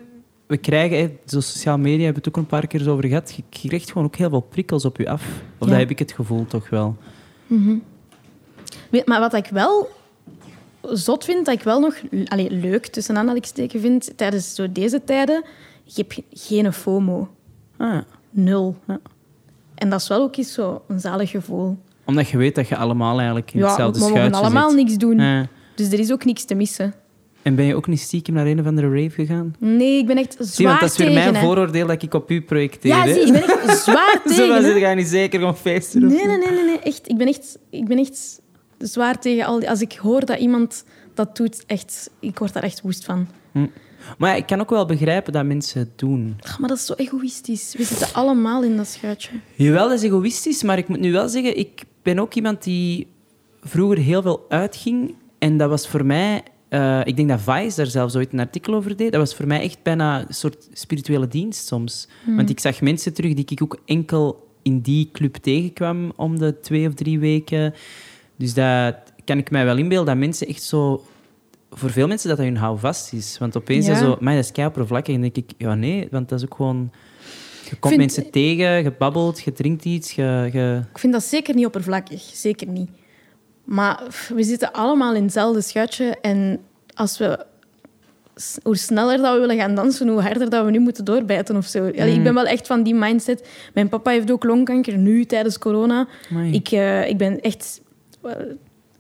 We 0.48 0.58
krijgen, 0.58 1.18
zo 1.26 1.40
sociale 1.40 1.78
media 1.78 2.04
hebben 2.06 2.24
we 2.24 2.28
het 2.28 2.28
ook 2.28 2.44
een 2.44 2.50
paar 2.50 2.68
keer 2.68 2.80
eens 2.80 2.90
over 2.90 3.06
gehad. 3.08 3.34
Je 3.50 3.68
krijgt 3.68 3.92
gewoon 3.92 4.08
ook 4.08 4.16
heel 4.16 4.30
veel 4.30 4.40
prikkels 4.42 4.86
op 4.86 4.98
je 4.98 5.10
af. 5.10 5.22
Of 5.58 5.66
Ja. 5.68 5.72
dat 5.72 5.78
heb 5.80 5.90
ik 5.90 6.00
het 6.00 6.12
gevoel 6.12 6.46
toch 6.46 6.70
wel. 6.70 6.96
Weet, 8.90 9.06
maar 9.08 9.20
wat 9.20 9.34
ik 9.34 9.46
wel 9.48 9.90
zot 10.82 11.26
vind, 11.26 11.46
dat 11.46 11.56
ik 11.56 11.62
wel 11.64 11.80
nog 11.80 11.96
allee, 12.26 12.52
leuk 12.52 12.86
tussen 12.88 13.18
aanhalingstekens 13.18 13.82
vind 13.82 14.12
tijdens 14.18 14.56
zo 14.56 14.72
deze 14.72 15.04
tijden, 15.04 15.44
je 15.84 15.94
hebt 16.02 16.14
ge- 16.14 16.24
geen 16.32 16.74
FOMO. 16.74 17.30
Ah, 17.78 18.02
Nul. 18.30 18.76
Ja. 18.88 19.00
En 19.78 19.90
dat 19.90 20.02
is 20.02 20.08
wel 20.08 20.22
ook 20.22 20.38
eens 20.38 20.54
zo 20.54 20.82
een 20.88 21.00
zalig 21.00 21.30
gevoel. 21.30 21.78
omdat 22.06 22.30
je 22.30 22.38
weet 22.38 22.56
dat 22.56 22.68
je 22.68 22.76
allemaal 22.78 23.18
eigenlijk 23.18 23.54
in 23.54 23.60
Ja, 23.60 23.68
hetzelfde 23.68 24.00
maar 24.00 24.08
we 24.08 24.14
mogen 24.16 24.30
schuitje 24.32 24.50
allemaal 24.52 24.70
zit. 24.70 24.80
niks 24.80 24.98
doen. 24.98 25.20
Eh, 25.20 25.40
Dus 25.76 25.92
er 25.92 26.00
is 26.00 26.12
ook 26.12 26.26
niks 26.26 26.46
te 26.46 26.56
missen. 26.56 26.94
en 27.42 27.56
ben 27.56 27.66
je 27.66 27.76
ook 27.76 27.88
niet 27.88 28.00
stiekem 28.00 28.34
naar 28.34 28.46
een 28.46 28.60
of 28.60 28.66
andere 28.66 28.88
rave 28.90 29.10
gegaan? 29.26 29.56
Nee, 29.60 29.98
ik 29.98 30.08
ben 30.08 30.18
echt 30.18 30.34
zwaar 30.34 30.48
Zie, 30.48 30.66
want 30.68 30.80
dat 30.80 30.90
is 30.92 30.98
weer 30.98 31.08
tegen. 31.08 31.22
mijn 31.24 31.36
hè. 31.36 31.42
vooroordeel 31.42 31.88
dat 31.88 32.02
ik 32.04 32.14
op 32.14 32.32
u 32.32 32.42
projecteer. 32.42 32.92
Ja, 32.96 33.08
zie, 33.14 33.22
ik 33.26 33.32
ben 33.32 33.44
echt 33.44 33.78
zwaar 33.84 34.22
Zo 34.26 34.30
tegen. 34.30 34.48
was 34.48 34.64
hè. 34.64 34.70
het 34.74 34.82
ga 34.82 34.90
je 34.90 34.96
niet 34.96 35.08
zeker 35.08 35.46
om 35.46 35.54
feesten 35.54 36.08
Nee, 36.08 36.18
zo. 36.20 36.26
nee, 36.26 36.38
nee, 36.38 36.52
nee, 36.52 36.64
nee. 36.64 36.80
Echt, 36.80 37.10
ik 37.10 37.18
ben 37.18 37.28
echt, 37.28 37.58
ik 37.70 37.88
ben 37.88 37.98
echt 37.98 38.42
zwaar 38.78 39.20
tegen 39.20 39.46
al 39.46 39.60
die... 39.60 39.70
Als 39.70 39.82
ik 39.82 39.94
hoor 39.94 40.26
dat 40.26 40.40
iemand 40.40 40.84
dat 41.14 41.36
doet, 41.38 41.64
echt, 41.68 42.10
ik 42.20 42.40
word 42.40 42.54
daar 42.54 42.64
echt 42.64 42.82
woest 42.82 43.06
van. 43.06 43.28
Maar 44.18 44.30
ja, 44.30 44.36
ik 44.36 44.46
kan 44.46 44.60
ook 44.62 44.70
wel 44.70 44.86
begrijpen 44.86 45.34
dat 45.34 45.46
mensen 45.46 45.80
het 45.80 46.00
doen. 46.00 46.36
Ach, 46.42 46.60
maar 46.60 46.70
dat 46.70 46.78
is 46.78 46.86
zo 46.86 46.94
egoïstisch. 46.94 47.76
We 47.78 47.84
zitten 47.84 48.14
allemaal 48.14 48.64
in 48.64 48.78
dat 48.78 48.88
schuitje. 48.88 49.30
Jawel, 49.56 49.90
dat 49.90 49.98
is 49.98 50.04
egoïstisch, 50.04 50.64
maar 50.64 50.78
ik 50.78 50.88
moet 50.88 51.00
nu 51.00 51.12
wel 51.12 51.30
zeggen, 51.30 51.58
ik 51.58 51.84
ben 52.02 52.20
ook 52.20 52.34
iemand 52.34 52.64
die 52.64 53.08
vroeger 53.62 53.98
heel 53.98 54.22
veel 54.22 54.46
uitging. 54.50 55.16
En 55.38 55.58
dat 55.58 55.70
was 55.70 55.88
voor 55.88 56.06
mij, 56.06 56.44
eh, 56.70 57.02
ik 57.04 57.16
denk 57.16 57.30
dat 57.30 57.42
Vice 57.42 57.76
daar 57.76 57.86
zelfs 57.86 58.16
ooit 58.16 58.34
een 58.34 58.40
artikel 58.40 58.74
over 58.74 58.96
deed, 58.96 59.12
dat 59.12 59.22
was 59.22 59.36
voor 59.36 59.48
mij 59.48 59.62
echt 59.62 59.84
bijna 59.84 60.20
een 60.20 60.34
soort 60.34 60.68
spirituele 60.74 61.28
dienst 61.28 61.68
soms. 61.68 62.08
Want 62.26 62.50
ik 62.50 62.60
zag 62.60 62.82
mensen 62.82 63.14
terug 63.14 63.34
die 63.34 63.46
ik 63.48 63.64
ook 63.64 63.82
enkel 63.86 64.48
in 64.62 64.80
die 64.80 65.10
club 65.12 65.36
tegenkwam 65.36 66.12
om 66.16 66.40
de 66.40 66.60
twee 66.60 66.88
of 66.88 66.94
drie 66.94 67.20
weken. 67.20 67.74
Dus 68.36 68.54
dat 68.54 68.96
kan 69.26 69.38
ik 69.38 69.52
mij 69.52 69.66
wel 69.66 69.78
inbeelden, 69.78 70.08
dat 70.08 70.18
mensen 70.18 70.48
echt 70.48 70.64
zo... 70.64 71.06
Voor 71.72 71.90
veel 71.92 72.08
mensen 72.08 72.28
dat 72.30 72.38
dat 72.38 72.46
hun 72.46 72.58
houvast 72.58 73.14
is. 73.14 73.38
Want 73.38 73.58
opeens 73.58 73.86
Ja. 73.88 73.96
zo... 73.96 74.18
Maar 74.20 74.36
dat 74.36 74.44
is 74.44 74.52
kei 74.52 74.68
oppervlakkig. 74.68 75.16
En 75.16 75.22
denk 75.22 75.36
ik, 75.36 75.50
ja 75.58 75.76
nee, 75.76 76.08
want 76.12 76.30
dat 76.30 76.40
is 76.40 76.46
ook 76.46 76.56
gewoon... 76.56 76.92
Je 77.70 77.76
komt 77.76 77.94
vind- 77.94 77.98
mensen 77.98 78.32
tegen, 78.32 78.84
je 78.84 78.92
babbelt, 78.98 79.42
je 79.42 79.52
drinkt 79.52 79.86
iets, 79.86 80.12
je... 80.12 80.50
je... 80.54 80.82
Ik 80.92 80.98
vind 81.00 81.14
dat 81.14 81.24
zeker 81.24 81.56
niet 81.56 81.66
oppervlakkig. 81.66 82.22
Zeker 82.22 82.68
niet. 82.68 82.90
Maar 83.64 84.04
we 84.34 84.44
zitten 84.44 84.74
allemaal 84.74 85.16
in 85.16 85.24
hetzelfde 85.24 85.62
schuitje. 85.62 86.18
En 86.22 86.60
als 86.94 87.18
we... 87.18 87.46
Hoe 88.64 88.78
sneller 88.78 89.18
dat 89.18 89.34
we 89.34 89.40
willen 89.40 89.58
gaan 89.58 89.76
dansen, 89.76 90.08
hoe 90.08 90.22
harder 90.22 90.50
dat 90.50 90.66
we 90.66 90.72
nu 90.72 90.80
moeten 90.80 91.06
doorbijten 91.06 91.56
of 91.56 91.66
zo. 91.66 91.80
Allee, 91.80 92.14
Ik 92.16 92.24
ben 92.24 92.34
wel 92.34 92.46
echt 92.46 92.68
van 92.68 92.84
die 92.84 92.96
mindset. 92.96 93.48
Mijn 93.74 93.90
papa 93.90 94.12
heeft 94.12 94.32
ook 94.32 94.44
longkanker, 94.44 94.98
nu 94.98 95.26
tijdens 95.26 95.58
corona. 95.58 96.08
Amai. 96.32 96.54
Ik, 96.54 96.72
eh, 96.72 97.10
ik 97.10 97.18
ben 97.18 97.40
echt 97.42 97.82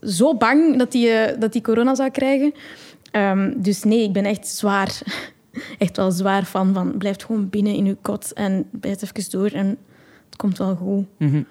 zo 0.02 0.36
bang 0.36 0.78
dat 0.78 0.94
hij 0.94 1.36
dat 1.40 1.54
die 1.54 1.62
corona 1.62 1.96
zou 1.96 2.10
krijgen. 2.10 2.54
Ehm, 3.12 3.54
dus 3.58 3.84
nee, 3.84 4.04
ik 4.04 4.14
ben 4.14 4.26
echt 4.26 4.48
zwaar, 4.48 5.00
echt 5.78 5.98
wel 5.98 6.12
zwaar 6.12 6.46
van, 6.46 6.74
van 6.74 6.98
blijf 6.98 7.22
gewoon 7.22 7.50
binnen 7.50 7.74
in 7.74 7.86
uw 7.86 7.98
kot 8.02 8.34
en 8.34 8.66
bijt 8.72 9.04
even 9.04 9.32
door 9.32 9.50
en 9.50 9.68
het 10.26 10.36
komt 10.36 10.58
wel 10.58 10.76
goed. 10.76 11.06
Mhm. 11.18 11.42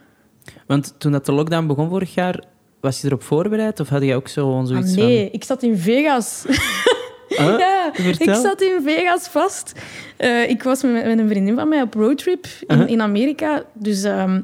Want 0.67 0.95
toen 0.99 1.13
dat 1.13 1.27
de 1.27 1.33
lockdown 1.33 1.67
begon 1.67 1.89
vorig 1.89 2.15
jaar, 2.15 2.45
was 2.81 3.01
je 3.01 3.07
erop 3.07 3.23
voorbereid? 3.23 3.81
Of 3.81 3.89
had 3.89 4.03
je 4.03 4.15
ook 4.15 4.29
zo 4.29 4.59
Ah, 4.59 4.67
zoiets 4.67 4.95
nee, 4.95 5.31
ik 5.31 5.45
zat 5.45 5.63
in 5.63 5.77
Vegas. 5.77 6.45
Huh? 7.29 7.59
ja, 7.59 7.91
Vertel. 7.93 8.35
ik 8.35 8.41
zat 8.41 8.61
in 8.61 8.81
Vegas 8.85 9.29
vast. 9.29 9.73
Eh, 10.17 10.51
ik 10.51 10.63
was 10.63 10.83
met, 10.83 11.05
met 11.05 11.19
een 11.19 11.29
vriendin 11.29 11.55
van 11.55 11.69
mij 11.69 11.83
op 11.83 11.95
roadtrip 11.95 12.47
in, 12.67 12.89
in 12.89 13.01
Amerika. 13.01 13.65
Dus 13.73 14.03
ehm, 14.03 14.41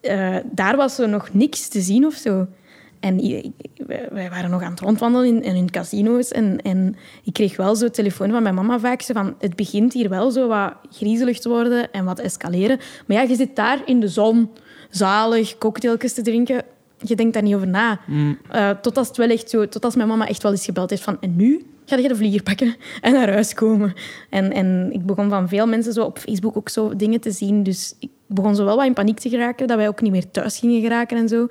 eh, 0.00 0.36
daar 0.44 0.76
was 0.76 0.98
er 0.98 1.08
nog 1.08 1.28
niks 1.32 1.68
te 1.68 1.80
zien 1.80 2.06
of 2.06 2.14
zo. 2.14 2.46
En 3.02 3.20
wij 4.12 4.30
waren 4.30 4.50
nog 4.50 4.62
aan 4.62 4.70
het 4.70 4.80
rondwandelen 4.80 5.26
in, 5.26 5.42
in 5.42 5.54
hun 5.54 5.70
casino's. 5.70 6.30
En, 6.30 6.60
en 6.62 6.96
ik 7.24 7.32
kreeg 7.32 7.56
wel 7.56 7.76
zo 7.76 7.90
telefoon 7.90 8.30
van 8.30 8.42
mijn 8.42 8.54
mama 8.54 8.78
vaak. 8.78 9.02
Zo 9.02 9.12
van, 9.12 9.34
het 9.38 9.56
begint 9.56 9.92
hier 9.92 10.08
wel 10.08 10.30
zo 10.30 10.48
wat 10.48 10.74
griezelig 10.90 11.38
te 11.38 11.48
worden 11.48 11.92
en 11.92 12.04
wat 12.04 12.18
escaleren. 12.18 12.78
Maar 13.06 13.16
ja, 13.16 13.22
je 13.22 13.34
zit 13.34 13.56
daar 13.56 13.82
in 13.84 14.00
de 14.00 14.08
zon, 14.08 14.50
zalig, 14.90 15.58
cocktailtjes 15.58 16.12
te 16.12 16.22
drinken. 16.22 16.62
Je 16.98 17.16
denkt 17.16 17.32
daar 17.34 17.42
niet 17.42 17.54
over 17.54 17.68
na. 17.68 18.00
Eh, 18.50 18.70
tot 18.70 18.96
als 18.96 19.08
het 19.08 19.16
wel 19.16 19.30
echt 19.30 19.50
zo, 19.50 19.68
tot 19.68 19.84
als 19.84 19.94
mijn 19.94 20.08
mama 20.08 20.28
echt 20.28 20.42
wel 20.42 20.52
eens 20.52 20.64
gebeld 20.64 20.90
heeft 20.90 21.02
van... 21.02 21.16
En 21.20 21.36
nu 21.36 21.64
ga 21.86 21.96
je 21.96 22.08
de 22.08 22.16
vlieger 22.16 22.42
pakken 22.42 22.76
en 23.00 23.12
naar 23.12 23.32
huis 23.32 23.54
komen. 23.54 23.94
En, 24.30 24.52
en 24.52 24.88
ik 24.92 25.06
begon 25.06 25.28
van 25.28 25.48
veel 25.48 25.66
mensen 25.66 25.92
zo 25.92 26.04
op 26.04 26.18
Facebook 26.18 26.56
ook 26.56 26.68
zo 26.68 26.96
dingen 26.96 27.20
te 27.20 27.30
zien. 27.30 27.62
Dus 27.62 27.96
ik 27.98 28.10
begon 28.26 28.56
zo 28.56 28.64
wel 28.64 28.76
wat 28.76 28.86
in 28.86 28.94
paniek 28.94 29.18
te 29.18 29.28
geraken. 29.28 29.66
Dat 29.66 29.76
wij 29.76 29.88
ook 29.88 30.00
niet 30.00 30.12
meer 30.12 30.30
thuis 30.30 30.58
gingen 30.58 30.80
geraken 30.80 31.16
en 31.16 31.28
zo. 31.28 31.48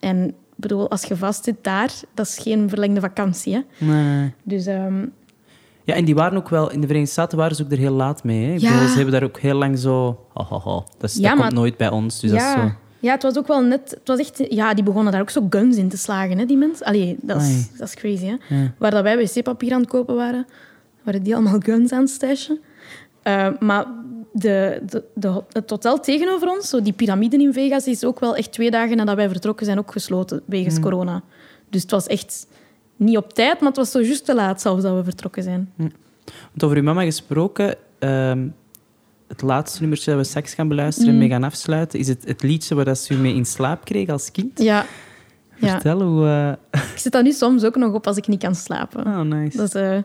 En 0.00 0.34
ik 0.62 0.68
bedoel, 0.68 0.90
als 0.90 1.04
je 1.04 1.16
vast 1.16 1.44
zit 1.44 1.56
daar, 1.60 1.92
dat 2.14 2.26
is 2.26 2.38
geen 2.38 2.68
verlengde 2.68 3.00
vakantie. 3.00 3.54
Hè? 3.54 3.86
Nee. 3.86 4.32
Dus 4.42 4.66
ehm, 4.66 5.06
Ja, 5.84 5.94
en 5.94 6.04
die 6.04 6.14
waren 6.14 6.38
ook 6.38 6.48
wel... 6.48 6.70
In 6.70 6.80
de 6.80 6.86
Verenigde 6.86 7.12
Staten 7.12 7.38
waren 7.38 7.56
ze 7.56 7.62
ook 7.62 7.72
er 7.72 7.78
heel 7.78 7.92
laat 7.92 8.24
mee. 8.24 8.44
Hè? 8.44 8.52
Ja. 8.52 8.72
bedoel, 8.72 8.88
ze 8.88 8.94
hebben 8.94 9.12
daar 9.12 9.22
ook 9.22 9.38
heel 9.38 9.54
lang 9.54 9.78
zo... 9.78 10.26
Oh, 10.34 10.52
oh, 10.52 10.66
oh. 10.66 10.86
Dat, 10.98 11.10
is, 11.10 11.16
Ja, 11.16 11.30
dat 11.30 11.40
komt 11.40 11.52
nooit 11.52 11.76
bij 11.76 11.90
ons. 11.90 12.20
Dus 12.20 12.30
dat 12.30 12.40
is 12.40 12.50
zo... 12.50 12.58
ja. 12.58 12.76
ja, 13.00 13.12
het 13.12 13.22
was 13.22 13.38
ook 13.38 13.46
wel 13.46 13.62
net... 13.62 13.90
Het 13.90 14.08
was 14.08 14.18
echt, 14.18 14.44
ja, 14.48 14.74
die 14.74 14.84
begonnen 14.84 15.12
daar 15.12 15.20
ook 15.20 15.30
zo 15.30 15.46
guns 15.50 15.76
in 15.76 15.88
te 15.88 15.96
slagen, 15.96 16.38
hè, 16.38 16.44
die 16.44 16.56
mensen. 16.56 16.86
Allee, 16.86 17.16
dat 17.20 17.42
is, 17.42 17.68
dat 17.76 17.88
is 17.88 17.94
crazy, 17.94 18.26
hè. 18.26 18.56
Ja. 18.56 18.72
Waar 18.78 18.90
dat 18.90 19.02
wij 19.02 19.16
wc-papier 19.16 19.72
aan 19.72 19.80
het 19.80 19.90
kopen 19.90 20.14
waren, 20.14 20.46
waren 21.02 21.22
die 21.22 21.34
allemaal 21.34 21.60
guns 21.60 21.92
aan 21.92 22.00
het 22.00 22.10
stashen. 22.10 22.60
Eh, 23.22 23.48
maar 23.60 23.86
de, 24.32 24.82
de, 24.86 25.04
de, 25.14 25.42
het 25.52 25.70
hotel 25.70 26.00
tegenover 26.00 26.48
ons, 26.48 26.68
zo 26.68 26.82
die 26.82 26.92
piramiden 26.92 27.40
in 27.40 27.52
Vegas, 27.52 27.86
is 27.86 28.04
ook 28.04 28.20
wel 28.20 28.36
echt 28.36 28.52
twee 28.52 28.70
dagen 28.70 28.96
nadat 28.96 29.16
wij 29.16 29.28
vertrokken 29.28 29.66
zijn 29.66 29.78
ook 29.78 29.92
gesloten 29.92 30.42
wegens 30.46 30.74
Hmm. 30.74 30.82
corona. 30.82 31.22
Dus 31.70 31.82
het 31.82 31.90
was 31.90 32.06
echt 32.06 32.46
niet 32.96 33.16
op 33.16 33.32
tijd, 33.32 33.58
maar 33.60 33.68
het 33.68 33.76
was 33.76 33.90
zo 33.90 34.00
juist 34.00 34.24
te 34.24 34.34
laat 34.34 34.60
zelfs 34.60 34.82
dat 34.82 34.96
we 34.96 35.04
vertrokken 35.04 35.42
zijn. 35.42 35.72
Want 35.76 36.64
over 36.64 36.76
uw 36.76 36.82
mama 36.82 37.02
gesproken, 37.02 37.74
ehm, 37.98 38.46
het 39.28 39.42
laatste 39.42 39.80
nummertje 39.80 40.10
dat 40.10 40.20
we 40.20 40.26
straks 40.26 40.54
gaan 40.54 40.68
beluisteren 40.68 41.08
en 41.08 41.14
Mm. 41.14 41.20
mee 41.20 41.30
gaan 41.30 41.44
afsluiten, 41.44 41.98
is 41.98 42.08
het, 42.08 42.24
het 42.26 42.42
liedje 42.42 42.74
waar 42.74 42.84
dat 42.84 42.98
ze 42.98 43.14
u 43.14 43.16
mee 43.16 43.34
in 43.34 43.46
slaap 43.46 43.84
kreeg 43.84 44.08
als 44.08 44.30
kind. 44.30 44.58
Ja. 44.62 44.84
ja. 45.56 45.68
Vertel 45.68 46.02
hoe... 46.02 46.26
eh, 46.70 46.80
Ik 46.92 46.98
zet 46.98 47.12
dat 47.12 47.22
nu 47.24 47.32
soms 47.32 47.64
ook 47.64 47.76
nog 47.76 47.92
op 47.94 48.06
als 48.06 48.16
ik 48.16 48.26
niet 48.28 48.42
kan 48.42 48.54
slapen. 48.54 49.06
Oh, 49.06 49.20
nice. 49.20 49.56
Dat 49.56 49.66
is 49.66 49.74
eh, 49.74 49.98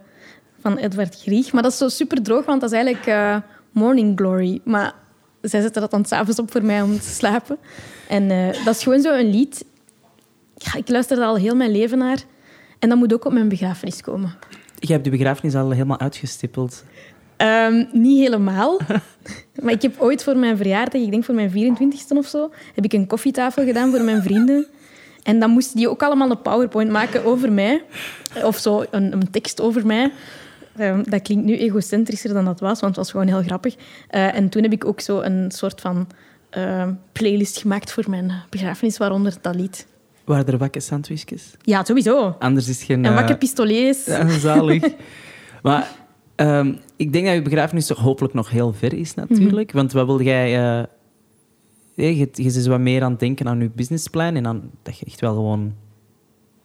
van 0.61 0.77
Edward 0.77 1.21
Grieg. 1.21 1.53
Maar 1.53 1.63
dat 1.63 1.71
is 1.71 1.77
zo 1.77 1.87
super 1.87 2.21
droog, 2.23 2.45
want 2.45 2.61
dat 2.61 2.71
is 2.71 2.77
eigenlijk 2.77 3.07
eh, 3.07 3.37
Morning 3.71 4.17
Glory. 4.17 4.61
Maar 4.63 4.93
zij 5.41 5.61
zetten 5.61 5.81
dat 5.81 5.91
dan 5.91 6.05
s'avonds 6.05 6.39
op 6.39 6.51
voor 6.51 6.63
mij 6.63 6.81
om 6.81 6.99
te 6.99 7.09
slapen. 7.09 7.57
En 8.07 8.31
eh, 8.31 8.65
dat 8.65 8.75
is 8.75 8.83
gewoon 8.83 9.01
zo 9.01 9.17
een 9.17 9.29
lied. 9.29 9.65
Ja, 10.55 10.75
ik 10.75 10.89
luister 10.89 11.17
er 11.17 11.25
al 11.25 11.37
heel 11.37 11.55
mijn 11.55 11.71
leven 11.71 11.97
naar. 11.97 12.23
En 12.79 12.89
dat 12.89 12.97
moet 12.97 13.13
ook 13.13 13.25
op 13.25 13.31
mijn 13.31 13.49
begrafenis 13.49 14.01
komen. 14.01 14.35
Je 14.79 14.91
hebt 14.91 15.03
de 15.03 15.09
begrafenis 15.09 15.55
al 15.55 15.71
helemaal 15.71 15.99
uitgestippeld. 15.99 16.83
Ehm, 17.37 17.85
niet 17.91 18.19
helemaal. 18.19 18.79
maar 19.63 19.73
ik 19.73 19.81
heb 19.81 19.99
ooit 19.99 20.23
voor 20.23 20.37
mijn 20.37 20.57
verjaardag, 20.57 21.01
ik 21.01 21.11
denk 21.11 21.23
voor 21.23 21.35
mijn 21.35 21.51
24ste 21.51 22.17
of 22.17 22.27
zo, 22.27 22.51
heb 22.73 22.85
ik 22.85 22.93
een 22.93 23.07
koffietafel 23.07 23.65
gedaan 23.65 23.91
voor 23.91 24.01
mijn 24.01 24.21
vrienden. 24.21 24.67
En 25.23 25.39
dan 25.39 25.49
moesten 25.49 25.77
die 25.77 25.89
ook 25.89 26.03
allemaal 26.03 26.29
een 26.31 26.41
PowerPoint 26.41 26.91
maken 26.91 27.25
over 27.25 27.51
mij. 27.51 27.83
Of 28.43 28.57
zo, 28.57 28.85
een, 28.91 29.13
een 29.13 29.31
tekst 29.31 29.61
over 29.61 29.85
mij. 29.85 30.11
Ehm, 30.77 31.03
dat 31.03 31.21
klinkt 31.21 31.45
nu 31.45 31.57
egocentrischer 31.57 32.33
dan 32.33 32.45
dat 32.45 32.59
was, 32.59 32.79
want 32.79 32.95
het 32.95 33.05
was 33.05 33.11
gewoon 33.11 33.27
heel 33.27 33.41
grappig. 33.41 33.75
Eh, 34.07 34.35
en 34.35 34.49
toen 34.49 34.63
heb 34.63 34.71
ik 34.71 34.85
ook 34.85 34.99
zo 34.99 35.21
een 35.21 35.51
soort 35.51 35.81
van 35.81 36.07
ehm, 36.49 36.93
playlist 37.11 37.57
gemaakt 37.57 37.91
voor 37.91 38.03
mijn 38.09 38.31
begrafenis, 38.49 38.97
waaronder 38.97 39.33
dat 39.41 39.55
lied. 39.55 39.87
Waren 40.25 40.45
er 40.45 40.57
wakke 40.57 40.79
sandwichjes? 40.79 41.55
Ja, 41.61 41.83
sowieso. 41.83 42.35
Anders 42.39 42.67
is 42.67 42.83
geen... 42.83 43.05
En 43.05 43.11
eh, 43.11 43.17
wakker 43.17 43.37
pistolets. 43.37 44.05
Ja, 44.15 44.29
zalig. 44.29 44.83
maar 45.63 45.91
ehm, 46.35 46.73
ik 46.95 47.13
denk 47.13 47.25
dat 47.25 47.35
je 47.35 47.41
begrafenis 47.41 47.85
toch 47.87 47.97
hopelijk 47.99 48.33
nog 48.33 48.49
heel 48.49 48.73
ver 48.73 48.93
is, 48.93 49.13
natuurlijk. 49.13 49.71
Want 49.71 49.91
wat 49.91 50.05
wil 50.05 50.21
jij... 50.21 50.77
eh, 50.79 50.85
je, 51.93 52.29
je 52.33 52.51
dus 52.51 52.67
wat 52.67 52.79
meer 52.79 53.03
aan 53.03 53.11
het 53.11 53.19
denken 53.19 53.47
aan 53.47 53.59
je 53.59 53.69
businessplan 53.69 54.35
en 54.35 54.47
aan 54.47 54.71
dat 54.83 54.97
je 54.99 55.05
echt 55.05 55.21
wel 55.21 55.33
gewoon... 55.33 55.73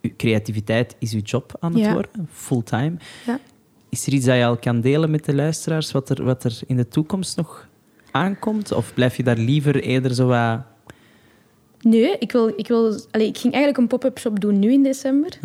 Je 0.00 0.16
creativiteit 0.16 0.96
is 0.98 1.10
je 1.12 1.18
job 1.20 1.56
aan 1.60 1.72
het 1.72 1.80
Ja. 1.82 1.92
worden, 1.92 2.28
fulltime. 2.32 2.92
Ja. 3.26 3.38
Is 3.92 4.06
er 4.06 4.12
iets 4.12 4.26
dat 4.26 4.36
je 4.36 4.44
al 4.44 4.56
kan 4.56 4.80
delen 4.80 5.10
met 5.10 5.24
de 5.24 5.34
luisteraars, 5.34 5.92
wat 5.92 6.08
er, 6.08 6.24
wat 6.24 6.44
er 6.44 6.58
in 6.66 6.76
de 6.76 6.88
toekomst 6.88 7.36
nog 7.36 7.68
aankomt? 8.10 8.72
Of 8.72 8.94
blijf 8.94 9.16
je 9.16 9.22
daar 9.22 9.36
liever 9.36 9.82
eerder 9.82 10.14
zo 10.14 10.26
wat... 10.26 10.60
Nee, 11.80 12.16
ik, 12.18 12.32
wil, 12.32 12.52
ik, 12.56 12.68
wil, 12.68 12.98
allee, 13.10 13.26
ik 13.26 13.38
ging 13.38 13.52
eigenlijk 13.54 13.76
een 13.76 13.86
pop-up 13.98 14.18
shop 14.18 14.40
doen 14.40 14.58
nu 14.58 14.72
in 14.72 14.82
december. 14.82 15.38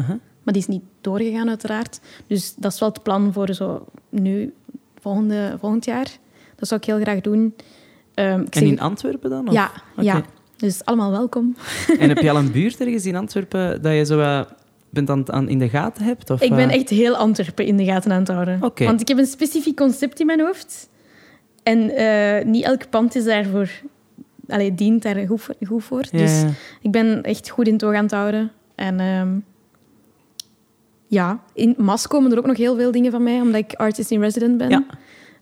Maar 0.43 0.53
die 0.53 0.61
is 0.61 0.67
niet 0.67 0.81
doorgegaan, 1.01 1.49
uiteraard. 1.49 1.99
Dus 2.27 2.55
dat 2.55 2.73
is 2.73 2.79
wel 2.79 2.89
het 2.89 3.03
plan 3.03 3.33
voor 3.33 3.53
zo 3.53 3.85
nu, 4.09 4.53
volgende, 4.99 5.55
volgend 5.59 5.85
jaar. 5.85 6.07
Dat 6.55 6.67
zou 6.67 6.79
ik 6.81 6.87
heel 6.87 6.99
graag 6.99 7.21
doen. 7.21 7.53
Ik 7.55 7.63
En 8.13 8.47
zeg- 8.49 8.63
in 8.63 8.79
Antwerpen 8.79 9.29
dan? 9.29 9.47
of? 9.47 9.53
ja, 9.53 9.71
ja, 9.97 10.23
dus 10.57 10.85
allemaal 10.85 11.11
welkom. 11.11 11.55
En 11.99 12.09
heb 12.09 12.17
je 12.17 12.29
al 12.29 12.37
een 12.37 12.51
buurt 12.57 12.79
ergens 12.79 13.05
in 13.05 13.15
Antwerpen 13.15 13.81
dat 13.81 13.93
je 13.93 14.05
zo 14.05 14.17
wat 14.17 14.53
bent 14.89 15.09
aan, 15.09 15.31
aan 15.31 15.49
in 15.49 15.59
de 15.59 15.69
gaten 15.69 16.03
hebt? 16.03 16.29
Of, 16.29 16.41
Ik 16.41 16.49
ben 16.49 16.69
eh, 16.69 16.75
echt 16.75 16.89
heel 16.89 17.15
Antwerpen 17.15 17.65
in 17.65 17.77
de 17.77 17.85
gaten 17.85 18.11
aan 18.11 18.19
het 18.19 18.27
houden. 18.27 18.59
Want 18.59 19.01
ik 19.01 19.07
heb 19.07 19.17
een 19.17 19.25
specifiek 19.25 19.75
concept 19.75 20.19
in 20.19 20.25
mijn 20.25 20.39
hoofd. 20.39 20.89
En 21.63 21.89
eh, 21.89 22.45
niet 22.45 22.63
elk 22.63 22.89
pand 22.89 23.15
is 23.15 23.23
daarvoor... 23.23 23.69
Allee, 24.47 24.75
dient 24.75 25.03
daar 25.03 25.27
goed 25.27 25.41
voor. 25.41 25.55
Goed 25.67 25.83
voor. 25.83 26.05
Ja, 26.11 26.17
Dus 26.17 26.43
ik 26.81 26.91
ben 26.91 27.23
echt 27.23 27.49
goed 27.49 27.67
in 27.67 27.73
het 27.73 27.83
oog 27.83 27.95
aan 27.95 28.03
het 28.03 28.11
houden. 28.11 28.51
En 28.75 28.99
ehm, 28.99 29.29
ja, 31.07 31.39
in 31.53 31.75
Mas 31.77 32.07
komen 32.07 32.31
er 32.31 32.37
ook 32.37 32.45
nog 32.45 32.57
heel 32.57 32.75
veel 32.75 32.91
dingen 32.91 33.11
van 33.11 33.23
mij, 33.23 33.41
omdat 33.41 33.61
ik 33.61 33.73
artist 33.73 34.11
in 34.11 34.21
resident 34.21 34.57
ben. 34.57 34.69
Ja. 34.69 34.85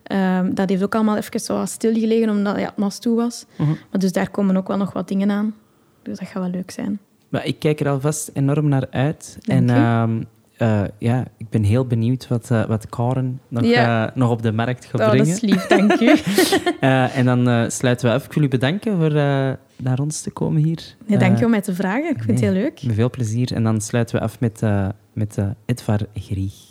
Ehm, 0.04 0.54
dat 0.54 0.70
heeft 0.70 0.84
ook 0.84 0.96
allemaal 0.96 1.18
even 1.18 1.39
zo 1.39 1.66
stilgelegen, 1.66 2.30
omdat 2.30 2.60
ja, 2.60 2.74
Mas 2.76 3.00
toe 3.00 3.16
was. 3.16 3.46
Mhm. 3.58 3.70
Maar 3.70 4.00
dus 4.00 4.12
daar 4.12 4.30
komen 4.30 4.58
ook 4.58 4.68
wel 4.68 4.78
nog 4.78 4.93
wat 4.93 5.08
dingen 5.08 5.32
aan. 5.32 5.56
Dus 6.04 6.20
dat 6.20 6.28
gaat 6.28 6.41
wel 6.41 6.52
leuk 6.52 6.72
zijn. 6.72 7.00
Maar 7.36 7.46
ik 7.46 7.60
kijk 7.60 7.80
er 7.80 7.90
alvast 7.90 8.30
enorm 8.34 8.68
naar 8.68 8.88
uit. 8.90 9.38
Dank 9.42 9.60
en 9.60 9.76
ehm, 9.76 10.22
eh, 10.58 10.82
ja, 10.98 11.26
ik 11.38 11.50
ben 11.50 11.64
heel 11.64 11.86
benieuwd 11.86 12.28
wat, 12.28 12.52
eh, 12.52 12.66
wat 12.66 12.90
Karen 12.90 13.40
nog, 13.48 13.64
Ja. 13.64 14.08
eh, 14.08 14.16
nog 14.16 14.30
op 14.30 14.42
de 14.42 14.52
markt 14.52 14.86
gaat 14.86 15.02
Oh, 15.02 15.08
dat 15.08 15.10
brengen. 15.10 15.34
is 15.34 15.42
lief, 15.42 15.68
dank 15.68 16.00
u. 16.00 16.16
En 17.20 17.26
dan 17.26 17.72
sluiten 17.72 18.08
we 18.10 18.14
af. 18.14 18.26
Ik 18.26 18.34
wil 18.34 18.44
u 18.44 18.48
bedanken 18.48 18.98
voor 18.98 19.12
naar 19.76 20.00
ons 20.00 20.22
te 20.22 20.32
komen 20.32 20.64
hier. 20.64 20.96
Nee, 21.06 21.18
dank 21.18 21.38
je 21.38 21.46
om 21.46 21.52
mij 21.52 21.62
te 21.62 21.76
vragen. 21.76 22.10
Ik 22.10 22.24
vind 22.24 22.28
nee. 22.28 22.36
het 22.36 22.46
heel 22.46 22.64
leuk. 22.64 22.84
Met 22.84 22.96
veel 22.96 23.10
plezier. 23.10 23.54
En 23.54 23.64
dan 23.64 23.82
sluiten 23.82 24.16
we 24.16 24.22
af 24.22 24.40
met, 24.40 24.62
met 25.14 25.38
Edvar 25.66 26.00
Grieg. 26.14 26.64